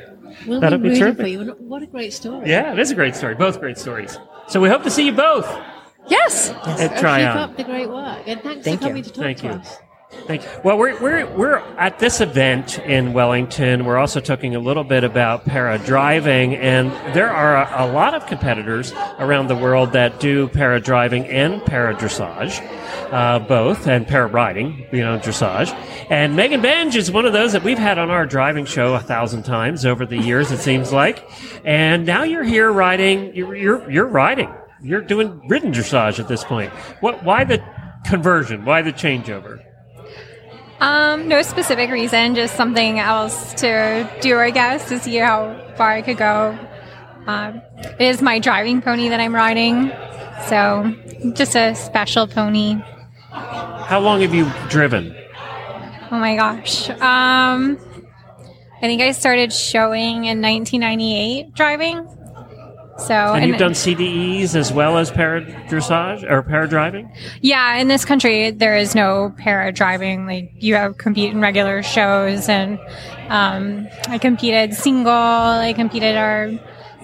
We'll 0.47 0.59
That'll 0.59 0.79
be 0.79 0.89
be 0.89 0.99
terrific. 0.99 1.21
for 1.21 1.27
you. 1.27 1.51
What 1.59 1.83
a 1.83 1.87
great 1.87 2.11
story. 2.11 2.49
Yeah, 2.49 2.73
it 2.73 2.79
is 2.79 2.89
a 2.91 2.95
great 2.95 3.15
story. 3.15 3.35
Both 3.35 3.59
great 3.59 3.77
stories. 3.77 4.17
So 4.47 4.59
we 4.59 4.67
hope 4.67 4.83
to 4.83 4.89
see 4.89 5.05
you 5.05 5.11
both 5.11 5.45
Yes. 6.07 6.49
at 6.49 6.95
Keep 6.95 7.03
up 7.05 7.55
the 7.55 7.63
great 7.63 7.89
work. 7.89 8.23
And 8.27 8.41
thanks 8.41 8.65
Thank 8.65 8.81
for 8.81 8.87
coming 8.87 8.97
you. 8.97 9.03
to 9.03 9.09
talk 9.11 9.23
Thank 9.23 9.37
to 9.39 9.45
you. 9.45 9.51
us. 9.53 9.77
Thank 10.25 10.43
you. 10.43 10.49
Well, 10.63 10.77
we're, 10.77 10.97
we're, 11.01 11.25
we're 11.35 11.57
at 11.77 11.99
this 11.99 12.21
event 12.21 12.79
in 12.79 13.11
Wellington. 13.11 13.83
We're 13.83 13.97
also 13.97 14.21
talking 14.21 14.55
a 14.55 14.59
little 14.59 14.85
bit 14.85 15.03
about 15.03 15.45
para 15.45 15.77
driving, 15.77 16.55
and 16.55 16.91
there 17.13 17.29
are 17.29 17.57
a, 17.57 17.85
a 17.85 17.91
lot 17.91 18.13
of 18.13 18.25
competitors 18.27 18.93
around 19.19 19.47
the 19.47 19.55
world 19.55 19.91
that 19.91 20.21
do 20.21 20.47
para 20.47 20.79
driving 20.79 21.25
and 21.25 21.63
para 21.65 21.93
dressage, 21.93 22.61
uh, 23.11 23.39
both, 23.39 23.85
and 23.85 24.07
para 24.07 24.27
riding, 24.27 24.87
you 24.93 25.01
know, 25.01 25.19
dressage. 25.19 25.73
And 26.09 26.37
Megan 26.37 26.61
Benge 26.61 26.95
is 26.95 27.11
one 27.11 27.25
of 27.25 27.33
those 27.33 27.51
that 27.51 27.63
we've 27.63 27.77
had 27.77 27.97
on 27.97 28.09
our 28.09 28.25
driving 28.25 28.65
show 28.65 28.93
a 28.93 29.01
thousand 29.01 29.43
times 29.43 29.85
over 29.85 30.05
the 30.05 30.17
years, 30.17 30.51
it 30.51 30.59
seems 30.59 30.93
like. 30.93 31.29
And 31.65 32.05
now 32.05 32.23
you're 32.23 32.43
here 32.43 32.71
riding, 32.71 33.35
you're, 33.35 33.55
you're, 33.55 33.91
you're 33.91 34.07
riding. 34.07 34.53
You're 34.81 35.01
doing 35.01 35.45
ridden 35.49 35.73
dressage 35.73 36.19
at 36.19 36.29
this 36.29 36.45
point. 36.45 36.71
What, 37.01 37.23
why 37.25 37.43
the 37.43 37.61
conversion? 38.05 38.63
Why 38.63 38.81
the 38.81 38.93
changeover? 38.93 39.61
Um, 40.79 41.27
no 41.27 41.41
specific 41.41 41.89
reason, 41.91 42.35
just 42.35 42.55
something 42.55 42.99
else 42.99 43.53
to 43.55 44.09
do, 44.21 44.37
I 44.39 44.49
guess, 44.51 44.89
to 44.89 44.99
see 44.99 45.15
how 45.15 45.59
far 45.75 45.91
I 45.91 46.01
could 46.01 46.17
go. 46.17 46.57
Um, 47.25 47.61
it 47.99 48.01
is 48.01 48.21
my 48.21 48.39
driving 48.39 48.81
pony 48.81 49.09
that 49.09 49.19
I'm 49.19 49.33
riding, 49.33 49.91
so 50.47 50.93
just 51.35 51.55
a 51.55 51.73
special 51.75 52.27
pony. 52.27 52.75
How 53.31 53.99
long 53.99 54.21
have 54.21 54.33
you 54.33 54.51
driven? 54.69 55.15
Oh 56.11 56.19
my 56.19 56.35
gosh. 56.35 56.89
Um, 56.89 57.77
I 58.77 58.81
think 58.81 59.01
I 59.01 59.13
started 59.13 59.53
showing 59.53 60.25
in 60.25 60.41
1998 60.41 61.53
driving. 61.53 62.07
So, 62.99 63.13
And 63.13 63.45
you've 63.45 63.57
done 63.57 63.71
CDEs 63.73 64.55
as 64.55 64.71
well 64.71 64.97
as 64.97 65.09
para 65.09 65.41
dressage 65.41 66.29
or 66.29 66.43
para 66.43 66.67
driving? 66.67 67.11
Yeah, 67.41 67.77
in 67.77 67.87
this 67.87 68.05
country, 68.05 68.51
there 68.51 68.75
is 68.77 68.93
no 68.93 69.33
para 69.37 69.71
driving. 69.71 70.27
Like 70.27 70.51
you 70.59 70.75
have 70.75 70.97
compete 70.97 71.31
in 71.31 71.41
regular 71.41 71.81
shows, 71.81 72.47
and 72.47 72.79
um, 73.29 73.87
I 74.07 74.19
competed 74.19 74.75
single. 74.75 75.11
I 75.11 75.73
competed 75.73 76.15
our 76.15 76.51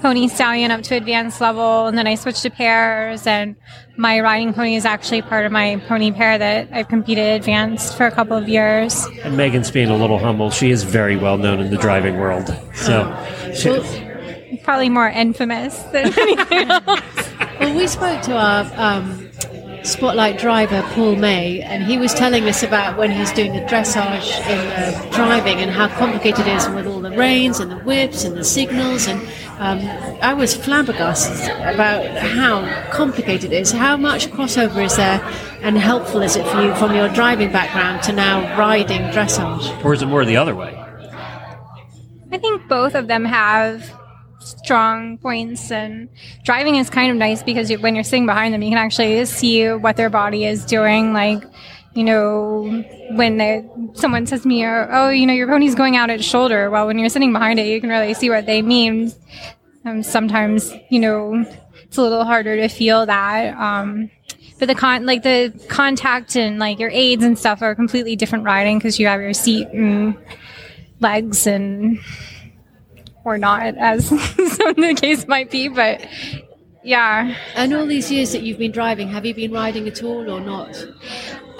pony 0.01 0.27
stallion 0.27 0.71
up 0.71 0.81
to 0.83 0.95
advanced 0.95 1.41
level, 1.41 1.87
and 1.87 1.97
then 1.97 2.05
I 2.07 2.15
switched 2.15 2.43
to 2.43 2.51
pairs. 2.51 3.25
And 3.25 3.55
my 3.97 4.19
riding 4.19 4.53
pony 4.53 4.75
is 4.75 4.85
actually 4.85 5.23
part 5.23 5.45
of 5.45 5.51
my 5.51 5.81
pony 5.87 6.11
pair 6.11 6.37
that 6.37 6.69
I've 6.71 6.87
competed 6.87 7.35
advanced 7.35 7.97
for 7.97 8.05
a 8.05 8.11
couple 8.11 8.37
of 8.37 8.47
years. 8.47 9.05
And 9.23 9.35
Megan's 9.35 9.71
being 9.71 9.89
a 9.89 9.97
little 9.97 10.19
humble. 10.19 10.51
She 10.51 10.69
is 10.69 10.83
very 10.83 11.17
well 11.17 11.37
known 11.37 11.59
in 11.59 11.71
the 11.71 11.77
driving 11.77 12.17
world. 12.19 12.55
So, 12.75 13.11
she- 13.55 14.05
Probably 14.63 14.89
more 14.89 15.09
infamous 15.09 15.77
than 15.91 16.13
anything 16.19 16.69
else. 16.69 17.29
Well, 17.59 17.75
we 17.75 17.87
spoke 17.87 18.21
to 18.23 18.33
our 18.37 18.71
um, 18.75 19.29
spotlight 19.83 20.37
driver, 20.37 20.81
Paul 20.93 21.15
May, 21.15 21.61
and 21.61 21.83
he 21.83 21.97
was 21.97 22.13
telling 22.13 22.47
us 22.47 22.63
about 22.63 22.97
when 22.97 23.11
he's 23.11 23.31
doing 23.31 23.53
the 23.53 23.61
dressage 23.61 24.39
in 24.47 24.57
the 24.57 25.15
driving 25.15 25.59
and 25.59 25.71
how 25.71 25.87
complicated 25.87 26.47
it 26.47 26.55
is 26.55 26.69
with 26.69 26.87
all 26.87 27.01
the 27.01 27.11
reins 27.11 27.59
and 27.59 27.71
the 27.71 27.77
whips 27.77 28.23
and 28.23 28.35
the 28.35 28.43
signals. 28.43 29.07
And 29.07 29.21
um, 29.59 29.79
I 30.21 30.33
was 30.33 30.55
flabbergasted 30.55 31.49
about 31.73 32.05
how 32.17 32.91
complicated 32.91 33.51
it 33.51 33.61
is. 33.61 33.71
How 33.71 33.97
much 33.97 34.27
crossover 34.27 34.83
is 34.83 34.95
there 34.95 35.21
and 35.61 35.77
helpful 35.77 36.21
is 36.21 36.35
it 36.35 36.45
for 36.47 36.61
you 36.61 36.73
from 36.75 36.95
your 36.95 37.09
driving 37.09 37.51
background 37.51 38.03
to 38.03 38.13
now 38.13 38.57
riding 38.57 39.01
dressage? 39.11 39.83
or 39.83 39.93
is 39.93 40.01
it 40.01 40.05
more 40.07 40.25
the 40.25 40.37
other 40.37 40.55
way? 40.55 40.75
I 42.31 42.37
think 42.37 42.67
both 42.67 42.93
of 42.95 43.07
them 43.07 43.25
have 43.25 43.98
strong 44.49 45.17
points 45.17 45.71
and 45.71 46.09
driving 46.43 46.75
is 46.75 46.89
kind 46.89 47.11
of 47.11 47.17
nice 47.17 47.43
because 47.43 47.69
you, 47.69 47.79
when 47.79 47.95
you're 47.95 48.03
sitting 48.03 48.25
behind 48.25 48.53
them 48.53 48.61
you 48.61 48.69
can 48.69 48.77
actually 48.77 49.23
see 49.25 49.67
what 49.69 49.95
their 49.97 50.09
body 50.09 50.45
is 50.45 50.65
doing 50.65 51.13
like 51.13 51.43
you 51.93 52.03
know 52.03 52.83
when 53.11 53.37
they, 53.37 53.67
someone 53.93 54.25
says 54.25 54.43
to 54.43 54.47
me 54.47 54.65
oh 54.65 55.09
you 55.09 55.25
know 55.25 55.33
your 55.33 55.47
pony's 55.47 55.75
going 55.75 55.95
out 55.95 56.09
at 56.09 56.23
shoulder. 56.23 56.69
Well 56.69 56.87
when 56.87 56.99
you're 56.99 57.09
sitting 57.09 57.33
behind 57.33 57.59
it 57.59 57.67
you 57.67 57.81
can 57.81 57.89
really 57.89 58.13
see 58.13 58.29
what 58.29 58.45
they 58.45 58.61
mean. 58.61 59.11
Um, 59.85 60.03
sometimes 60.03 60.73
you 60.89 60.99
know 60.99 61.45
it's 61.83 61.97
a 61.97 62.01
little 62.01 62.25
harder 62.25 62.55
to 62.57 62.67
feel 62.67 63.05
that 63.05 63.57
um, 63.57 64.11
but 64.59 64.67
the 64.67 64.75
con 64.75 65.05
like 65.05 65.23
the 65.23 65.53
contact 65.69 66.35
and 66.35 66.59
like 66.59 66.79
your 66.79 66.91
aids 66.91 67.23
and 67.23 67.39
stuff 67.39 67.61
are 67.61 67.73
completely 67.73 68.15
different 68.15 68.43
riding 68.43 68.77
because 68.77 68.99
you 68.99 69.07
have 69.07 69.21
your 69.21 69.33
seat 69.33 69.67
and 69.69 70.15
legs 70.99 71.47
and 71.47 71.99
or 73.29 73.37
not 73.37 73.75
as 73.77 74.07
some 74.57 74.73
the 74.73 74.97
case 74.99 75.27
might 75.27 75.49
be 75.51 75.67
but 75.67 76.05
yeah 76.83 77.35
And 77.55 77.73
all 77.73 77.85
these 77.85 78.11
years 78.11 78.31
that 78.31 78.41
you've 78.41 78.57
been 78.57 78.71
driving, 78.71 79.09
have 79.09 79.25
you 79.25 79.35
been 79.35 79.51
riding 79.51 79.87
at 79.87 80.01
all 80.03 80.29
or 80.29 80.39
not? 80.39 80.73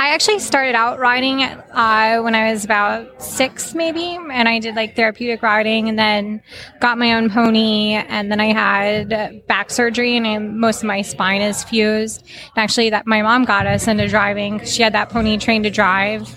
i 0.02 0.14
actually 0.14 0.40
started 0.40 0.76
out 0.76 0.98
riding 0.98 1.44
uh, 1.44 2.20
when 2.22 2.34
i 2.34 2.52
was 2.52 2.64
about 2.64 3.22
six 3.22 3.76
maybe 3.76 4.18
and 4.32 4.48
i 4.48 4.58
did 4.58 4.74
like 4.76 4.96
therapeutic 4.96 5.44
riding 5.44 5.90
and 5.90 6.00
then 6.00 6.42
got 6.80 6.98
my 6.98 7.14
own 7.16 7.30
pony 7.30 7.96
and 7.96 8.32
then 8.32 8.40
i 8.40 8.54
had 8.54 9.46
back 9.48 9.70
surgery 9.70 10.16
and 10.16 10.26
I, 10.26 10.38
most 10.38 10.78
of 10.84 10.86
my 10.86 11.02
spine 11.02 11.42
is 11.42 11.64
fused 11.66 12.22
and 12.56 12.64
actually 12.64 12.90
that 12.92 13.06
my 13.06 13.22
mom 13.22 13.44
got 13.44 13.68
us 13.68 13.88
into 13.90 14.08
driving. 14.08 14.64
she 14.64 14.82
had 14.84 14.94
that 14.94 15.10
pony 15.10 15.38
trained 15.38 15.66
to 15.66 15.70
drive 15.70 16.34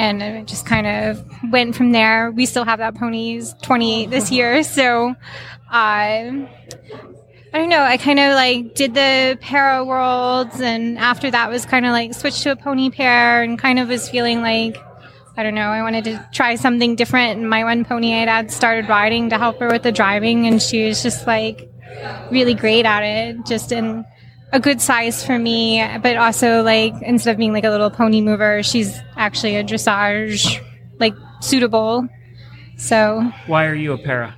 and 0.00 0.22
it 0.22 0.46
just 0.46 0.64
kind 0.64 0.86
of 0.86 1.22
went 1.50 1.76
from 1.76 1.92
there. 1.92 2.30
We 2.30 2.46
still 2.46 2.64
have 2.64 2.78
that 2.78 2.94
pony. 2.94 3.34
He's 3.34 3.52
28 3.62 4.08
this 4.08 4.32
year, 4.32 4.62
so 4.62 5.10
uh, 5.10 5.14
I 5.72 6.48
don't 7.52 7.68
know. 7.68 7.82
I 7.82 7.98
kind 7.98 8.18
of 8.18 8.34
like 8.34 8.74
did 8.74 8.94
the 8.94 9.36
para 9.42 9.84
worlds, 9.84 10.58
and 10.62 10.98
after 10.98 11.30
that 11.30 11.50
was 11.50 11.66
kind 11.66 11.84
of 11.84 11.92
like 11.92 12.14
switched 12.14 12.42
to 12.44 12.52
a 12.52 12.56
pony 12.56 12.88
pair, 12.88 13.42
and 13.42 13.58
kind 13.58 13.78
of 13.78 13.88
was 13.88 14.08
feeling 14.08 14.40
like 14.40 14.78
I 15.36 15.42
don't 15.42 15.54
know. 15.54 15.68
I 15.68 15.82
wanted 15.82 16.04
to 16.04 16.26
try 16.32 16.54
something 16.54 16.96
different. 16.96 17.38
And 17.38 17.50
my 17.50 17.64
one 17.64 17.84
pony 17.84 18.14
I 18.14 18.24
had 18.24 18.50
started 18.50 18.88
riding 18.88 19.28
to 19.30 19.38
help 19.38 19.60
her 19.60 19.68
with 19.68 19.82
the 19.82 19.92
driving, 19.92 20.46
and 20.46 20.62
she 20.62 20.86
was 20.86 21.02
just 21.02 21.26
like 21.26 21.70
really 22.30 22.54
great 22.54 22.86
at 22.86 23.02
it. 23.02 23.44
Just 23.44 23.70
in 23.70 24.06
a 24.52 24.60
good 24.60 24.80
size 24.80 25.24
for 25.24 25.38
me, 25.38 25.84
but 26.02 26.16
also 26.16 26.62
like 26.62 26.94
instead 27.02 27.32
of 27.32 27.38
being 27.38 27.52
like 27.52 27.64
a 27.64 27.70
little 27.70 27.90
pony 27.90 28.20
mover, 28.20 28.62
she's 28.62 28.98
actually 29.16 29.56
a 29.56 29.64
dressage 29.64 30.64
like 30.98 31.14
suitable. 31.40 32.08
So, 32.76 33.30
Why 33.46 33.66
are 33.66 33.74
you 33.74 33.92
a 33.92 33.98
para? 33.98 34.36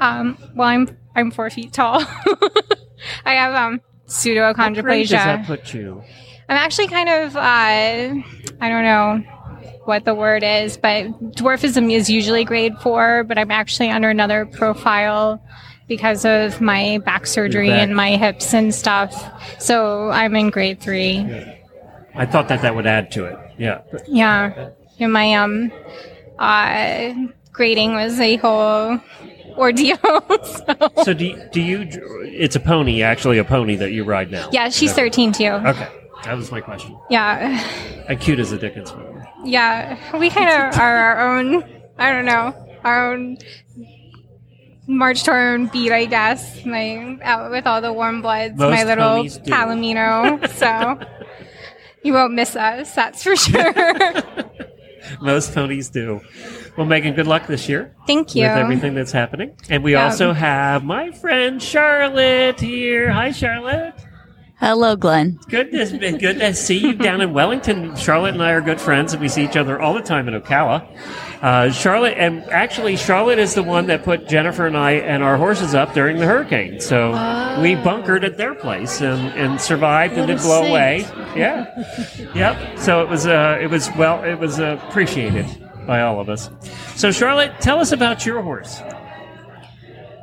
um, 0.00 0.38
well, 0.54 0.68
I'm 0.68 0.96
I'm 1.14 1.30
four 1.30 1.50
feet 1.50 1.72
tall. 1.72 2.00
I 3.24 3.34
have 3.34 3.54
um 3.54 3.80
grade 4.82 5.08
does 5.08 5.24
that 5.24 5.46
put 5.46 5.74
you? 5.74 6.02
I'm 6.48 6.56
actually 6.56 6.88
kind 6.88 7.08
of 7.08 7.36
uh, 7.36 7.40
I 7.40 8.68
don't 8.68 8.84
know 8.84 9.22
what 9.84 10.04
the 10.04 10.14
word 10.14 10.42
is, 10.44 10.76
but 10.76 11.06
dwarfism 11.34 11.90
is 11.92 12.08
usually 12.08 12.44
grade 12.44 12.74
four, 12.80 13.24
but 13.24 13.38
I'm 13.38 13.50
actually 13.50 13.90
under 13.90 14.10
another 14.10 14.46
profile 14.46 15.44
because 15.96 16.24
of 16.24 16.58
my 16.62 16.98
back 17.04 17.26
surgery 17.26 17.68
back. 17.68 17.82
and 17.82 17.94
my 17.94 18.16
hips 18.16 18.54
and 18.54 18.74
stuff. 18.74 19.12
So 19.60 20.08
I'm 20.08 20.34
in 20.34 20.48
grade 20.48 20.80
three. 20.80 21.18
I 22.14 22.24
thought 22.24 22.48
that 22.48 22.62
that 22.62 22.74
would 22.74 22.86
add 22.86 23.10
to 23.12 23.26
it. 23.26 23.38
Yeah. 23.58 23.82
Yeah. 24.08 24.70
And 24.98 25.12
my 25.12 25.34
um 25.34 25.70
uh 26.38 27.12
grading 27.52 27.92
was 27.92 28.18
a 28.20 28.36
whole 28.36 28.98
ordeal. 29.58 29.98
so. 30.44 31.02
so 31.04 31.12
do 31.12 31.26
you, 31.26 31.48
do 31.52 31.60
you? 31.60 31.86
It's 32.24 32.56
a 32.56 32.60
pony, 32.60 33.02
actually, 33.02 33.36
a 33.36 33.44
pony 33.44 33.76
that 33.76 33.92
you 33.92 34.04
ride 34.04 34.30
now. 34.30 34.48
Yeah, 34.50 34.70
she's 34.70 34.94
13 34.94 35.32
too. 35.32 35.44
Okay, 35.44 35.88
that 36.24 36.34
was 36.34 36.50
my 36.50 36.62
question. 36.62 36.96
Yeah. 37.10 37.62
And 38.08 38.18
cute 38.18 38.38
as 38.38 38.50
a 38.52 38.58
Dickens 38.58 38.94
movie. 38.94 39.20
Yeah. 39.44 39.98
We 40.18 40.30
kind 40.30 40.48
of 40.48 40.80
are 40.80 40.96
our 40.96 41.36
own, 41.36 41.64
I 41.98 42.12
don't 42.12 42.24
know, 42.24 42.54
our 42.82 43.12
own 43.12 43.36
March 44.86 45.24
Torn 45.24 45.66
beat, 45.66 45.92
I 45.92 46.06
guess. 46.06 46.64
My 46.64 47.18
out 47.22 47.50
with 47.50 47.66
all 47.66 47.80
the 47.80 47.92
warm 47.92 48.20
bloods, 48.22 48.58
Most 48.58 48.70
my 48.70 48.84
little. 48.84 49.24
Palomino. 49.46 50.48
so 50.54 50.98
you 52.02 52.12
won't 52.12 52.34
miss 52.34 52.56
us, 52.56 52.94
that's 52.94 53.22
for 53.22 53.36
sure. 53.36 53.72
Most 55.20 55.52
ponies 55.54 55.88
do. 55.88 56.20
Well, 56.76 56.86
Megan, 56.86 57.14
good 57.14 57.26
luck 57.26 57.46
this 57.46 57.68
year. 57.68 57.94
Thank 58.06 58.34
you. 58.34 58.42
With 58.44 58.52
everything 58.52 58.94
that's 58.94 59.12
happening. 59.12 59.54
And 59.68 59.82
we 59.82 59.92
Yeah. 59.92 60.04
also 60.04 60.32
have 60.32 60.84
my 60.84 61.10
friend 61.10 61.62
Charlotte 61.62 62.58
here. 62.60 63.10
Hi, 63.10 63.30
Charlotte. 63.32 63.94
Hello, 64.62 64.94
Glenn. 64.94 65.40
Good 65.48 65.72
to, 65.72 66.18
good 66.18 66.38
to 66.38 66.54
see 66.54 66.78
you 66.78 66.92
down 66.92 67.20
in 67.20 67.32
Wellington. 67.32 67.96
Charlotte 67.96 68.34
and 68.34 68.42
I 68.44 68.52
are 68.52 68.60
good 68.60 68.80
friends, 68.80 69.12
and 69.12 69.20
we 69.20 69.26
see 69.26 69.42
each 69.42 69.56
other 69.56 69.80
all 69.80 69.92
the 69.92 70.00
time 70.00 70.28
in 70.28 70.40
Ocala. 70.40 70.86
Uh, 71.42 71.72
Charlotte, 71.72 72.16
and 72.16 72.44
actually, 72.44 72.94
Charlotte 72.96 73.40
is 73.40 73.54
the 73.54 73.62
one 73.64 73.88
that 73.88 74.04
put 74.04 74.28
Jennifer 74.28 74.68
and 74.68 74.76
I 74.76 74.92
and 74.92 75.24
our 75.24 75.36
horses 75.36 75.74
up 75.74 75.94
during 75.94 76.18
the 76.18 76.26
hurricane. 76.26 76.78
So 76.80 77.10
we 77.60 77.74
bunkered 77.74 78.22
at 78.22 78.36
their 78.36 78.54
place 78.54 79.00
and, 79.00 79.20
and 79.36 79.60
survived 79.60 80.14
and 80.14 80.28
didn't 80.28 80.42
blow 80.42 80.60
saint. 80.60 80.70
away. 80.70 80.98
Yeah, 81.36 82.30
yep. 82.32 82.78
So 82.78 83.02
it 83.02 83.08
was 83.08 83.26
uh, 83.26 83.58
it 83.60 83.66
was 83.66 83.90
well, 83.98 84.22
it 84.22 84.38
was 84.38 84.60
uh, 84.60 84.80
appreciated 84.88 85.46
by 85.88 86.02
all 86.02 86.20
of 86.20 86.28
us. 86.28 86.50
So 86.94 87.10
Charlotte, 87.10 87.50
tell 87.60 87.80
us 87.80 87.90
about 87.90 88.24
your 88.24 88.40
horse, 88.42 88.80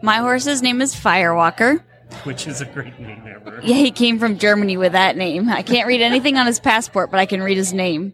My 0.01 0.19
horse's 0.19 0.61
name 0.61 0.81
is 0.81 0.95
Firewalker. 0.95 1.83
which 2.23 2.47
is 2.47 2.61
a 2.61 2.65
great 2.65 2.99
name 2.99 3.23
ever. 3.27 3.59
Yeah, 3.63 3.75
he 3.75 3.91
came 3.91 4.19
from 4.19 4.37
Germany 4.37 4.77
with 4.77 4.93
that 4.93 5.17
name. 5.17 5.49
I 5.49 5.61
can't 5.61 5.87
read 5.87 6.01
anything 6.01 6.37
on 6.37 6.45
his 6.45 6.59
passport, 6.59 7.11
but 7.11 7.19
I 7.19 7.25
can 7.25 7.41
read 7.41 7.57
his 7.57 7.73
name. 7.73 8.13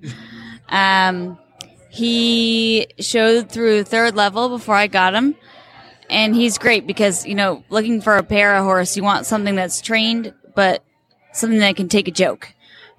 Um, 0.70 1.38
he 1.90 2.88
showed 3.00 3.50
through 3.50 3.84
third 3.84 4.16
level 4.16 4.50
before 4.50 4.76
I 4.76 4.88
got 4.88 5.14
him. 5.14 5.36
And 6.10 6.36
he's 6.36 6.58
great 6.58 6.86
because, 6.86 7.26
you 7.26 7.34
know, 7.36 7.64
looking 7.70 8.02
for 8.02 8.18
a 8.18 8.24
para 8.24 8.62
horse, 8.62 8.96
you 8.96 9.04
want 9.04 9.26
something 9.26 9.56
that's 9.56 9.82
trained, 9.82 10.34
but 10.54 10.84
something 11.34 11.60
that 11.60 11.76
can 11.76 11.90
take 11.90 12.08
a 12.08 12.12
joke. 12.12 12.54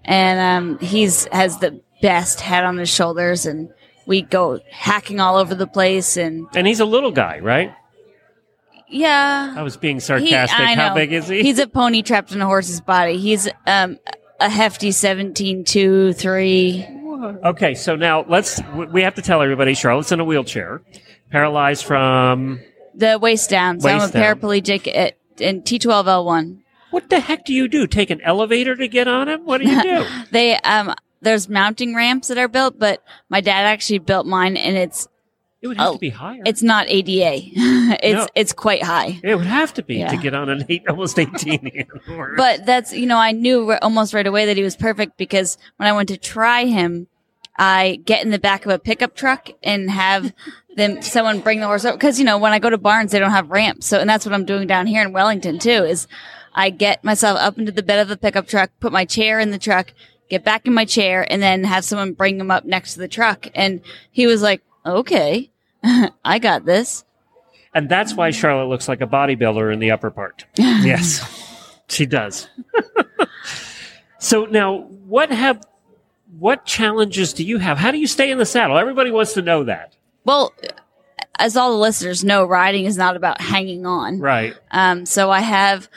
And, 0.05 0.41
um, 0.41 0.79
he's, 0.79 1.27
has 1.27 1.59
the 1.59 1.81
best 2.03 2.41
head 2.41 2.65
on 2.65 2.79
his 2.79 2.89
shoulders 2.89 3.47
and 3.47 3.71
we 4.07 4.23
go 4.23 4.61
hacking 4.71 5.21
all 5.21 5.37
over 5.37 5.55
the 5.55 5.67
place 5.67 6.17
and, 6.17 6.49
And 6.55 6.67
he's 6.67 6.81
a 6.81 6.85
little 6.85 7.13
guy, 7.13 7.39
right? 7.39 7.75
Yeah. 8.89 9.55
I 9.57 9.63
was 9.63 9.77
being 9.77 9.97
He- 9.97 10.01
sarcastic. 10.01 10.59
I 10.61 10.75
How 10.75 10.95
big 10.95 11.13
is 11.13 11.29
he? 11.29 11.43
He's 11.43 11.59
a 11.59 11.67
pony 11.67 12.03
trapped 12.03 12.33
in 12.33 12.41
a 12.41 12.47
horse's 12.47 12.81
body. 12.81 13.19
He's 13.19 13.49
um 13.67 13.99
a 14.41 14.49
hefty 14.51 14.91
17, 14.91 15.65
2, 15.65 16.13
3. 16.13 16.87
Okay, 17.45 17.75
so 17.75 17.97
now 17.97 18.25
let's. 18.29 18.61
We 18.93 19.03
have 19.03 19.15
to 19.15 19.23
tell 19.23 19.41
everybody 19.43 19.75
Charlotte's 19.75 20.13
in 20.13 20.21
a 20.21 20.25
wheelchair, 20.25 20.83
paralyzed 21.31 21.85
from. 21.85 22.61
The 22.95 23.19
waist 23.19 23.49
down. 23.51 23.81
So 23.81 23.89
I'm 23.89 24.09
a 24.09 24.13
down. 24.13 24.23
paraplegic 24.39 24.91
at 24.95 25.17
in 25.39 25.63
T12L1. 25.63 26.59
What 26.91 27.11
the 27.11 27.21
heck 27.21 27.45
do 27.45 27.53
you 27.53 27.69
do? 27.69 27.87
Take 27.87 28.11
an 28.11 28.21
elevator 28.23 28.77
to 28.77 28.89
get 28.89 29.09
on 29.09 29.29
him? 29.29 29.45
What 29.45 29.61
do 29.61 29.69
you 29.69 29.83
do? 29.83 30.07
They 30.31 30.57
um 30.59 30.95
there's 31.21 31.49
mounting 31.49 31.95
ramps 31.95 32.29
that 32.29 32.39
are 32.39 32.49
built, 32.49 32.79
but 32.79 33.03
my 33.29 33.41
dad 33.41 33.65
actually 33.67 33.99
built 33.99 34.27
mine 34.27 34.57
and 34.57 34.77
it's 34.77 35.09
It 35.67 35.69
would 35.69 35.77
have 35.79 35.89
Oh, 35.89 35.93
to 35.95 35.99
be 35.99 36.11
higher. 36.11 36.43
it's 36.47 36.63
not 36.63 36.87
ADA. 36.89 37.41
it's 38.03 38.15
No. 38.15 38.27
it's 38.35 38.53
quite 38.53 38.83
high. 38.83 39.21
it 39.23 39.35
would 39.35 39.47
have 39.47 39.75
to 39.75 39.83
be 39.83 40.05
to 40.05 40.17
get 40.17 40.35
on 40.35 40.49
an 40.49 40.65
eight, 40.69 40.87
almost 40.89 41.19
eighteen. 41.19 41.87
But 42.37 42.65
that's, 42.67 42.93
you 42.93 43.07
know, 43.07 43.19
I 43.19 43.33
knew 43.33 43.73
almost 43.83 44.15
right 44.15 44.27
away 44.27 44.47
that 44.47 44.57
he 44.57 44.63
was 44.63 44.77
perfect 44.77 45.17
because 45.17 45.59
when 45.77 45.89
I 45.89 45.93
went 45.93 46.09
to 46.11 46.17
try 46.17 46.65
him, 46.67 47.09
I 47.59 48.01
get 48.05 48.25
in 48.25 48.31
the 48.31 48.39
back 48.39 48.65
of 48.67 48.73
a 48.73 48.79
pickup 48.79 49.15
truck 49.15 49.49
and 49.63 49.91
have 49.91 50.33
them, 50.77 51.01
someone 51.03 51.41
bring 51.41 51.61
the 51.61 51.67
horse 51.67 51.85
over. 51.85 51.97
Cause, 51.99 52.19
you 52.19 52.25
know, 52.25 52.39
when 52.39 52.53
I 52.53 52.59
go 52.59 52.71
to 52.71 52.79
barns, 52.79 53.13
they 53.13 53.19
don't 53.19 53.31
have 53.31 53.51
ramps. 53.51 53.87
So, 53.87 53.99
and 53.99 54.09
that's 54.09 54.27
what 54.27 54.35
I'm 54.35 54.45
doing 54.45 54.67
down 54.67 54.87
here 54.87 55.03
in 55.03 55.13
Wellington 55.13 55.59
too, 55.59 55.71
is 55.85 56.07
I 56.55 56.71
get 56.71 57.03
myself 57.05 57.39
up 57.41 57.59
into 57.59 57.73
the 57.73 57.83
bed 57.83 57.99
of 58.01 58.09
the 58.09 58.17
pickup 58.17 58.47
truck, 58.47 58.71
put 58.81 58.93
my 58.93 59.05
chair 59.05 59.41
in 59.41 59.51
the 59.51 59.59
truck, 59.59 59.93
get 60.29 60.45
back 60.45 60.67
in 60.67 60.75
my 60.75 60.85
chair 60.85 61.27
and 61.31 61.41
then 61.43 61.65
have 61.65 61.85
someone 61.85 62.13
bring 62.13 62.39
him 62.41 62.51
up 62.51 62.65
next 62.65 62.95
to 62.95 63.01
the 63.01 63.09
truck. 63.09 63.49
And 63.55 63.81
he 64.11 64.27
was 64.27 64.43
like, 64.43 64.63
okay, 64.85 65.51
I 66.25 66.39
got 66.39 66.65
this. 66.65 67.05
and 67.75 67.89
that's 67.89 68.15
why 68.15 68.31
Charlotte 68.31 68.69
looks 68.69 68.89
like 68.89 69.01
a 69.01 69.07
bodybuilder 69.07 69.73
in 69.73 69.79
the 69.79 69.91
upper 69.91 70.11
part. 70.11 70.45
yes, 70.57 71.21
she 71.89 72.07
does. 72.07 72.49
so 74.19 74.45
now, 74.47 74.79
what 75.07 75.31
have 75.31 75.63
what 76.39 76.65
challenges 76.67 77.33
do 77.33 77.45
you 77.45 77.59
have? 77.59 77.79
How 77.79 77.91
do 77.91 77.99
you 77.99 78.07
stay 78.07 78.31
in 78.31 78.39
the 78.39 78.47
saddle? 78.47 78.77
Everybody 78.79 79.11
wants 79.11 79.33
to 79.35 79.43
know 79.43 79.65
that, 79.65 79.95
Well, 80.25 80.53
as 81.39 81.57
all 81.57 81.71
the 81.73 81.79
listeners 81.79 82.25
know, 82.25 82.45
riding 82.45 82.85
is 82.85 82.97
not 82.97 83.17
about 83.17 83.41
hanging 83.41 83.87
on. 83.87 84.19
right? 84.21 84.55
Um, 84.71 85.07
so 85.07 85.31
I 85.31 85.41
have, 85.41 85.89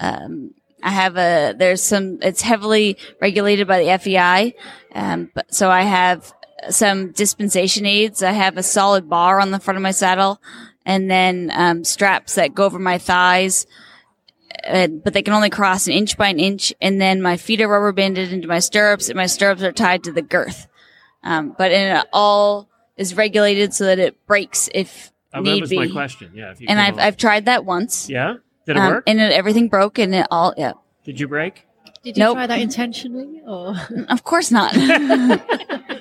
um, 0.00 0.52
I 0.82 0.90
have 0.90 1.16
a, 1.16 1.54
there's 1.56 1.82
some, 1.82 2.18
it's 2.22 2.42
heavily 2.42 2.96
regulated 3.20 3.66
by 3.66 3.82
the 3.82 3.98
FEI. 3.98 4.54
Um, 4.94 5.30
but, 5.34 5.54
so 5.54 5.70
I 5.70 5.82
have 5.82 6.32
some 6.70 7.12
dispensation 7.12 7.86
aids. 7.86 8.22
I 8.22 8.32
have 8.32 8.56
a 8.56 8.62
solid 8.62 9.08
bar 9.08 9.40
on 9.40 9.50
the 9.50 9.60
front 9.60 9.76
of 9.76 9.82
my 9.82 9.90
saddle 9.92 10.40
and 10.84 11.10
then, 11.10 11.50
um, 11.54 11.84
straps 11.84 12.34
that 12.36 12.54
go 12.54 12.64
over 12.64 12.78
my 12.78 12.98
thighs. 12.98 13.66
Uh, 14.66 14.88
but 14.88 15.12
they 15.12 15.22
can 15.22 15.34
only 15.34 15.50
cross 15.50 15.86
an 15.86 15.92
inch 15.92 16.16
by 16.16 16.28
an 16.28 16.40
inch. 16.40 16.72
And 16.80 17.00
then 17.00 17.22
my 17.22 17.36
feet 17.36 17.60
are 17.60 17.68
rubber 17.68 17.92
banded 17.92 18.32
into 18.32 18.48
my 18.48 18.58
stirrups 18.58 19.08
and 19.08 19.16
my 19.16 19.26
stirrups 19.26 19.62
are 19.62 19.72
tied 19.72 20.04
to 20.04 20.12
the 20.12 20.22
girth. 20.22 20.66
Um, 21.22 21.54
but 21.56 21.70
it 21.70 22.06
all 22.12 22.68
is 22.96 23.14
regulated 23.16 23.72
so 23.74 23.84
that 23.84 23.98
it 23.98 24.26
breaks 24.26 24.68
if 24.74 25.12
Oh, 25.34 25.40
need 25.40 25.56
that 25.56 25.60
was 25.60 25.70
be. 25.70 25.76
my 25.78 25.88
question. 25.88 26.32
Yeah, 26.34 26.52
if 26.52 26.60
you 26.60 26.66
And 26.70 26.80
I've, 26.80 26.94
on. 26.94 27.00
I've 27.00 27.16
tried 27.18 27.44
that 27.44 27.64
once. 27.66 28.08
yeah. 28.08 28.36
Did 28.66 28.76
it 28.76 28.80
Um, 28.80 28.92
work? 28.94 29.04
And 29.06 29.20
it, 29.20 29.30
everything 29.32 29.68
broke 29.68 29.98
and 29.98 30.14
it 30.14 30.26
all, 30.30 30.54
yeah. 30.56 30.72
Did 31.04 31.20
you 31.20 31.28
break? 31.28 31.66
Did 32.02 32.16
you 32.16 32.22
Nope. 32.24 32.36
try 32.36 32.46
that 32.46 32.58
intentionally, 32.60 33.42
or 33.46 33.74
Of 34.08 34.24
course 34.24 34.50
not. 34.50 34.72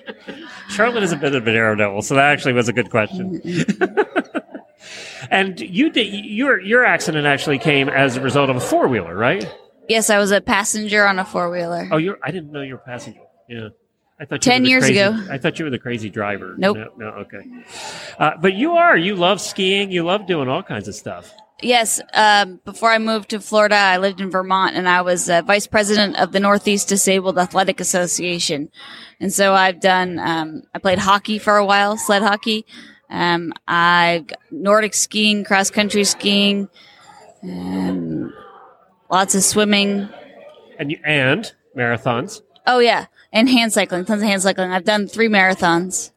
Charlotte 0.69 1.03
is 1.03 1.11
a 1.11 1.17
bit 1.17 1.35
of 1.35 1.47
an 1.47 1.53
daredevil, 1.53 2.01
so 2.01 2.15
that 2.15 2.25
actually 2.25 2.53
was 2.53 2.69
a 2.69 2.73
good 2.73 2.89
question. 2.89 3.41
and 5.31 5.59
you 5.59 5.89
did 5.89 6.07
your 6.07 6.59
your 6.59 6.85
accident 6.85 7.25
actually 7.25 7.59
came 7.59 7.89
as 7.89 8.17
a 8.17 8.21
result 8.21 8.49
of 8.49 8.55
a 8.55 8.61
four 8.61 8.87
wheeler, 8.87 9.15
right? 9.15 9.49
yes, 9.89 10.09
I 10.09 10.17
was 10.17 10.31
a 10.31 10.41
passenger 10.41 11.05
on 11.05 11.19
a 11.19 11.25
four 11.25 11.49
wheeler. 11.49 11.87
Oh, 11.91 11.97
you're 11.97 12.19
I 12.23 12.31
didn't 12.31 12.51
know 12.51 12.61
you 12.61 12.73
were 12.73 12.81
a 12.81 12.85
passenger. 12.85 13.21
Yeah. 13.47 13.69
I 14.19 14.25
thought 14.25 14.43
you 14.45 14.51
10 14.51 14.65
years 14.65 14.83
crazy- 14.85 14.99
ago. 14.99 15.27
I 15.29 15.37
thought 15.37 15.59
you 15.59 15.65
were 15.65 15.71
the 15.71 15.77
crazy 15.77 16.09
driver. 16.09 16.55
Nope. 16.57 16.77
No, 16.77 16.91
no 16.97 17.07
okay. 17.19 17.41
Uh, 18.17 18.31
but 18.41 18.55
you 18.55 18.71
are. 18.73 18.97
You 18.97 19.15
love 19.15 19.39
skiing. 19.39 19.91
You 19.91 20.03
love 20.03 20.25
doing 20.25 20.49
all 20.49 20.63
kinds 20.63 20.87
of 20.87 20.95
stuff. 20.95 21.31
Yes, 21.61 21.99
um, 22.13 22.59
before 22.65 22.91
I 22.91 22.99
moved 22.99 23.29
to 23.29 23.39
Florida, 23.39 23.75
I 23.75 23.97
lived 23.97 24.21
in 24.21 24.29
Vermont 24.29 24.75
and 24.75 24.87
I 24.87 25.01
was 25.01 25.27
uh, 25.27 25.41
vice 25.41 25.65
president 25.65 26.15
of 26.17 26.31
the 26.31 26.39
Northeast 26.39 26.87
Disabled 26.87 27.39
Athletic 27.39 27.79
Association. 27.79 28.69
And 29.19 29.33
so 29.33 29.53
I've 29.55 29.79
done, 29.79 30.19
um, 30.19 30.63
I 30.75 30.79
played 30.79 30.99
hockey 30.99 31.39
for 31.39 31.57
a 31.57 31.65
while, 31.65 31.97
sled 31.97 32.21
hockey. 32.21 32.65
Um, 33.09 33.53
I've 33.67 34.27
Nordic 34.51 34.93
skiing, 34.93 35.43
cross 35.43 35.71
country 35.71 36.03
skiing, 36.03 36.69
um, 37.41 38.31
lots 39.09 39.33
of 39.33 39.43
swimming. 39.43 40.09
And 40.77 40.91
you, 40.91 40.99
and 41.03 41.51
marathons. 41.75 42.41
Oh 42.67 42.79
yeah, 42.79 43.05
and 43.31 43.49
hand 43.49 43.73
cycling, 43.73 44.05
tons 44.05 44.21
of 44.21 44.27
hand 44.27 44.41
cycling. 44.43 44.71
I've 44.71 44.83
done 44.83 45.07
three 45.07 45.29
marathons 45.29 46.11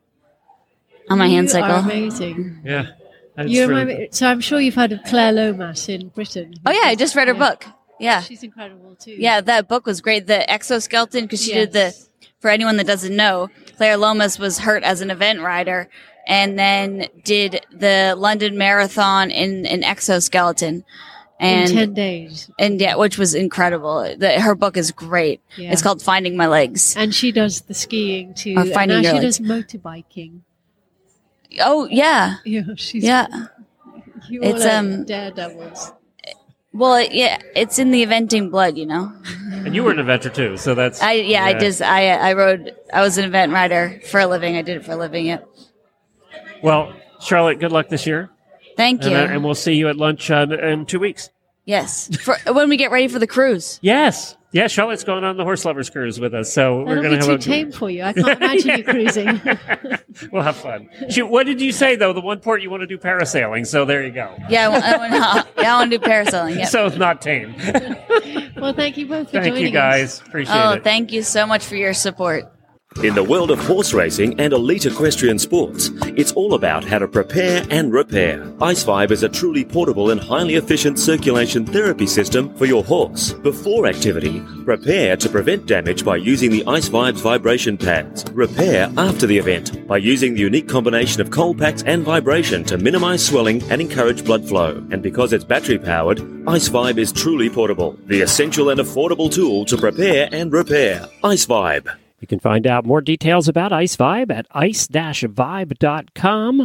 on 1.09 1.17
my 1.19 1.29
hand 1.29 1.49
cycle. 1.49 1.71
Are 1.71 1.79
amazing. 1.79 2.61
Yeah. 2.65 2.91
That's 3.37 3.49
You 3.51 3.63
really- 3.69 3.81
remind 3.85 3.99
me, 4.01 4.09
so 4.13 4.27
I'm 4.27 4.41
sure 4.41 4.61
you've 4.61 4.75
heard 4.75 4.93
of 4.93 5.01
Claire 5.05 5.33
Lomas 5.33 5.89
in 5.89 6.09
Britain. 6.09 6.55
Oh 6.67 6.71
yeah, 6.73 6.83
I 6.89 6.95
just 6.95 7.15
read 7.15 7.29
her 7.29 7.35
book. 7.35 7.65
Yeah, 7.99 8.23
She's 8.23 8.43
incredible 8.43 8.97
too. 8.97 9.13
yeah, 9.19 9.41
that 9.43 9.69
book 9.69 9.85
was 9.87 10.01
great. 10.01 10.27
The 10.27 10.51
exoskeleton 10.51 11.25
because 11.25 11.43
she 11.45 11.53
did 11.53 11.73
the. 11.73 11.95
For 12.41 12.49
anyone 12.51 12.79
that 12.79 12.87
doesn't 12.87 13.15
know, 13.15 13.51
Claire 13.77 13.99
Lomas 13.99 14.39
was 14.39 14.59
hurt 14.61 14.83
as 14.83 15.03
an 15.03 15.11
event 15.11 15.41
rider, 15.43 15.91
and 16.27 16.59
then 16.59 17.07
did 17.23 17.67
the 17.71 18.15
London 18.17 18.57
Marathon 18.57 19.31
in 19.31 19.67
an 19.67 19.85
exoskeleton. 19.85 20.85
And 21.39 21.71
in 21.71 21.77
ten 21.77 21.95
days. 21.95 22.51
and 22.59 22.81
yeah, 22.81 22.97
which 22.97 23.19
was 23.19 23.35
incredible. 23.35 24.15
The, 24.17 24.41
her 24.41 24.55
book 24.55 24.79
is 24.79 24.91
great. 24.93 25.43
Yeah. 25.57 25.73
It's 25.73 25.83
called 25.83 26.01
Finding 26.03 26.37
My 26.37 26.47
Legs. 26.47 26.95
And 26.97 27.15
she 27.15 27.31
does 27.33 27.61
the 27.63 27.75
skiing 27.75 28.33
too. 28.35 28.55
Or 28.57 28.61
and 28.63 28.73
finding 28.73 29.03
now 29.03 29.13
your 29.13 29.21
she 29.21 29.27
legs. 29.27 29.39
does 29.39 29.47
motorbiking. 29.47 30.41
Oh 31.61 31.87
yeah, 31.87 32.37
Yeah, 32.45 32.63
she's 32.77 33.05
yeah. 33.05 33.27
You 34.29 34.41
It's, 34.43 34.65
all 34.65 34.71
um, 34.71 35.05
daredevils. 35.05 35.93
Well, 36.73 36.95
it- 36.97 37.13
yeah, 37.13 37.39
it's 37.57 37.79
in 37.81 37.91
the 37.91 38.05
eventing 38.07 38.51
blood, 38.51 38.79
you 38.79 38.87
know. 38.87 39.13
And 39.53 39.75
you 39.75 39.83
were 39.83 39.91
an 39.91 39.97
eventer 39.97 40.33
too, 40.33 40.57
so 40.57 40.75
that's. 40.75 41.03
I 41.03 41.13
yeah, 41.15 41.45
I 41.45 41.55
just 41.59 41.83
I 41.83 42.11
I 42.11 42.33
rode. 42.35 42.75
I 42.93 43.01
was 43.03 43.19
an 43.19 43.25
event 43.25 43.53
rider 43.53 44.01
for 44.07 44.21
a 44.21 44.27
living. 44.27 44.57
I 44.57 44.63
did 44.63 44.77
it 44.77 44.85
for 44.85 44.93
a 44.93 44.97
living. 44.97 45.27
Yeah. 45.27 45.39
Well, 46.63 46.93
Charlotte, 47.21 47.59
good 47.59 47.73
luck 47.73 47.89
this 47.89 48.07
year. 48.07 48.31
Thank 48.77 49.03
you. 49.05 49.11
And, 49.11 49.31
uh, 49.31 49.35
and 49.35 49.45
we'll 49.45 49.55
see 49.55 49.75
you 49.75 49.89
at 49.89 49.97
lunch 49.97 50.31
uh, 50.31 50.47
in 50.49 50.87
two 50.87 51.01
weeks. 51.01 51.31
yes, 51.65 52.09
for 52.19 52.37
when 52.53 52.69
we 52.69 52.77
get 52.77 52.91
ready 52.91 53.09
for 53.09 53.19
the 53.19 53.27
cruise. 53.27 53.79
Yes. 53.83 54.37
Yeah, 54.53 54.67
Charlotte's 54.67 55.05
going 55.05 55.23
on 55.23 55.37
the 55.37 55.45
horse 55.45 55.65
lovers 55.65 55.91
cruise 55.91 56.19
with 56.19 56.35
us, 56.35 56.53
so 56.53 56.79
we're 56.79 56.97
That'll 56.97 57.03
going 57.03 57.15
be 57.15 57.21
to 57.21 57.25
too 57.27 57.31
have 57.31 57.41
a. 57.41 57.43
tame 57.45 57.71
for 57.73 57.89
you. 57.89 58.03
I 58.03 58.13
can't 58.13 58.29
imagine 58.43 58.79
you 58.79 58.85
cruising. 58.85 59.41
We'll 60.33 60.43
have 60.43 60.57
fun. 60.57 60.91
Shoot, 61.09 61.27
what 61.29 61.47
did 61.47 61.61
you 61.61 61.71
say 61.71 61.95
though? 61.95 62.13
The 62.13 62.21
one 62.21 62.41
port 62.41 62.63
you 62.63 62.69
want 62.69 62.81
to 62.83 62.87
do 62.87 62.99
parasailing, 62.99 63.65
so 63.67 63.85
there 63.85 64.05
you 64.05 64.11
go. 64.11 64.35
Yeah, 64.51 64.67
I 64.67 64.69
want, 64.69 64.85
I 64.85 65.63
yeah, 65.63 65.75
I 65.75 65.79
want 65.79 65.93
to 65.93 65.99
do 65.99 66.05
parasailing. 66.05 66.57
Yep. 66.57 66.69
So 66.71 66.87
it's 66.87 66.97
not 66.97 67.23
tame. 67.23 67.55
well, 68.57 68.75
thank 68.75 68.97
you 68.97 69.07
both 69.07 69.29
for 69.29 69.41
Thank 69.41 69.55
joining 69.55 69.67
you 69.67 69.71
guys. 69.71 70.21
Appreciate 70.21 70.55
it. 70.55 70.59
oh, 70.59 70.73
it. 70.73 70.85
thank 70.85 71.13
you 71.13 71.23
so 71.23 71.47
much 71.47 71.65
for 71.65 71.77
your 71.77 71.95
support. 71.95 72.53
In 73.03 73.15
the 73.15 73.25
world 73.25 73.51
of 73.51 73.59
horse 73.61 73.95
racing 73.95 74.39
and 74.39 74.53
elite 74.53 74.85
equestrian 74.85 75.39
sports, 75.39 75.91
it's 76.19 76.33
all 76.33 76.53
about 76.53 76.85
how 76.85 76.99
to 76.99 77.09
prepare 77.09 77.65
and 77.71 77.91
repair. 77.95 78.53
Ice 78.61 78.85
Vibe 78.85 79.11
is 79.11 79.23
a 79.23 79.29
truly 79.29 79.65
portable 79.65 80.11
and 80.11 80.21
highly 80.21 80.57
efficient 80.57 80.99
circulation 80.99 81.65
therapy 81.65 82.07
system 82.07 82.55
for 82.57 82.67
your 82.67 82.85
horse. 82.85 83.33
Before 83.33 83.87
activity, 83.87 84.43
prepare 84.67 85.17
to 85.17 85.29
prevent 85.31 85.65
damage 85.65 86.05
by 86.05 86.17
using 86.17 86.51
the 86.51 86.63
Ice 86.67 86.91
Vibe's 86.91 87.23
vibration 87.23 87.79
pads. 87.79 88.31
Repair 88.33 88.93
after 88.99 89.27
the 89.27 89.39
event 89.39 89.87
by 89.87 89.97
using 89.97 90.35
the 90.35 90.41
unique 90.41 90.69
combination 90.69 91.23
of 91.23 91.31
cold 91.31 91.59
packs 91.59 91.83
and 91.85 92.03
vibration 92.03 92.65
to 92.65 92.77
minimize 92.77 93.25
swelling 93.25 93.63
and 93.71 93.81
encourage 93.81 94.27
blood 94.27 94.47
flow. 94.47 94.85
And 94.91 95.01
because 95.01 95.33
it's 95.33 95.45
battery 95.45 95.79
powered, 95.79 96.21
Ice 96.47 96.69
Vibe 96.69 96.99
is 96.99 97.13
truly 97.13 97.49
portable, 97.49 97.97
the 98.09 98.21
essential 98.21 98.69
and 98.69 98.81
affordable 98.81 99.33
tool 99.33 99.65
to 99.67 99.79
prepare 99.79 100.29
and 100.33 100.53
repair. 100.53 101.09
Ice 101.25 101.47
Vibe. 101.47 101.89
You 102.21 102.27
can 102.27 102.39
find 102.39 102.67
out 102.67 102.85
more 102.85 103.01
details 103.01 103.49
about 103.49 103.73
Ice 103.73 103.97
Vibe 103.97 104.31
at 104.31 104.47
ice-vibe.com 104.51 105.39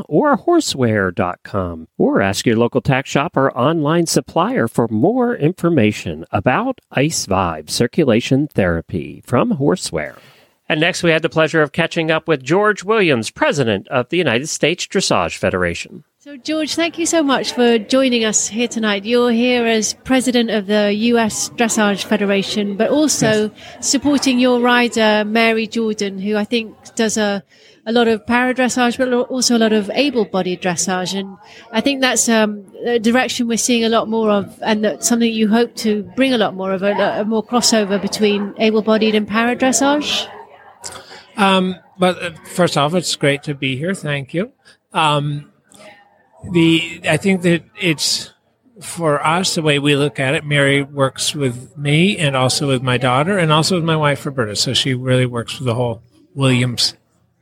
or 0.09 0.37
horseware.com 0.37 1.87
or 1.97 2.21
ask 2.21 2.45
your 2.45 2.57
local 2.57 2.81
tack 2.81 3.05
shop 3.05 3.37
or 3.37 3.57
online 3.57 4.05
supplier 4.05 4.67
for 4.67 4.89
more 4.89 5.33
information 5.33 6.25
about 6.31 6.81
Ice 6.91 7.25
Vibe 7.25 7.69
circulation 7.69 8.47
therapy 8.47 9.21
from 9.25 9.53
Horseware. 9.53 10.17
And 10.67 10.81
next 10.81 11.03
we 11.03 11.11
had 11.11 11.21
the 11.21 11.29
pleasure 11.29 11.61
of 11.61 11.71
catching 11.71 12.11
up 12.11 12.27
with 12.27 12.43
George 12.43 12.83
Williams, 12.83 13.29
president 13.29 13.87
of 13.87 14.09
the 14.09 14.17
United 14.17 14.49
States 14.49 14.85
Dressage 14.85 15.37
Federation. 15.37 16.03
So, 16.25 16.37
George, 16.37 16.73
thank 16.73 16.97
you 16.97 17.05
so 17.05 17.21
much 17.21 17.53
for 17.53 17.77
joining 17.77 18.25
us 18.25 18.47
here 18.47 18.67
tonight. 18.67 19.05
You're 19.05 19.29
here 19.29 19.63
as 19.63 19.93
president 19.93 20.49
of 20.49 20.65
the 20.65 20.91
U.S. 20.91 21.51
Dressage 21.51 22.03
Federation, 22.05 22.77
but 22.77 22.89
also 22.89 23.51
supporting 23.79 24.39
your 24.39 24.59
rider, 24.59 25.23
Mary 25.23 25.67
Jordan, 25.67 26.17
who 26.17 26.35
I 26.35 26.43
think 26.43 26.75
does 26.95 27.17
a, 27.17 27.43
a 27.85 27.91
lot 27.91 28.07
of 28.07 28.25
para 28.25 28.55
dressage, 28.55 28.97
but 28.97 29.13
also 29.13 29.55
a 29.55 29.59
lot 29.59 29.71
of 29.71 29.91
able 29.93 30.25
bodied 30.25 30.63
dressage. 30.63 31.13
And 31.13 31.37
I 31.71 31.79
think 31.79 32.01
that's 32.01 32.27
um, 32.27 32.65
a 32.83 32.97
direction 32.97 33.47
we're 33.47 33.59
seeing 33.59 33.83
a 33.83 33.89
lot 33.89 34.09
more 34.09 34.31
of, 34.31 34.57
and 34.63 34.83
that's 34.83 35.07
something 35.07 35.31
you 35.31 35.47
hope 35.47 35.75
to 35.75 36.01
bring 36.15 36.33
a 36.33 36.39
lot 36.39 36.55
more 36.55 36.71
of, 36.71 36.81
a, 36.81 36.93
a 37.21 37.23
more 37.23 37.45
crossover 37.45 38.01
between 38.01 38.55
able 38.57 38.81
bodied 38.81 39.13
and 39.13 39.27
para 39.27 39.55
dressage. 39.55 40.27
Um, 41.37 41.75
but 41.99 42.19
uh, 42.19 42.31
first 42.45 42.79
off, 42.79 42.95
it's 42.95 43.15
great 43.15 43.43
to 43.43 43.53
be 43.53 43.77
here. 43.77 43.93
Thank 43.93 44.33
you. 44.33 44.53
Um, 44.91 45.51
the 46.51 47.01
I 47.07 47.17
think 47.17 47.41
that 47.43 47.63
it's 47.79 48.31
for 48.81 49.25
us 49.25 49.55
the 49.55 49.61
way 49.61 49.79
we 49.79 49.95
look 49.95 50.19
at 50.19 50.33
it. 50.33 50.45
Mary 50.45 50.83
works 50.83 51.33
with 51.33 51.77
me 51.77 52.17
and 52.17 52.35
also 52.35 52.67
with 52.67 52.83
my 52.83 52.97
daughter 52.97 53.37
and 53.37 53.51
also 53.51 53.75
with 53.75 53.85
my 53.85 53.95
wife 53.95 54.25
Roberta. 54.25 54.55
So 54.55 54.73
she 54.73 54.93
really 54.93 55.25
works 55.25 55.59
with 55.59 55.65
the 55.65 55.75
whole 55.75 56.01
Williams 56.33 56.95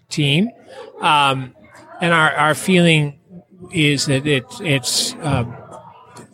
team. 0.10 0.50
Um, 1.02 1.56
and 2.02 2.14
our 2.14 2.32
our 2.32 2.56
feeling 2.56 3.20
is 3.72 4.06
that 4.06 4.28
it's 4.28 4.60
it's 4.62 5.14
um, 5.22 5.56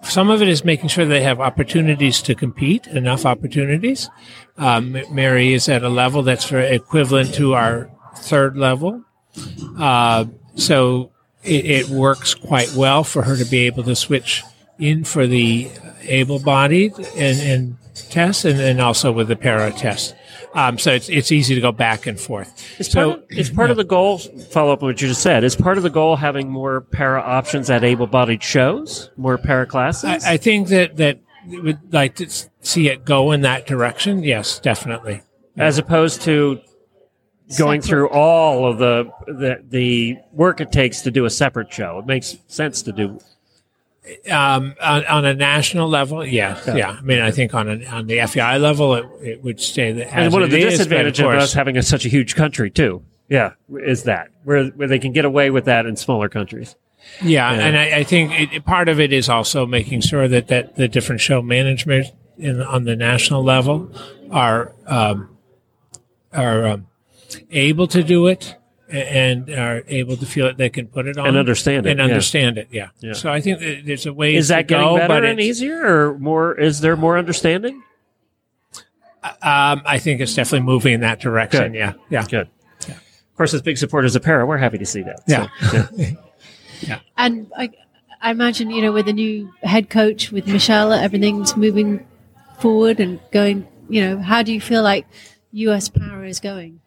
some 0.04 0.30
of 0.30 0.42
it 0.42 0.48
is 0.48 0.64
making 0.64 0.90
sure 0.90 1.06
they 1.06 1.22
have 1.22 1.40
opportunities 1.40 2.22
to 2.24 2.36
compete, 2.36 2.88
enough 2.88 3.26
opportunities. 3.26 4.10
Um, 4.58 4.98
Mary 5.12 5.54
is 5.54 5.70
at 5.70 5.84
a 5.84 5.90
level 5.90 6.24
that's 6.24 6.52
equivalent 6.52 7.34
to 7.36 7.54
our 7.54 7.90
third 8.16 8.58
level. 8.58 9.04
Uh, 9.78 10.26
so 10.56 11.12
it, 11.44 11.66
it, 11.66 11.90
works 11.90 12.34
quite 12.34 12.74
well 12.74 13.04
for 13.04 13.24
her 13.24 13.38
to 13.38 13.46
be 13.46 13.60
able 13.60 13.84
to 13.84 13.96
switch 13.96 14.44
in 14.78 15.04
for 15.04 15.28
the 15.28 15.70
able-bodied 16.04 16.98
and, 17.16 17.40
and 17.40 17.78
test, 18.10 18.46
and 18.46 18.60
then 18.60 18.80
also 18.80 19.12
with 19.12 19.28
the 19.28 19.36
para 19.36 19.72
test. 19.72 20.16
Um, 20.56 20.80
so 20.80 20.92
it's 20.94 21.10
it's 21.10 21.32
easy 21.32 21.54
to 21.54 21.62
go 21.62 21.72
back 21.72 22.08
and 22.08 22.20
forth. 22.20 22.80
Is 22.80 22.88
so 22.88 23.12
part, 23.12 23.24
of, 23.32 23.38
is 23.38 23.50
part 23.52 23.72
of 23.72 23.78
the 23.78 23.84
goal? 23.84 24.18
Follow 24.18 24.74
up 24.74 24.82
on 24.82 24.90
what 24.90 25.02
you 25.02 25.08
just 25.08 25.22
said. 25.22 25.44
Is 25.44 25.56
part 25.56 25.78
of 25.78 25.84
the 25.84 25.92
goal 25.92 26.16
having 26.16 26.50
more 26.50 26.82
para 26.82 27.22
options 27.22 27.70
at 27.70 27.84
able-bodied 27.84 28.42
shows, 28.42 29.12
more 29.16 29.38
para 29.38 29.68
classes? 29.68 30.24
I, 30.24 30.34
I 30.34 30.38
think 30.38 30.70
that 30.70 30.98
that 30.98 31.20
would 31.46 31.94
like 31.94 32.16
to 32.16 32.28
see 32.62 32.90
it 32.90 33.06
go 33.06 33.32
in 33.32 33.42
that 33.42 33.68
direction. 33.68 34.24
Yes, 34.24 34.60
definitely. 34.60 35.22
As 35.56 35.78
opposed 35.78 36.22
to 36.24 36.62
going 37.58 37.82
through 37.82 38.10
all 38.10 38.68
of 38.68 38.78
the, 38.78 39.12
the 39.28 39.64
the 39.68 40.18
work 40.32 40.62
it 40.62 40.72
takes 40.72 41.02
to 41.02 41.12
do 41.12 41.26
a 41.26 41.30
separate 41.30 41.72
show. 41.74 42.00
It 42.00 42.06
makes 42.06 42.38
sense 42.48 42.82
to 42.84 42.92
do. 42.92 43.20
Um, 44.32 44.76
on, 44.82 45.06
on, 45.06 45.26
a 45.26 45.36
national 45.36 45.88
level, 45.88 46.26
yeah, 46.26 46.60
yeah, 46.66 46.76
yeah. 46.76 46.90
I 46.92 47.02
mean, 47.02 47.20
I 47.20 47.30
think 47.30 47.54
on 47.54 47.70
a, 47.70 47.86
on 47.86 48.08
the 48.08 48.26
FEI 48.26 48.58
level, 48.58 48.96
it, 48.96 49.06
it 49.22 49.44
would 49.44 49.60
stay 49.60 49.92
the. 49.92 50.12
And 50.12 50.34
one 50.34 50.42
of 50.42 50.50
the 50.50 50.60
disadvantages 50.60 51.20
of, 51.20 51.32
of 51.32 51.40
us 51.40 51.54
having 51.54 51.78
a, 51.78 51.84
such 51.84 52.06
a 52.06 52.10
huge 52.10 52.36
country 52.36 52.72
too, 52.72 53.04
yeah, 53.28 53.54
is 53.70 54.04
that 54.04 54.30
where 54.44 54.66
where 54.68 54.88
they 54.88 54.98
can 54.98 55.12
get 55.12 55.26
away 55.26 55.52
with 55.52 55.66
that 55.66 55.86
in 55.86 55.96
smaller 55.96 56.28
countries. 56.28 56.76
Yeah, 57.22 57.54
yeah. 57.54 57.60
and 57.62 57.78
I, 57.78 57.98
I 57.98 58.04
think 58.04 58.54
it, 58.54 58.66
part 58.66 58.90
of 58.90 59.00
it 59.00 59.14
is 59.14 59.30
also 59.30 59.66
making 59.66 60.02
sure 60.02 60.28
that, 60.28 60.48
that 60.48 60.76
the 60.76 60.88
different 60.88 61.22
show 61.22 61.42
management 61.42 62.08
in, 62.38 62.62
on 62.62 62.86
the 62.86 62.96
national 62.96 63.44
level 63.44 63.92
are 64.32 64.74
um, 64.88 65.38
are 66.34 66.66
um, 66.66 66.88
able 67.52 67.88
to 67.88 68.04
do 68.04 68.28
it 68.28 68.56
and 68.90 69.50
are 69.50 69.84
able 69.88 70.18
to 70.18 70.26
feel 70.26 70.48
it, 70.48 70.58
they 70.58 70.70
can 70.70 70.88
put 70.88 71.08
it 71.08 71.18
on 71.18 71.28
and 71.28 71.38
understand 71.38 71.86
it 71.86 71.92
and 71.92 72.00
yeah. 72.00 72.06
understand 72.06 72.58
it. 72.58 72.68
Yeah. 72.72 72.90
yeah. 73.00 73.14
So 73.14 73.32
I 73.32 73.40
think 73.40 73.60
that 73.60 73.86
there's 73.86 74.06
a 74.06 74.14
way. 74.14 74.36
Is 74.36 74.48
that 74.48 74.68
getting 74.68 74.86
go, 74.86 74.98
better 74.98 75.26
and 75.26 75.40
easier, 75.40 75.86
or 75.86 76.18
more? 76.18 76.60
Is 76.60 76.82
there 76.82 76.96
more 76.96 77.18
understanding? 77.18 77.84
Um, 79.24 79.82
I 79.86 80.00
think 80.00 80.22
it's 80.22 80.34
definitely 80.34 80.66
moving 80.66 80.94
in 80.94 81.02
that 81.02 81.20
direction. 81.20 81.74
Good. 81.74 81.78
Yeah. 81.78 81.94
Yeah. 82.10 82.26
Good. 82.26 82.50
Yeah. 82.88 82.96
Of 82.96 83.36
course, 83.36 83.54
as 83.54 83.62
big 83.62 83.78
supporters 83.78 84.16
of 84.16 84.24
para, 84.24 84.46
we're 84.46 84.58
happy 84.58 84.78
to 84.78 84.86
see 84.86 85.04
that. 85.04 85.22
Yeah. 85.28 85.48
So, 85.70 85.88
yeah. 85.96 86.12
yeah. 86.82 87.00
And 87.18 87.52
I, 87.56 87.70
I 88.22 88.32
imagine 88.32 88.72
you 88.72 88.82
know 88.82 88.92
with 88.92 89.06
the 89.06 89.14
new 89.14 89.52
head 89.62 89.90
coach 89.90 90.32
with 90.32 90.48
Michel, 90.48 90.94
everything's 90.94 91.56
moving 91.56 92.06
forward 92.60 93.00
and 93.00 93.20
going. 93.32 93.68
You 93.92 94.02
know, 94.02 94.22
how 94.22 94.44
do 94.44 94.54
you 94.54 94.62
feel 94.62 94.84
like 94.84 95.08
U.S. 95.52 95.90
Para 95.90 96.28
is 96.28 96.40
going? 96.40 96.80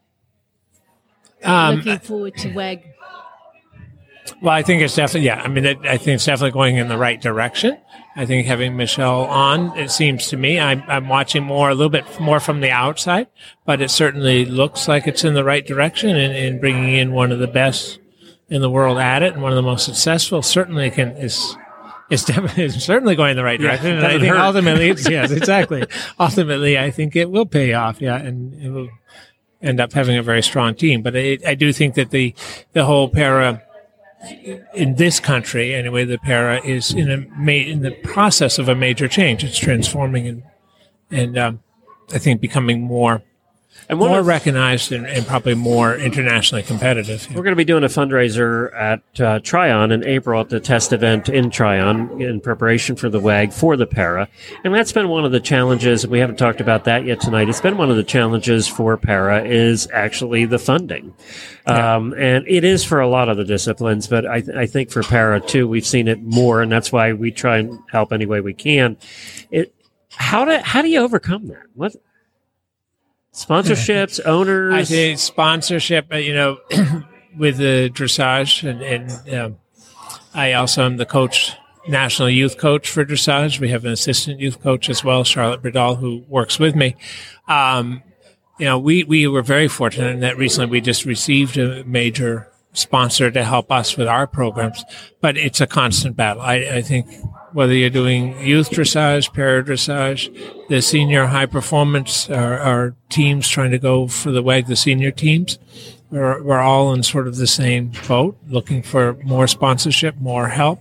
Um, 1.44 1.76
Looking 1.76 1.98
forward 2.00 2.36
to 2.38 2.52
WEG. 2.52 2.88
Well, 4.40 4.54
I 4.54 4.62
think 4.62 4.82
it's 4.82 4.94
definitely 4.94 5.26
yeah. 5.26 5.42
I 5.42 5.48
mean, 5.48 5.64
it, 5.64 5.78
I 5.82 5.96
think 5.96 6.16
it's 6.16 6.24
definitely 6.24 6.52
going 6.52 6.76
in 6.76 6.88
the 6.88 6.98
right 6.98 7.20
direction. 7.20 7.78
I 8.14 8.26
think 8.26 8.46
having 8.46 8.76
Michel 8.76 9.24
on, 9.24 9.76
it 9.78 9.90
seems 9.90 10.28
to 10.28 10.36
me, 10.36 10.60
I'm, 10.60 10.82
I'm 10.86 11.08
watching 11.08 11.44
more 11.44 11.70
a 11.70 11.74
little 11.74 11.90
bit 11.90 12.04
more 12.20 12.40
from 12.40 12.60
the 12.60 12.70
outside, 12.70 13.28
but 13.64 13.80
it 13.80 13.90
certainly 13.90 14.44
looks 14.44 14.86
like 14.86 15.06
it's 15.06 15.24
in 15.24 15.34
the 15.34 15.44
right 15.44 15.66
direction 15.66 16.10
and, 16.10 16.34
and 16.34 16.60
bringing 16.60 16.94
in 16.94 17.12
one 17.12 17.32
of 17.32 17.38
the 17.38 17.46
best 17.46 18.00
in 18.48 18.60
the 18.60 18.70
world 18.70 18.98
at 18.98 19.22
it 19.22 19.32
and 19.32 19.42
one 19.42 19.50
of 19.50 19.56
the 19.56 19.62
most 19.62 19.86
successful. 19.86 20.42
Certainly 20.42 20.90
can 20.90 21.12
is 21.12 21.56
is 22.10 22.24
definitely 22.26 22.68
certainly 22.68 23.16
going 23.16 23.30
in 23.30 23.36
the 23.36 23.44
right 23.44 23.58
direction. 23.58 23.86
Yeah, 23.86 23.96
and 23.96 24.06
I 24.06 24.18
think 24.18 24.34
hurt. 24.34 24.40
ultimately, 24.40 24.90
it's, 24.90 25.08
yes, 25.08 25.30
exactly. 25.32 25.84
ultimately, 26.20 26.78
I 26.78 26.90
think 26.90 27.16
it 27.16 27.30
will 27.30 27.46
pay 27.46 27.72
off. 27.72 28.00
Yeah, 28.00 28.16
and 28.16 28.54
it 28.62 28.68
will 28.68 28.90
end 29.62 29.80
up 29.80 29.92
having 29.92 30.16
a 30.16 30.22
very 30.22 30.42
strong 30.42 30.74
team. 30.74 31.02
But 31.02 31.16
I, 31.16 31.38
I 31.46 31.54
do 31.54 31.72
think 31.72 31.94
that 31.94 32.10
the 32.10 32.34
the 32.72 32.84
whole 32.84 33.08
para 33.08 33.62
in 34.74 34.94
this 34.96 35.18
country 35.18 35.74
anyway, 35.74 36.04
the 36.04 36.18
para 36.18 36.64
is 36.64 36.92
in 36.92 37.10
a 37.10 37.18
ma- 37.36 37.52
in 37.52 37.82
the 37.82 37.90
process 37.90 38.58
of 38.58 38.68
a 38.68 38.74
major 38.74 39.08
change. 39.08 39.44
It's 39.44 39.58
transforming 39.58 40.26
and 40.28 40.42
and 41.10 41.38
um, 41.38 41.60
I 42.12 42.18
think 42.18 42.40
becoming 42.40 42.82
more 42.82 43.22
and 43.88 43.98
more 43.98 44.20
of, 44.20 44.26
recognized 44.26 44.92
and, 44.92 45.06
and, 45.06 45.26
probably 45.26 45.54
more 45.54 45.94
internationally 45.94 46.62
competitive. 46.62 47.26
We're 47.30 47.42
going 47.42 47.52
to 47.52 47.56
be 47.56 47.64
doing 47.64 47.84
a 47.84 47.88
fundraiser 47.88 48.74
at 48.74 49.20
uh, 49.20 49.40
Tryon 49.40 49.92
in 49.92 50.04
April 50.04 50.40
at 50.40 50.48
the 50.48 50.60
test 50.60 50.92
event 50.92 51.28
in 51.28 51.50
Tryon 51.50 52.20
in 52.20 52.40
preparation 52.40 52.96
for 52.96 53.08
the 53.08 53.20
WEG 53.20 53.52
for 53.52 53.76
the 53.76 53.86
para. 53.86 54.28
And 54.64 54.74
that's 54.74 54.92
been 54.92 55.08
one 55.08 55.24
of 55.24 55.32
the 55.32 55.40
challenges. 55.40 56.06
We 56.06 56.18
haven't 56.18 56.36
talked 56.36 56.60
about 56.60 56.84
that 56.84 57.04
yet 57.04 57.20
tonight. 57.20 57.48
It's 57.48 57.60
been 57.60 57.76
one 57.76 57.90
of 57.90 57.96
the 57.96 58.04
challenges 58.04 58.68
for 58.68 58.96
para 58.96 59.44
is 59.44 59.88
actually 59.92 60.44
the 60.44 60.58
funding. 60.58 61.14
Yeah. 61.66 61.96
Um, 61.96 62.12
and 62.14 62.44
it 62.48 62.64
is 62.64 62.84
for 62.84 63.00
a 63.00 63.08
lot 63.08 63.28
of 63.28 63.36
the 63.36 63.44
disciplines, 63.44 64.06
but 64.06 64.26
I, 64.26 64.40
th- 64.40 64.56
I 64.56 64.66
think 64.66 64.90
for 64.90 65.02
para 65.02 65.40
too, 65.40 65.68
we've 65.68 65.86
seen 65.86 66.08
it 66.08 66.22
more. 66.22 66.62
And 66.62 66.70
that's 66.70 66.92
why 66.92 67.12
we 67.12 67.30
try 67.30 67.58
and 67.58 67.78
help 67.90 68.12
any 68.12 68.26
way 68.26 68.40
we 68.40 68.54
can. 68.54 68.96
It, 69.50 69.74
how 70.10 70.44
do, 70.44 70.58
how 70.58 70.82
do 70.82 70.88
you 70.88 71.00
overcome 71.00 71.48
that? 71.48 71.64
What, 71.74 71.96
sponsorships, 73.32 74.20
owners. 74.24 74.74
I 74.74 74.84
think 74.84 75.18
sponsorship. 75.18 76.12
You 76.14 76.34
know, 76.34 76.58
with 77.36 77.56
the 77.56 77.90
dressage, 77.92 78.68
and, 78.68 78.82
and 78.82 79.34
um, 79.34 79.58
I 80.34 80.52
also 80.52 80.84
am 80.84 80.96
the 80.96 81.06
coach 81.06 81.56
national 81.88 82.30
youth 82.30 82.58
coach 82.58 82.90
for 82.90 83.04
dressage. 83.04 83.60
We 83.60 83.68
have 83.70 83.84
an 83.84 83.92
assistant 83.92 84.40
youth 84.40 84.60
coach 84.62 84.88
as 84.88 85.02
well, 85.02 85.24
Charlotte 85.24 85.62
Bredahl, 85.62 85.98
who 85.98 86.24
works 86.28 86.58
with 86.58 86.76
me. 86.76 86.96
Um, 87.48 88.02
you 88.58 88.66
know, 88.66 88.78
we, 88.78 89.04
we 89.04 89.26
were 89.26 89.42
very 89.42 89.68
fortunate 89.68 90.10
in 90.10 90.20
that 90.20 90.36
recently 90.36 90.70
we 90.70 90.80
just 90.80 91.04
received 91.04 91.56
a 91.58 91.84
major 91.84 92.48
sponsor 92.72 93.30
to 93.30 93.44
help 93.44 93.70
us 93.72 93.96
with 93.96 94.08
our 94.08 94.26
programs, 94.26 94.84
but 95.20 95.36
it's 95.36 95.60
a 95.60 95.66
constant 95.66 96.16
battle. 96.16 96.42
I, 96.42 96.54
I 96.54 96.82
think 96.82 97.08
whether 97.52 97.74
you're 97.74 97.90
doing 97.90 98.38
youth 98.40 98.70
dressage, 98.70 99.32
para 99.32 99.62
dressage, 99.62 100.68
the 100.68 100.80
senior 100.80 101.26
high 101.26 101.46
performance, 101.46 102.28
our, 102.30 102.58
our 102.58 102.94
teams 103.08 103.48
trying 103.48 103.70
to 103.70 103.78
go 103.78 104.08
for 104.08 104.30
the 104.30 104.42
WEG, 104.42 104.66
the 104.66 104.76
senior 104.76 105.10
teams, 105.10 105.58
we're, 106.10 106.42
we're 106.42 106.60
all 106.60 106.92
in 106.92 107.02
sort 107.02 107.26
of 107.26 107.36
the 107.36 107.46
same 107.46 107.92
boat, 108.06 108.36
looking 108.48 108.82
for 108.82 109.14
more 109.22 109.46
sponsorship, 109.46 110.16
more 110.16 110.48
help. 110.48 110.80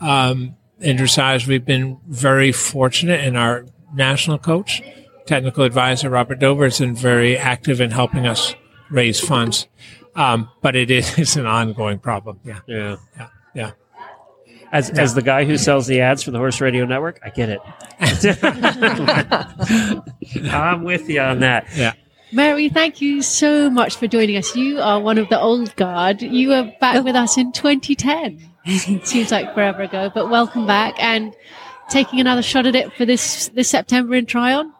Um, 0.00 0.56
in 0.80 0.96
dressage, 0.96 1.46
we've 1.46 1.64
been 1.64 1.98
very 2.08 2.50
fortunate 2.50 3.24
in 3.24 3.36
our 3.36 3.66
national 3.94 4.38
coach, 4.38 4.82
technical 5.26 5.64
advisor 5.64 6.10
Robert 6.10 6.38
Dover 6.38 6.64
has 6.64 6.78
been 6.78 6.94
very 6.94 7.36
active 7.36 7.80
in 7.80 7.90
helping 7.90 8.26
us 8.26 8.54
raise 8.90 9.20
funds. 9.20 9.68
Um, 10.14 10.50
but 10.60 10.76
it 10.76 10.90
is 10.98 11.18
it's 11.18 11.36
an 11.36 11.46
ongoing 11.46 11.98
problem. 11.98 12.40
Yeah. 12.44 12.60
Yeah. 12.66 12.96
Yeah. 13.16 13.28
Yeah. 13.54 13.70
As, 14.72 14.90
Yeah. 14.94 15.02
as 15.02 15.14
the 15.14 15.22
guy 15.22 15.44
who 15.44 15.58
sells 15.58 15.86
the 15.86 16.00
ads 16.00 16.22
for 16.22 16.30
the 16.30 16.38
Horse 16.38 16.60
Radio 16.60 16.86
Network, 16.86 17.20
I 17.22 17.30
get 17.30 17.50
it. 17.50 17.60
I'm 20.50 20.84
with 20.84 21.08
you 21.08 21.20
on 21.20 21.40
that. 21.40 21.66
Yeah. 21.76 21.92
Mary, 22.32 22.70
thank 22.70 23.02
you 23.02 23.20
so 23.20 23.68
much 23.68 23.96
for 23.96 24.06
joining 24.06 24.38
us. 24.38 24.56
You 24.56 24.80
are 24.80 24.98
one 24.98 25.18
of 25.18 25.28
the 25.28 25.38
old 25.38 25.76
guard. 25.76 26.22
You 26.22 26.48
were 26.48 26.72
back 26.80 27.04
with 27.04 27.14
us 27.14 27.36
in 27.36 27.52
2010. 27.52 28.40
Seems 29.04 29.30
like 29.30 29.52
forever 29.54 29.82
ago, 29.82 30.10
but 30.14 30.30
welcome 30.30 30.66
back 30.66 30.94
and 30.98 31.34
taking 31.90 32.20
another 32.20 32.42
shot 32.42 32.64
at 32.66 32.74
it 32.74 32.92
for 32.94 33.04
this 33.04 33.48
this 33.48 33.68
September 33.68 34.14
in 34.14 34.24
Tryon. 34.24 34.72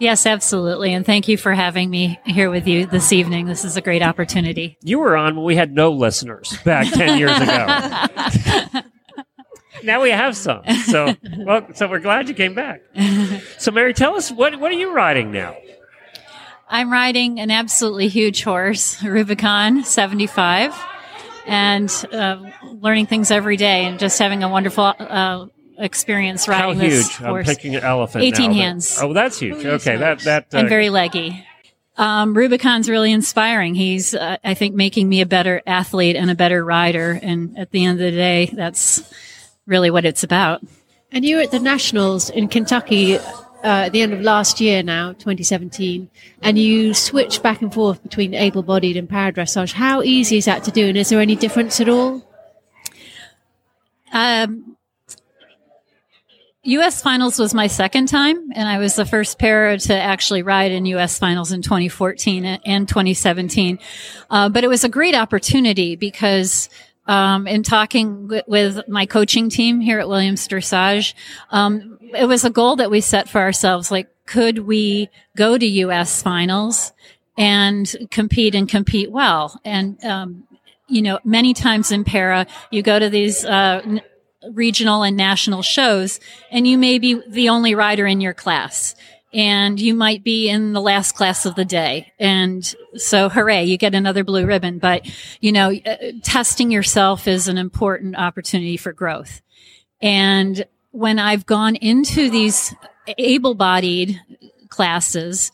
Yes, 0.00 0.24
absolutely. 0.26 0.94
And 0.94 1.04
thank 1.04 1.28
you 1.28 1.36
for 1.36 1.52
having 1.52 1.90
me 1.90 2.18
here 2.24 2.50
with 2.50 2.66
you 2.66 2.86
this 2.86 3.12
evening. 3.12 3.46
This 3.46 3.64
is 3.64 3.76
a 3.76 3.80
great 3.82 4.02
opportunity. 4.02 4.76
You 4.82 4.98
were 4.98 5.16
on 5.16 5.36
when 5.36 5.44
we 5.44 5.56
had 5.56 5.72
no 5.72 5.92
listeners 5.92 6.56
back 6.64 6.90
10 6.92 7.18
years 7.18 7.36
ago. 7.38 8.80
now 9.84 10.02
we 10.02 10.10
have 10.10 10.36
some. 10.36 10.62
So, 10.84 11.14
well, 11.38 11.66
so 11.74 11.88
we're 11.88 12.00
glad 12.00 12.28
you 12.28 12.34
came 12.34 12.54
back. 12.54 12.82
So, 13.58 13.70
Mary, 13.70 13.94
tell 13.94 14.16
us 14.16 14.30
what 14.30 14.58
what 14.58 14.70
are 14.70 14.76
you 14.76 14.92
riding 14.92 15.30
now? 15.30 15.56
I'm 16.68 16.90
riding 16.90 17.40
an 17.40 17.50
absolutely 17.50 18.08
huge 18.08 18.42
horse, 18.42 19.02
Rubicon 19.02 19.84
75, 19.84 20.74
and 21.46 21.90
uh, 22.10 22.42
learning 22.64 23.06
things 23.06 23.30
every 23.30 23.56
day 23.56 23.84
and 23.84 23.98
just 23.98 24.18
having 24.18 24.42
a 24.42 24.48
wonderful 24.48 24.92
uh, 24.98 25.46
experience 25.78 26.46
How 26.46 26.68
riding 26.68 26.78
this 26.78 27.16
huge? 27.16 27.28
I'm 27.28 27.44
picking 27.44 27.76
an 27.76 27.82
elephant. 27.82 28.24
18 28.24 28.40
now, 28.40 28.48
but- 28.48 28.56
hands. 28.56 28.98
Oh, 29.00 29.12
that's 29.12 29.38
huge. 29.38 29.64
Okay, 29.64 29.96
that 29.96 30.20
that 30.20 30.54
uh, 30.54 30.58
and 30.58 30.68
very 30.68 30.90
leggy. 30.90 31.46
Um, 31.96 32.34
Rubicon's 32.36 32.88
really 32.90 33.12
inspiring. 33.12 33.76
He's, 33.76 34.14
uh, 34.14 34.38
I 34.42 34.54
think, 34.54 34.74
making 34.74 35.08
me 35.08 35.20
a 35.20 35.26
better 35.26 35.62
athlete 35.64 36.16
and 36.16 36.28
a 36.28 36.34
better 36.34 36.64
rider. 36.64 37.18
And 37.22 37.56
at 37.56 37.70
the 37.70 37.84
end 37.84 38.00
of 38.00 38.04
the 38.04 38.10
day, 38.10 38.50
that's 38.52 39.00
really 39.66 39.90
what 39.90 40.04
it's 40.04 40.22
about. 40.22 40.62
And 41.12 41.24
you 41.24 41.36
were 41.36 41.42
at 41.42 41.50
the 41.50 41.60
Nationals 41.60 42.30
in 42.30 42.48
Kentucky 42.48 43.18
uh, 43.64 43.86
at 43.86 43.92
the 43.92 44.02
end 44.02 44.12
of 44.12 44.20
last 44.20 44.60
year 44.60 44.82
now, 44.82 45.12
2017, 45.12 46.10
and 46.42 46.58
you 46.58 46.92
switched 46.92 47.42
back 47.42 47.62
and 47.62 47.72
forth 47.72 48.02
between 48.02 48.34
able-bodied 48.34 48.96
and 48.96 49.08
para 49.08 49.32
dressage. 49.32 49.72
How 49.72 50.02
easy 50.02 50.36
is 50.36 50.44
that 50.44 50.64
to 50.64 50.70
do, 50.70 50.88
and 50.88 50.98
is 50.98 51.08
there 51.08 51.20
any 51.20 51.34
difference 51.34 51.80
at 51.80 51.88
all? 51.88 52.22
Um, 54.12 54.76
U.S. 56.64 57.02
finals 57.02 57.38
was 57.38 57.54
my 57.54 57.66
second 57.66 58.08
time, 58.08 58.50
and 58.54 58.68
I 58.68 58.78
was 58.78 58.96
the 58.96 59.04
first 59.04 59.38
para 59.38 59.78
to 59.78 59.94
actually 59.94 60.42
ride 60.42 60.72
in 60.72 60.86
U.S. 60.86 61.18
finals 61.18 61.52
in 61.52 61.62
2014 61.62 62.44
and 62.44 62.88
2017. 62.88 63.78
Uh, 64.30 64.48
but 64.48 64.64
it 64.64 64.68
was 64.68 64.82
a 64.82 64.88
great 64.88 65.14
opportunity 65.14 65.94
because 65.94 66.70
um, 67.06 67.46
in 67.46 67.62
talking 67.62 68.28
with, 68.28 68.44
with 68.46 68.88
my 68.88 69.06
coaching 69.06 69.48
team 69.48 69.80
here 69.80 69.98
at 69.98 70.08
Williams 70.08 70.46
Dressage, 70.48 71.14
um, 71.50 71.98
it 72.00 72.26
was 72.26 72.44
a 72.44 72.50
goal 72.50 72.76
that 72.76 72.90
we 72.90 73.00
set 73.00 73.28
for 73.28 73.40
ourselves. 73.40 73.90
Like, 73.90 74.08
could 74.26 74.60
we 74.60 75.10
go 75.36 75.58
to 75.58 75.66
U.S. 75.66 76.22
finals 76.22 76.92
and 77.36 77.94
compete 78.10 78.54
and 78.54 78.68
compete 78.68 79.10
well? 79.10 79.60
And 79.64 80.02
um, 80.04 80.44
you 80.88 81.02
know, 81.02 81.18
many 81.24 81.54
times 81.54 81.90
in 81.90 82.04
para, 82.04 82.46
you 82.70 82.82
go 82.82 82.98
to 82.98 83.08
these 83.08 83.44
uh, 83.44 83.80
n- 83.84 84.02
regional 84.52 85.02
and 85.02 85.16
national 85.16 85.62
shows, 85.62 86.20
and 86.50 86.66
you 86.66 86.76
may 86.78 86.98
be 86.98 87.20
the 87.28 87.48
only 87.48 87.74
rider 87.74 88.06
in 88.06 88.20
your 88.20 88.34
class. 88.34 88.94
And 89.34 89.80
you 89.80 89.94
might 89.94 90.22
be 90.22 90.48
in 90.48 90.72
the 90.72 90.80
last 90.80 91.12
class 91.12 91.44
of 91.44 91.56
the 91.56 91.64
day. 91.64 92.12
And 92.20 92.64
so 92.94 93.28
hooray, 93.28 93.64
you 93.64 93.76
get 93.76 93.94
another 93.94 94.22
blue 94.22 94.46
ribbon. 94.46 94.78
But, 94.78 95.10
you 95.40 95.50
know, 95.50 95.72
uh, 95.72 95.96
testing 96.22 96.70
yourself 96.70 97.26
is 97.26 97.48
an 97.48 97.58
important 97.58 98.16
opportunity 98.16 98.76
for 98.76 98.92
growth. 98.92 99.42
And 100.00 100.64
when 100.92 101.18
I've 101.18 101.46
gone 101.46 101.74
into 101.74 102.30
these 102.30 102.72
able 103.18 103.54
bodied 103.54 104.20
classes, 104.68 105.50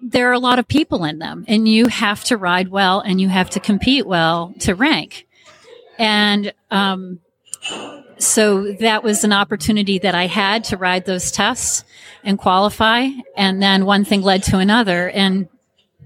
there 0.00 0.28
are 0.28 0.34
a 0.34 0.40
lot 0.40 0.58
of 0.58 0.66
people 0.66 1.04
in 1.04 1.20
them 1.20 1.44
and 1.46 1.68
you 1.68 1.86
have 1.86 2.24
to 2.24 2.36
ride 2.36 2.68
well 2.68 2.98
and 3.00 3.20
you 3.20 3.28
have 3.28 3.50
to 3.50 3.60
compete 3.60 4.04
well 4.04 4.52
to 4.60 4.74
rank. 4.74 5.28
And, 5.96 6.52
um, 6.72 7.20
so 8.22 8.72
that 8.74 9.02
was 9.02 9.24
an 9.24 9.32
opportunity 9.32 9.98
that 9.98 10.14
I 10.14 10.26
had 10.26 10.64
to 10.64 10.76
ride 10.76 11.04
those 11.04 11.30
tests 11.30 11.84
and 12.24 12.38
qualify. 12.38 13.08
And 13.36 13.62
then 13.62 13.84
one 13.84 14.04
thing 14.04 14.22
led 14.22 14.42
to 14.44 14.58
another. 14.58 15.08
And, 15.10 15.48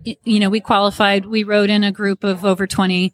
you 0.02 0.40
know, 0.40 0.50
we 0.50 0.60
qualified, 0.60 1.26
we 1.26 1.44
rode 1.44 1.70
in 1.70 1.84
a 1.84 1.92
group 1.92 2.24
of 2.24 2.44
over 2.44 2.66
20 2.66 3.12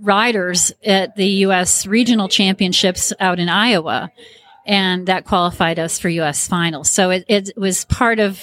riders 0.00 0.72
at 0.84 1.16
the 1.16 1.26
U.S. 1.26 1.86
regional 1.86 2.28
championships 2.28 3.12
out 3.20 3.38
in 3.38 3.48
Iowa. 3.48 4.10
And 4.64 5.06
that 5.06 5.24
qualified 5.24 5.78
us 5.78 5.98
for 5.98 6.08
U.S. 6.08 6.46
finals. 6.46 6.90
So 6.90 7.10
it, 7.10 7.24
it 7.26 7.50
was 7.56 7.84
part 7.86 8.20
of 8.20 8.40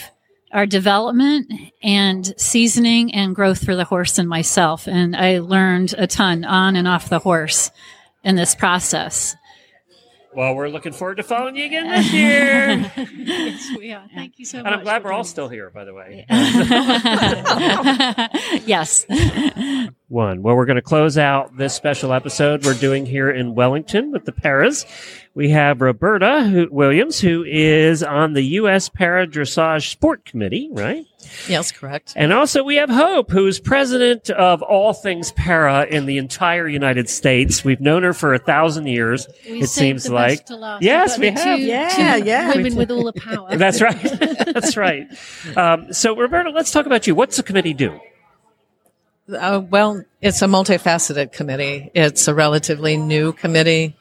our 0.52 0.66
development 0.66 1.52
and 1.84 2.34
seasoning 2.38 3.14
and 3.14 3.36
growth 3.36 3.64
for 3.64 3.76
the 3.76 3.86
horse 3.86 4.18
and 4.18 4.28
myself. 4.28 4.88
And 4.88 5.16
I 5.16 5.40
learned 5.40 5.94
a 5.98 6.08
ton 6.08 6.44
on 6.44 6.76
and 6.76 6.88
off 6.88 7.10
the 7.10 7.20
horse 7.20 7.72
in 8.24 8.36
this 8.36 8.56
process. 8.56 9.36
Well, 10.36 10.54
we're 10.54 10.70
looking 10.70 10.94
forward 10.94 11.16
to 11.16 11.24
following 11.24 11.56
you 11.56 11.66
again 11.66 11.90
this 11.90 12.14
year. 12.14 12.92
yes, 13.18 13.72
we 13.78 13.92
are. 13.94 14.06
Thank 14.14 14.38
you 14.38 14.46
so 14.46 14.60
and 14.60 14.66
much. 14.66 14.74
And 14.74 14.80
I'm 14.80 14.86
glad 14.86 15.04
we're 15.04 15.12
all 15.12 15.24
still 15.24 15.50
here, 15.50 15.72
by 15.72 15.86
the 15.86 15.94
way. 15.94 16.26
yes. 18.66 19.06
One. 20.10 20.42
Well, 20.42 20.56
we're 20.56 20.66
going 20.66 20.76
to 20.78 20.82
close 20.82 21.20
out 21.20 21.56
this 21.56 21.76
special 21.76 22.14
episode 22.14 22.66
we're 22.66 22.74
doing 22.74 23.06
here 23.06 23.30
in 23.30 23.54
Wellington 23.54 24.12
with 24.12 24.26
the 24.26 24.32
Paras. 24.32 24.84
We 25.36 25.52
have 25.52 25.82
Roberta 25.82 26.44
who, 26.46 26.68
Williams, 26.72 27.20
who 27.20 27.44
is 27.48 28.02
on 28.02 28.34
the 28.34 28.42
U.S. 28.42 28.90
Para 28.90 29.28
Dressage 29.28 29.92
Sport 29.92 30.26
Committee, 30.26 30.68
right? 30.72 31.06
Yes, 31.48 31.72
correct. 31.72 32.14
And 32.16 32.34
also 32.34 32.64
we 32.64 32.78
have 32.78 32.90
Hope, 32.90 33.30
who's 33.30 33.60
president 33.60 34.32
of 34.32 34.64
all 34.64 34.94
things 34.94 35.32
para 35.34 35.86
in 35.86 36.08
the 36.08 36.18
entire 36.18 36.68
United 36.68 37.08
States. 37.08 37.64
We've 37.64 37.80
known 37.80 38.02
her 38.02 38.14
for 38.14 38.34
a 38.34 38.40
thousand 38.40 38.88
years. 38.88 39.28
We 39.48 39.62
it 39.62 39.68
seems 39.70 40.06
the 40.06 40.14
like 40.16 40.40
best 40.40 40.48
to 40.48 40.56
last. 40.56 40.82
yes, 40.84 41.20
we 41.20 41.28
We've 41.28 41.36
got 41.36 41.46
have. 41.46 41.60
two- 41.60 41.64
Yeah, 41.66 42.18
two 42.20 42.26
yeah. 42.26 42.56
Women 42.56 42.76
with 42.76 42.90
all 42.90 43.04
the 43.04 43.14
power. 43.14 43.48
That's 43.58 43.80
right. 43.80 44.02
That's 44.02 44.76
right. 44.76 45.08
Um, 45.56 45.94
so, 45.94 46.16
Roberta, 46.16 46.50
let's 46.50 46.72
talk 46.72 46.88
about 46.88 47.06
you. 47.06 47.14
What's 47.14 47.38
the 47.38 47.44
committee 47.44 47.76
do? 47.76 48.00
Uh, 49.32 49.62
well, 49.70 50.04
it's 50.22 50.42
a 50.42 50.46
multifaceted 50.46 51.32
committee. 51.32 51.92
It's 51.94 52.28
a 52.28 52.34
relatively 52.34 52.98
new 52.98 53.34
committee, 53.34 53.96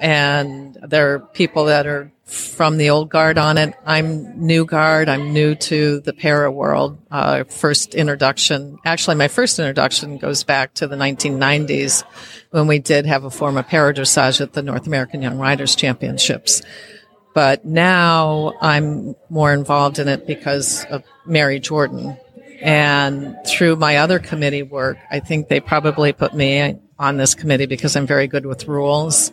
and 0.00 0.76
there 0.82 1.14
are 1.14 1.18
people 1.20 1.66
that 1.66 1.86
are 1.86 2.10
from 2.24 2.76
the 2.76 2.90
old 2.90 3.08
guard 3.08 3.38
on 3.38 3.56
it. 3.56 3.74
I'm 3.86 4.44
new 4.44 4.64
guard. 4.64 5.08
I'm 5.08 5.32
new 5.32 5.54
to 5.54 6.00
the 6.00 6.12
para 6.12 6.50
world. 6.50 6.98
Uh, 7.08 7.44
first 7.44 7.94
introduction, 7.94 8.78
actually, 8.84 9.14
my 9.14 9.28
first 9.28 9.58
introduction 9.60 10.18
goes 10.18 10.42
back 10.42 10.74
to 10.74 10.88
the 10.88 10.96
1990s 10.96 12.02
when 12.50 12.66
we 12.66 12.80
did 12.80 13.06
have 13.06 13.22
a 13.22 13.30
form 13.30 13.56
of 13.56 13.68
para 13.68 13.94
dressage 13.94 14.40
at 14.40 14.54
the 14.54 14.62
North 14.62 14.88
American 14.88 15.22
Young 15.22 15.38
Riders 15.38 15.76
Championships. 15.76 16.62
But 17.32 17.64
now 17.64 18.54
I'm 18.60 19.14
more 19.28 19.52
involved 19.52 20.00
in 20.00 20.08
it 20.08 20.26
because 20.26 20.84
of 20.86 21.04
Mary 21.26 21.60
Jordan. 21.60 22.16
And 22.66 23.36
through 23.46 23.76
my 23.76 23.98
other 23.98 24.18
committee 24.18 24.64
work, 24.64 24.98
I 25.08 25.20
think 25.20 25.46
they 25.46 25.60
probably 25.60 26.12
put 26.12 26.34
me 26.34 26.76
on 26.98 27.16
this 27.16 27.32
committee 27.32 27.66
because 27.66 27.94
I'm 27.94 28.08
very 28.08 28.26
good 28.26 28.44
with 28.44 28.66
rules 28.66 29.30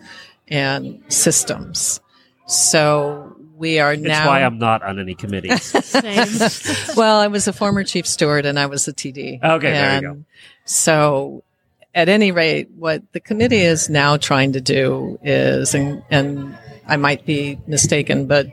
and 0.47 1.01
systems. 1.07 1.99
So 2.45 3.35
we 3.57 3.79
are 3.79 3.93
It's 3.93 4.03
now. 4.03 4.27
why 4.27 4.43
I'm 4.43 4.59
not 4.59 4.83
on 4.83 4.99
any 4.99 5.15
committees. 5.15 5.73
well, 6.95 7.19
I 7.19 7.25
was 7.25 7.47
a 7.47 7.53
former 7.53 7.83
chief 7.83 8.05
steward 8.05 8.45
and 8.45 8.59
I 8.59 8.67
was 8.67 8.87
a 8.87 8.93
TD. 8.93 9.43
Okay, 9.43 9.71
there 9.71 10.01
you 10.01 10.09
And 10.09 10.25
So 10.65 11.43
at 11.95 12.09
any 12.09 12.31
rate, 12.31 12.69
what 12.77 13.01
the 13.13 13.19
committee 13.19 13.61
is 13.61 13.89
now 13.89 14.15
trying 14.17 14.53
to 14.53 14.61
do 14.61 15.17
is, 15.23 15.73
and, 15.73 16.03
and 16.11 16.55
I 16.87 16.97
might 16.97 17.25
be 17.25 17.57
mistaken, 17.65 18.27
but 18.27 18.45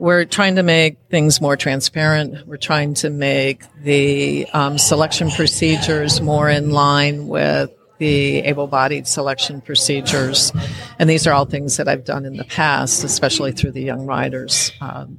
we're 0.00 0.24
trying 0.24 0.56
to 0.56 0.62
make 0.62 0.96
things 1.10 1.42
more 1.42 1.58
transparent. 1.58 2.46
We're 2.46 2.56
trying 2.56 2.94
to 2.94 3.10
make 3.10 3.62
the 3.82 4.46
um, 4.54 4.78
selection 4.78 5.30
procedures 5.30 6.22
more 6.22 6.48
in 6.48 6.70
line 6.70 7.28
with 7.28 7.70
the 8.00 8.38
able-bodied 8.38 9.06
selection 9.06 9.60
procedures, 9.60 10.52
and 10.98 11.08
these 11.08 11.26
are 11.26 11.34
all 11.34 11.44
things 11.44 11.76
that 11.76 11.86
I've 11.86 12.04
done 12.04 12.24
in 12.24 12.38
the 12.38 12.44
past, 12.44 13.04
especially 13.04 13.52
through 13.52 13.72
the 13.72 13.82
young 13.82 14.06
riders. 14.06 14.72
Um, 14.80 15.18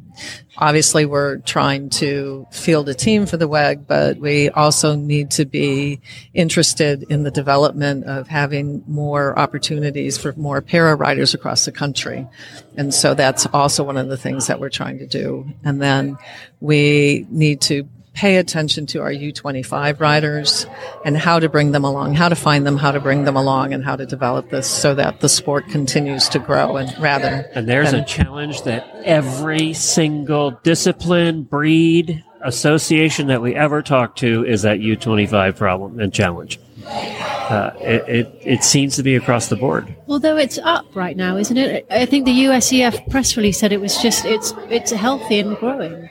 obviously, 0.57 1.05
we're 1.05 1.37
trying 1.37 1.91
to 1.91 2.47
field 2.51 2.89
a 2.89 2.95
team 2.95 3.27
for 3.27 3.37
the 3.37 3.47
WEG, 3.47 3.85
but 3.85 4.17
we 4.17 4.49
also 4.49 4.95
need 4.95 5.29
to 5.31 5.45
be 5.45 6.01
interested 6.33 7.03
in 7.03 7.21
the 7.21 7.31
development 7.31 8.05
of 8.05 8.27
having 8.27 8.83
more 8.87 9.37
opportunities 9.37 10.17
for 10.17 10.33
more 10.33 10.59
para 10.59 10.95
riders 10.95 11.35
across 11.35 11.65
the 11.65 11.71
country, 11.71 12.27
and 12.75 12.93
so 12.93 13.13
that's 13.13 13.45
also 13.53 13.83
one 13.83 13.97
of 13.97 14.09
the 14.09 14.17
things 14.17 14.47
that 14.47 14.59
we're 14.59 14.69
trying 14.69 14.97
to 14.97 15.07
do. 15.07 15.47
And 15.63 15.79
then 15.79 16.17
we 16.59 17.27
need 17.29 17.61
to 17.61 17.87
pay 18.13 18.37
attention 18.37 18.85
to 18.87 19.01
our 19.01 19.11
U25 19.11 19.99
riders 19.99 20.65
and 21.05 21.17
how 21.17 21.39
to 21.39 21.49
bring 21.49 21.71
them 21.71 21.83
along, 21.83 22.13
how 22.13 22.29
to 22.29 22.35
find 22.35 22.65
them, 22.65 22.77
how 22.77 22.91
to 22.91 22.99
bring 22.99 23.23
them 23.23 23.37
along, 23.37 23.73
and 23.73 23.83
how 23.83 23.95
to 23.95 24.05
develop 24.05 24.49
this 24.49 24.69
so 24.69 24.93
that 24.95 25.21
the 25.21 25.29
sport 25.29 25.67
continues 25.69 26.27
to 26.29 26.39
grow 26.39 26.77
and 26.77 26.93
rather. 26.99 27.49
And 27.53 27.67
there's 27.67 27.91
than- 27.91 28.01
a 28.01 28.05
challenge 28.05 28.63
that 28.63 28.85
every 29.05 29.73
single 29.73 30.51
discipline, 30.63 31.43
breed, 31.43 32.23
association 32.43 33.27
that 33.27 33.41
we 33.41 33.55
ever 33.55 33.81
talk 33.81 34.15
to 34.17 34.45
is 34.45 34.63
that 34.63 34.79
U25 34.79 35.55
problem 35.55 35.99
and 35.99 36.13
challenge. 36.13 36.59
Uh, 36.87 37.71
it, 37.79 38.09
it, 38.09 38.41
it 38.41 38.63
seems 38.63 38.95
to 38.95 39.03
be 39.03 39.15
across 39.15 39.49
the 39.49 39.55
board. 39.55 39.95
Although 40.07 40.37
it's 40.37 40.57
up 40.59 40.85
right 40.95 41.15
now, 41.15 41.37
isn't 41.37 41.57
it? 41.57 41.85
I 41.91 42.05
think 42.05 42.25
the 42.25 42.45
USEF 42.45 43.09
press 43.09 43.37
release 43.37 43.59
said 43.59 43.71
it 43.71 43.81
was 43.81 44.01
just 44.01 44.25
it's 44.25 44.53
it's 44.69 44.91
healthy 44.91 45.39
and 45.39 45.57
growing. 45.57 46.09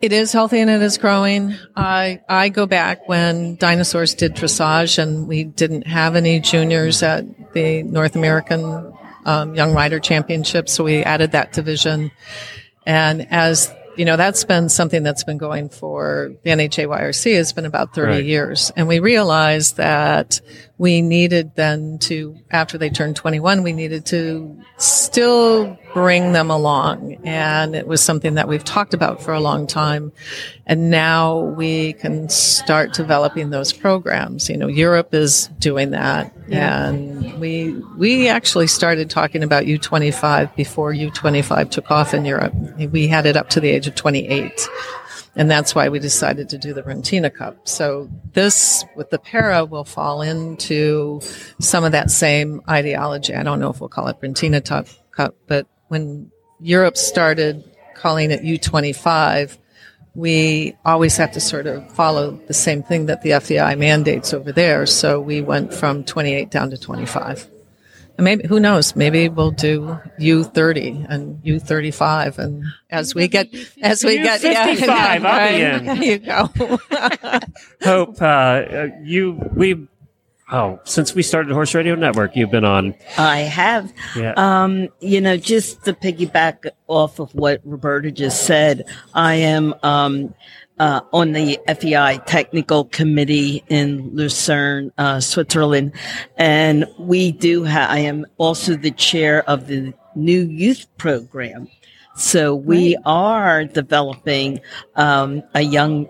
It 0.00 0.12
is 0.14 0.32
healthy 0.32 0.60
and 0.60 0.70
it 0.70 0.80
is 0.80 0.96
growing. 0.96 1.54
I 1.76 2.22
I 2.26 2.48
go 2.48 2.64
back 2.66 3.06
when 3.06 3.56
dinosaurs 3.56 4.14
did 4.14 4.34
dressage 4.34 4.98
and 4.98 5.28
we 5.28 5.44
didn't 5.44 5.86
have 5.86 6.16
any 6.16 6.40
juniors 6.40 7.02
at 7.02 7.24
the 7.52 7.82
North 7.82 8.16
American 8.16 8.94
um, 9.26 9.54
Young 9.54 9.74
Rider 9.74 10.00
Championship, 10.00 10.70
so 10.70 10.84
we 10.84 11.02
added 11.02 11.32
that 11.32 11.52
division. 11.52 12.10
And 12.86 13.26
as 13.30 13.70
you 13.98 14.06
know, 14.06 14.16
that's 14.16 14.44
been 14.44 14.70
something 14.70 15.02
that's 15.02 15.24
been 15.24 15.36
going 15.36 15.68
for 15.68 16.32
the 16.44 16.50
NHAYRC 16.50 17.34
has 17.34 17.52
been 17.52 17.66
about 17.66 17.92
30 17.94 18.10
Right. 18.12 18.24
years. 18.24 18.72
And 18.74 18.88
we 18.88 19.00
realized 19.00 19.76
that 19.76 20.40
we 20.80 21.02
needed 21.02 21.54
then 21.56 21.98
to, 21.98 22.34
after 22.50 22.78
they 22.78 22.88
turned 22.88 23.14
21, 23.14 23.62
we 23.62 23.74
needed 23.74 24.06
to 24.06 24.58
still 24.78 25.76
bring 25.92 26.32
them 26.32 26.50
along. 26.50 27.18
And 27.22 27.76
it 27.76 27.86
was 27.86 28.02
something 28.02 28.36
that 28.36 28.48
we've 28.48 28.64
talked 28.64 28.94
about 28.94 29.22
for 29.22 29.34
a 29.34 29.40
long 29.40 29.66
time. 29.66 30.10
And 30.66 30.88
now 30.88 31.38
we 31.38 31.92
can 31.92 32.30
start 32.30 32.94
developing 32.94 33.50
those 33.50 33.74
programs. 33.74 34.48
You 34.48 34.56
know, 34.56 34.68
Europe 34.68 35.12
is 35.12 35.48
doing 35.58 35.90
that. 35.90 36.32
Yeah. 36.48 36.88
And 36.88 37.38
we, 37.38 37.74
we 37.98 38.28
actually 38.28 38.66
started 38.66 39.10
talking 39.10 39.42
about 39.42 39.64
U25 39.64 40.56
before 40.56 40.94
U25 40.94 41.70
took 41.70 41.90
off 41.90 42.14
in 42.14 42.24
Europe. 42.24 42.54
We 42.78 43.06
had 43.06 43.26
it 43.26 43.36
up 43.36 43.50
to 43.50 43.60
the 43.60 43.68
age 43.68 43.86
of 43.86 43.96
28. 43.96 44.66
And 45.36 45.50
that's 45.50 45.74
why 45.74 45.88
we 45.88 45.98
decided 46.00 46.48
to 46.50 46.58
do 46.58 46.74
the 46.74 46.82
Brentina 46.82 47.30
Cup. 47.32 47.68
So 47.68 48.10
this 48.32 48.84
with 48.96 49.10
the 49.10 49.18
para 49.18 49.64
will 49.64 49.84
fall 49.84 50.22
into 50.22 51.20
some 51.60 51.84
of 51.84 51.92
that 51.92 52.10
same 52.10 52.60
ideology. 52.68 53.34
I 53.34 53.42
don't 53.42 53.60
know 53.60 53.70
if 53.70 53.80
we'll 53.80 53.88
call 53.88 54.08
it 54.08 54.20
Brentina 54.20 54.60
Cup, 54.60 54.88
Cup, 55.12 55.36
but 55.46 55.66
when 55.88 56.30
Europe 56.60 56.96
started 56.96 57.64
calling 57.94 58.30
it 58.30 58.42
U25, 58.42 59.58
we 60.14 60.76
always 60.84 61.16
have 61.16 61.32
to 61.32 61.40
sort 61.40 61.66
of 61.66 61.90
follow 61.92 62.32
the 62.48 62.54
same 62.54 62.82
thing 62.82 63.06
that 63.06 63.22
the 63.22 63.38
FEI 63.40 63.76
mandates 63.76 64.34
over 64.34 64.50
there. 64.52 64.84
So 64.86 65.20
we 65.20 65.40
went 65.40 65.72
from 65.72 66.04
28 66.04 66.50
down 66.50 66.70
to 66.70 66.78
25. 66.78 67.48
And 68.20 68.24
maybe, 68.26 68.46
who 68.46 68.60
knows, 68.60 68.94
maybe 68.94 69.30
we'll 69.30 69.50
do 69.50 69.98
U30 70.18 71.06
and 71.08 71.42
U35. 71.42 72.36
And 72.36 72.64
as 72.90 73.14
we 73.14 73.28
get, 73.28 73.48
as 73.80 74.04
we 74.04 74.18
get, 74.18 74.42
U55, 74.42 74.88
I'll 74.90 75.18
be 75.20 75.24
right, 75.24 75.54
in. 75.54 75.84
There 75.86 76.04
you 76.04 76.18
go. 76.18 76.50
Hope, 77.82 78.20
uh, 78.20 78.26
uh, 78.26 78.88
you, 79.02 79.40
we, 79.56 79.88
oh, 80.52 80.80
since 80.84 81.14
we 81.14 81.22
started 81.22 81.50
Horse 81.50 81.74
Radio 81.74 81.94
Network, 81.94 82.36
you've 82.36 82.50
been 82.50 82.66
on. 82.66 82.94
I 83.16 83.38
have. 83.38 83.90
Yeah. 84.14 84.34
Um, 84.36 84.90
you 85.00 85.22
know, 85.22 85.38
just 85.38 85.82
to 85.86 85.94
piggyback 85.94 86.70
off 86.88 87.20
of 87.20 87.34
what 87.34 87.62
Roberta 87.64 88.10
just 88.10 88.44
said, 88.44 88.84
I 89.14 89.36
am 89.36 89.72
um, 89.82 90.34
uh, 90.80 91.02
on 91.12 91.32
the 91.32 91.60
FEI 91.68 92.18
technical 92.26 92.86
committee 92.86 93.62
in 93.68 94.10
Lucerne, 94.16 94.90
uh, 94.96 95.20
Switzerland, 95.20 95.92
and 96.38 96.86
we 96.98 97.32
do. 97.32 97.66
Ha- 97.66 97.88
I 97.90 97.98
am 97.98 98.26
also 98.38 98.74
the 98.76 98.90
chair 98.90 99.48
of 99.48 99.66
the 99.66 99.92
new 100.16 100.40
youth 100.40 100.86
program. 100.96 101.68
So 102.16 102.54
we 102.54 102.96
are 103.04 103.64
developing 103.64 104.60
um, 104.96 105.42
a 105.54 105.60
young 105.60 106.06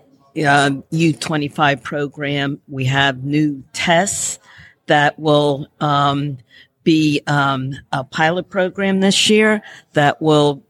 um, 0.47 0.85
U25 0.93 1.83
program. 1.83 2.61
We 2.69 2.85
have 2.85 3.25
new 3.25 3.65
tests 3.73 4.39
that 4.87 5.19
will 5.19 5.67
um, 5.81 6.39
be 6.85 7.23
um, 7.27 7.75
a 7.91 8.05
pilot 8.05 8.49
program 8.49 9.01
this 9.01 9.29
year 9.29 9.63
that 9.95 10.23
will 10.23 10.63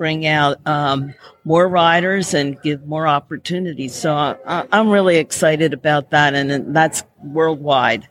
bring 0.00 0.26
out 0.26 0.66
um, 0.66 1.12
more 1.44 1.68
riders 1.68 2.32
and 2.32 2.58
give 2.62 2.86
more 2.86 3.06
opportunities. 3.06 3.94
So 3.94 4.14
I, 4.14 4.66
I'm 4.72 4.88
really 4.88 5.18
excited 5.18 5.74
about 5.74 6.08
that, 6.12 6.32
and 6.32 6.74
that's 6.74 7.04
worldwide. 7.22 8.08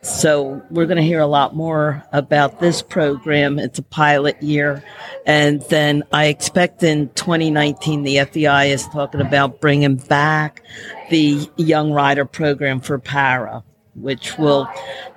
So 0.00 0.62
we're 0.70 0.86
going 0.86 0.96
to 0.96 1.02
hear 1.02 1.20
a 1.20 1.26
lot 1.26 1.54
more 1.54 2.02
about 2.10 2.58
this 2.58 2.80
program. 2.80 3.58
It's 3.58 3.78
a 3.78 3.82
pilot 3.82 4.42
year. 4.42 4.82
And 5.26 5.60
then 5.68 6.04
I 6.10 6.28
expect 6.28 6.82
in 6.82 7.10
2019, 7.10 8.04
the 8.04 8.24
FEI 8.24 8.70
is 8.70 8.88
talking 8.88 9.20
about 9.20 9.60
bringing 9.60 9.96
back 9.96 10.62
the 11.10 11.46
young 11.58 11.92
rider 11.92 12.24
program 12.24 12.80
for 12.80 12.98
para, 12.98 13.62
which 13.94 14.38
will, 14.38 14.66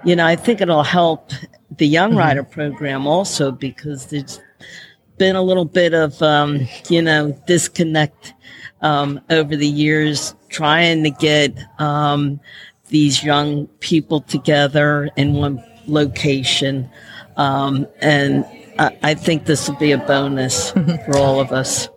you 0.04 0.18
know, 0.18 0.26
I 0.26 0.36
think 0.36 0.60
it'll 0.60 0.84
help 0.84 1.32
the 1.78 1.88
young 1.88 2.14
rider 2.14 2.44
program 2.44 3.08
also 3.08 3.54
because 3.54 4.08
there's 4.08 4.42
been 5.20 5.36
a 5.36 5.44
little 5.44 5.66
bit 5.66 5.94
of, 5.94 6.20
um, 6.24 6.68
you 6.90 7.02
know, 7.02 7.40
disconnect 7.46 8.34
um, 8.82 9.22
over 9.30 9.56
the 9.56 9.68
years 9.68 10.34
trying 10.50 11.04
to 11.04 11.12
get 11.12 11.56
um, 11.78 12.40
these 12.88 13.24
young 13.24 13.68
people 13.82 14.22
together 14.22 15.10
in 15.16 15.34
one 15.34 15.64
location. 15.86 16.90
Um, 17.38 17.86
and 18.02 18.46
I, 18.80 18.98
I 19.04 19.14
think 19.14 19.46
this 19.46 19.70
will 19.70 19.78
be 19.78 19.92
a 19.92 19.98
bonus 20.00 20.72
for 21.06 21.18
all 21.18 21.40
of 21.40 21.52
us. 21.52 21.88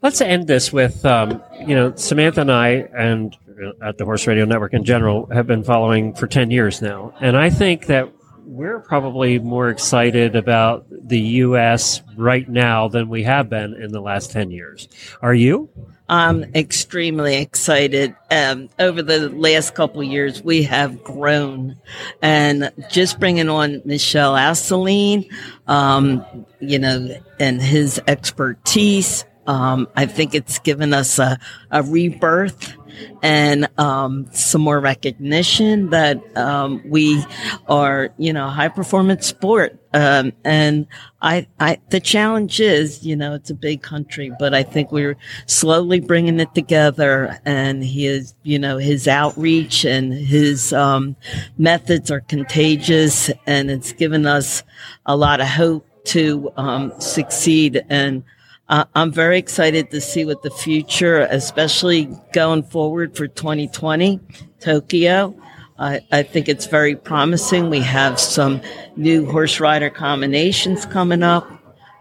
Let's 0.00 0.20
end 0.20 0.46
this 0.46 0.72
with, 0.72 1.04
um, 1.04 1.42
you 1.66 1.74
know, 1.74 1.94
Samantha 1.96 2.42
and 2.42 2.52
I, 2.52 2.68
and 2.96 3.36
uh, 3.62 3.88
at 3.88 3.98
the 3.98 4.04
Horse 4.04 4.26
Radio 4.26 4.44
Network 4.44 4.72
in 4.72 4.84
general, 4.84 5.26
have 5.32 5.46
been 5.46 5.64
following 5.64 6.14
for 6.14 6.28
10 6.28 6.52
years 6.52 6.80
now. 6.80 7.12
And 7.20 7.36
I 7.36 7.50
think 7.50 7.86
that 7.86 8.08
we're 8.44 8.80
probably 8.80 9.38
more 9.38 9.68
excited 9.68 10.36
about 10.36 10.86
the 11.08 11.20
U.S. 11.20 12.02
right 12.16 12.48
now 12.48 12.88
than 12.88 13.08
we 13.08 13.22
have 13.24 13.48
been 13.48 13.74
in 13.74 13.92
the 13.92 14.00
last 14.00 14.30
10 14.30 14.50
years. 14.50 14.88
Are 15.22 15.34
you? 15.34 15.68
I'm 16.08 16.44
extremely 16.54 17.36
excited. 17.36 18.14
Um, 18.30 18.70
over 18.78 19.02
the 19.02 19.28
last 19.28 19.74
couple 19.74 20.02
years, 20.02 20.42
we 20.42 20.62
have 20.62 21.04
grown, 21.04 21.76
and 22.22 22.72
just 22.90 23.20
bringing 23.20 23.50
on 23.50 23.82
Michel 23.84 24.34
Assouline, 24.34 25.28
um, 25.66 26.24
you 26.60 26.78
know, 26.78 27.14
and 27.38 27.60
his 27.60 28.00
expertise. 28.06 29.26
Um, 29.46 29.86
I 29.96 30.06
think 30.06 30.34
it's 30.34 30.58
given 30.58 30.94
us 30.94 31.18
a, 31.18 31.38
a 31.70 31.82
rebirth 31.82 32.77
and 33.22 33.68
um, 33.78 34.26
some 34.32 34.60
more 34.60 34.80
recognition 34.80 35.90
that 35.90 36.36
um, 36.36 36.82
we 36.84 37.24
are, 37.68 38.10
you 38.18 38.32
know, 38.32 38.48
high 38.48 38.68
performance 38.68 39.26
sport. 39.26 39.78
Um, 39.94 40.32
and 40.44 40.86
I, 41.22 41.46
I, 41.58 41.78
the 41.88 42.00
challenge 42.00 42.60
is, 42.60 43.04
you 43.04 43.16
know, 43.16 43.34
it's 43.34 43.50
a 43.50 43.54
big 43.54 43.82
country, 43.82 44.30
but 44.38 44.54
I 44.54 44.62
think 44.62 44.92
we're 44.92 45.16
slowly 45.46 46.00
bringing 46.00 46.40
it 46.40 46.54
together. 46.54 47.38
And 47.44 47.82
his, 47.82 48.34
you 48.42 48.58
know, 48.58 48.76
his 48.76 49.08
outreach 49.08 49.84
and 49.84 50.12
his 50.12 50.72
um, 50.72 51.16
methods 51.56 52.10
are 52.10 52.20
contagious, 52.20 53.30
and 53.46 53.70
it's 53.70 53.92
given 53.92 54.26
us 54.26 54.62
a 55.06 55.16
lot 55.16 55.40
of 55.40 55.48
hope 55.48 55.86
to 56.04 56.52
um, 56.56 56.92
succeed. 57.00 57.84
And 57.88 58.24
uh, 58.68 58.84
I'm 58.94 59.12
very 59.12 59.38
excited 59.38 59.90
to 59.90 60.00
see 60.00 60.24
what 60.24 60.42
the 60.42 60.50
future, 60.50 61.20
especially 61.30 62.08
going 62.32 62.62
forward 62.62 63.16
for 63.16 63.26
2020 63.26 64.20
Tokyo. 64.60 65.34
I, 65.78 66.00
I 66.10 66.22
think 66.22 66.48
it's 66.48 66.66
very 66.66 66.96
promising. 66.96 67.70
We 67.70 67.80
have 67.80 68.18
some 68.18 68.60
new 68.96 69.26
horse 69.30 69.60
rider 69.60 69.90
combinations 69.90 70.84
coming 70.86 71.22
up 71.22 71.48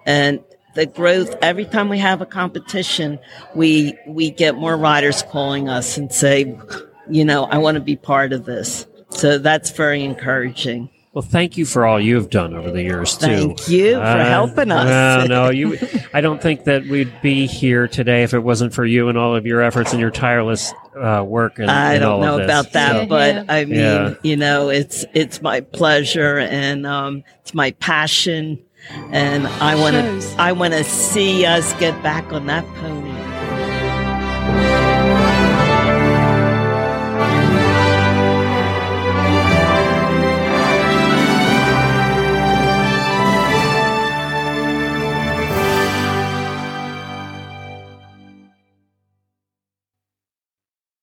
and 0.06 0.42
the 0.78 0.86
growth 0.86 1.36
every 1.42 1.66
time 1.66 1.90
we 1.90 1.98
have 1.98 2.22
a 2.22 2.26
competition, 2.26 3.20
we 3.56 3.98
we 4.06 4.30
get 4.30 4.56
more 4.56 4.78
riders 4.78 5.24
calling 5.24 5.68
us 5.68 5.98
and 5.98 6.14
say, 6.14 6.56
you 7.10 7.26
know, 7.26 7.46
I 7.46 7.58
want 7.58 7.76
to 7.76 7.82
be 7.82 7.96
part 7.96 8.32
of 8.32 8.46
this. 8.46 8.86
So 9.10 9.40
that's 9.40 9.72
very 9.72 10.04
encouraging. 10.04 10.92
Well, 11.18 11.24
thank 11.24 11.58
you 11.58 11.66
for 11.66 11.84
all 11.84 12.00
you 12.00 12.14
have 12.14 12.30
done 12.30 12.54
over 12.54 12.70
the 12.70 12.84
years 12.84 13.18
too. 13.18 13.26
Thank 13.26 13.70
you 13.70 13.96
for 13.96 14.02
Uh, 14.02 14.24
helping 14.30 14.72
us. 14.72 15.28
No, 15.28 15.46
no, 15.46 15.50
you. 15.50 15.76
I 16.14 16.22
don't 16.22 16.40
think 16.40 16.66
that 16.66 16.86
we'd 16.86 17.12
be 17.24 17.48
here 17.48 17.88
today 17.88 18.22
if 18.22 18.36
it 18.36 18.42
wasn't 18.42 18.72
for 18.72 18.86
you 18.86 19.10
and 19.10 19.18
all 19.18 19.36
of 19.36 19.44
your 19.48 19.64
efforts 19.64 19.94
and 19.94 20.00
your 20.00 20.12
tireless 20.12 20.72
uh, 20.96 21.24
work. 21.28 21.58
And, 21.58 21.72
I 21.72 21.94
and 21.96 22.04
don't 22.04 22.12
all 22.12 22.22
know 22.22 22.34
of 22.34 22.42
this. 22.42 22.46
about 22.46 22.74
that, 22.74 22.92
So- 22.92 23.06
but 23.08 23.46
I 23.50 23.66
mean, 23.66 23.80
Yeah. 23.80 24.14
you 24.22 24.38
know, 24.38 24.70
it's 24.70 25.06
it's 25.16 25.42
my 25.42 25.62
pleasure 25.62 26.38
and 26.38 26.86
um, 26.86 27.24
it's 27.42 27.56
my 27.56 27.72
passion, 27.72 28.60
and 29.12 29.48
I 29.48 29.74
want 29.74 29.96
to 29.96 30.36
I 30.38 30.52
want 30.52 30.74
to 30.76 30.84
see 30.84 31.48
us 31.48 31.74
get 31.80 32.00
back 32.04 32.32
on 32.32 32.46
that 32.46 32.64
pony. 32.76 33.17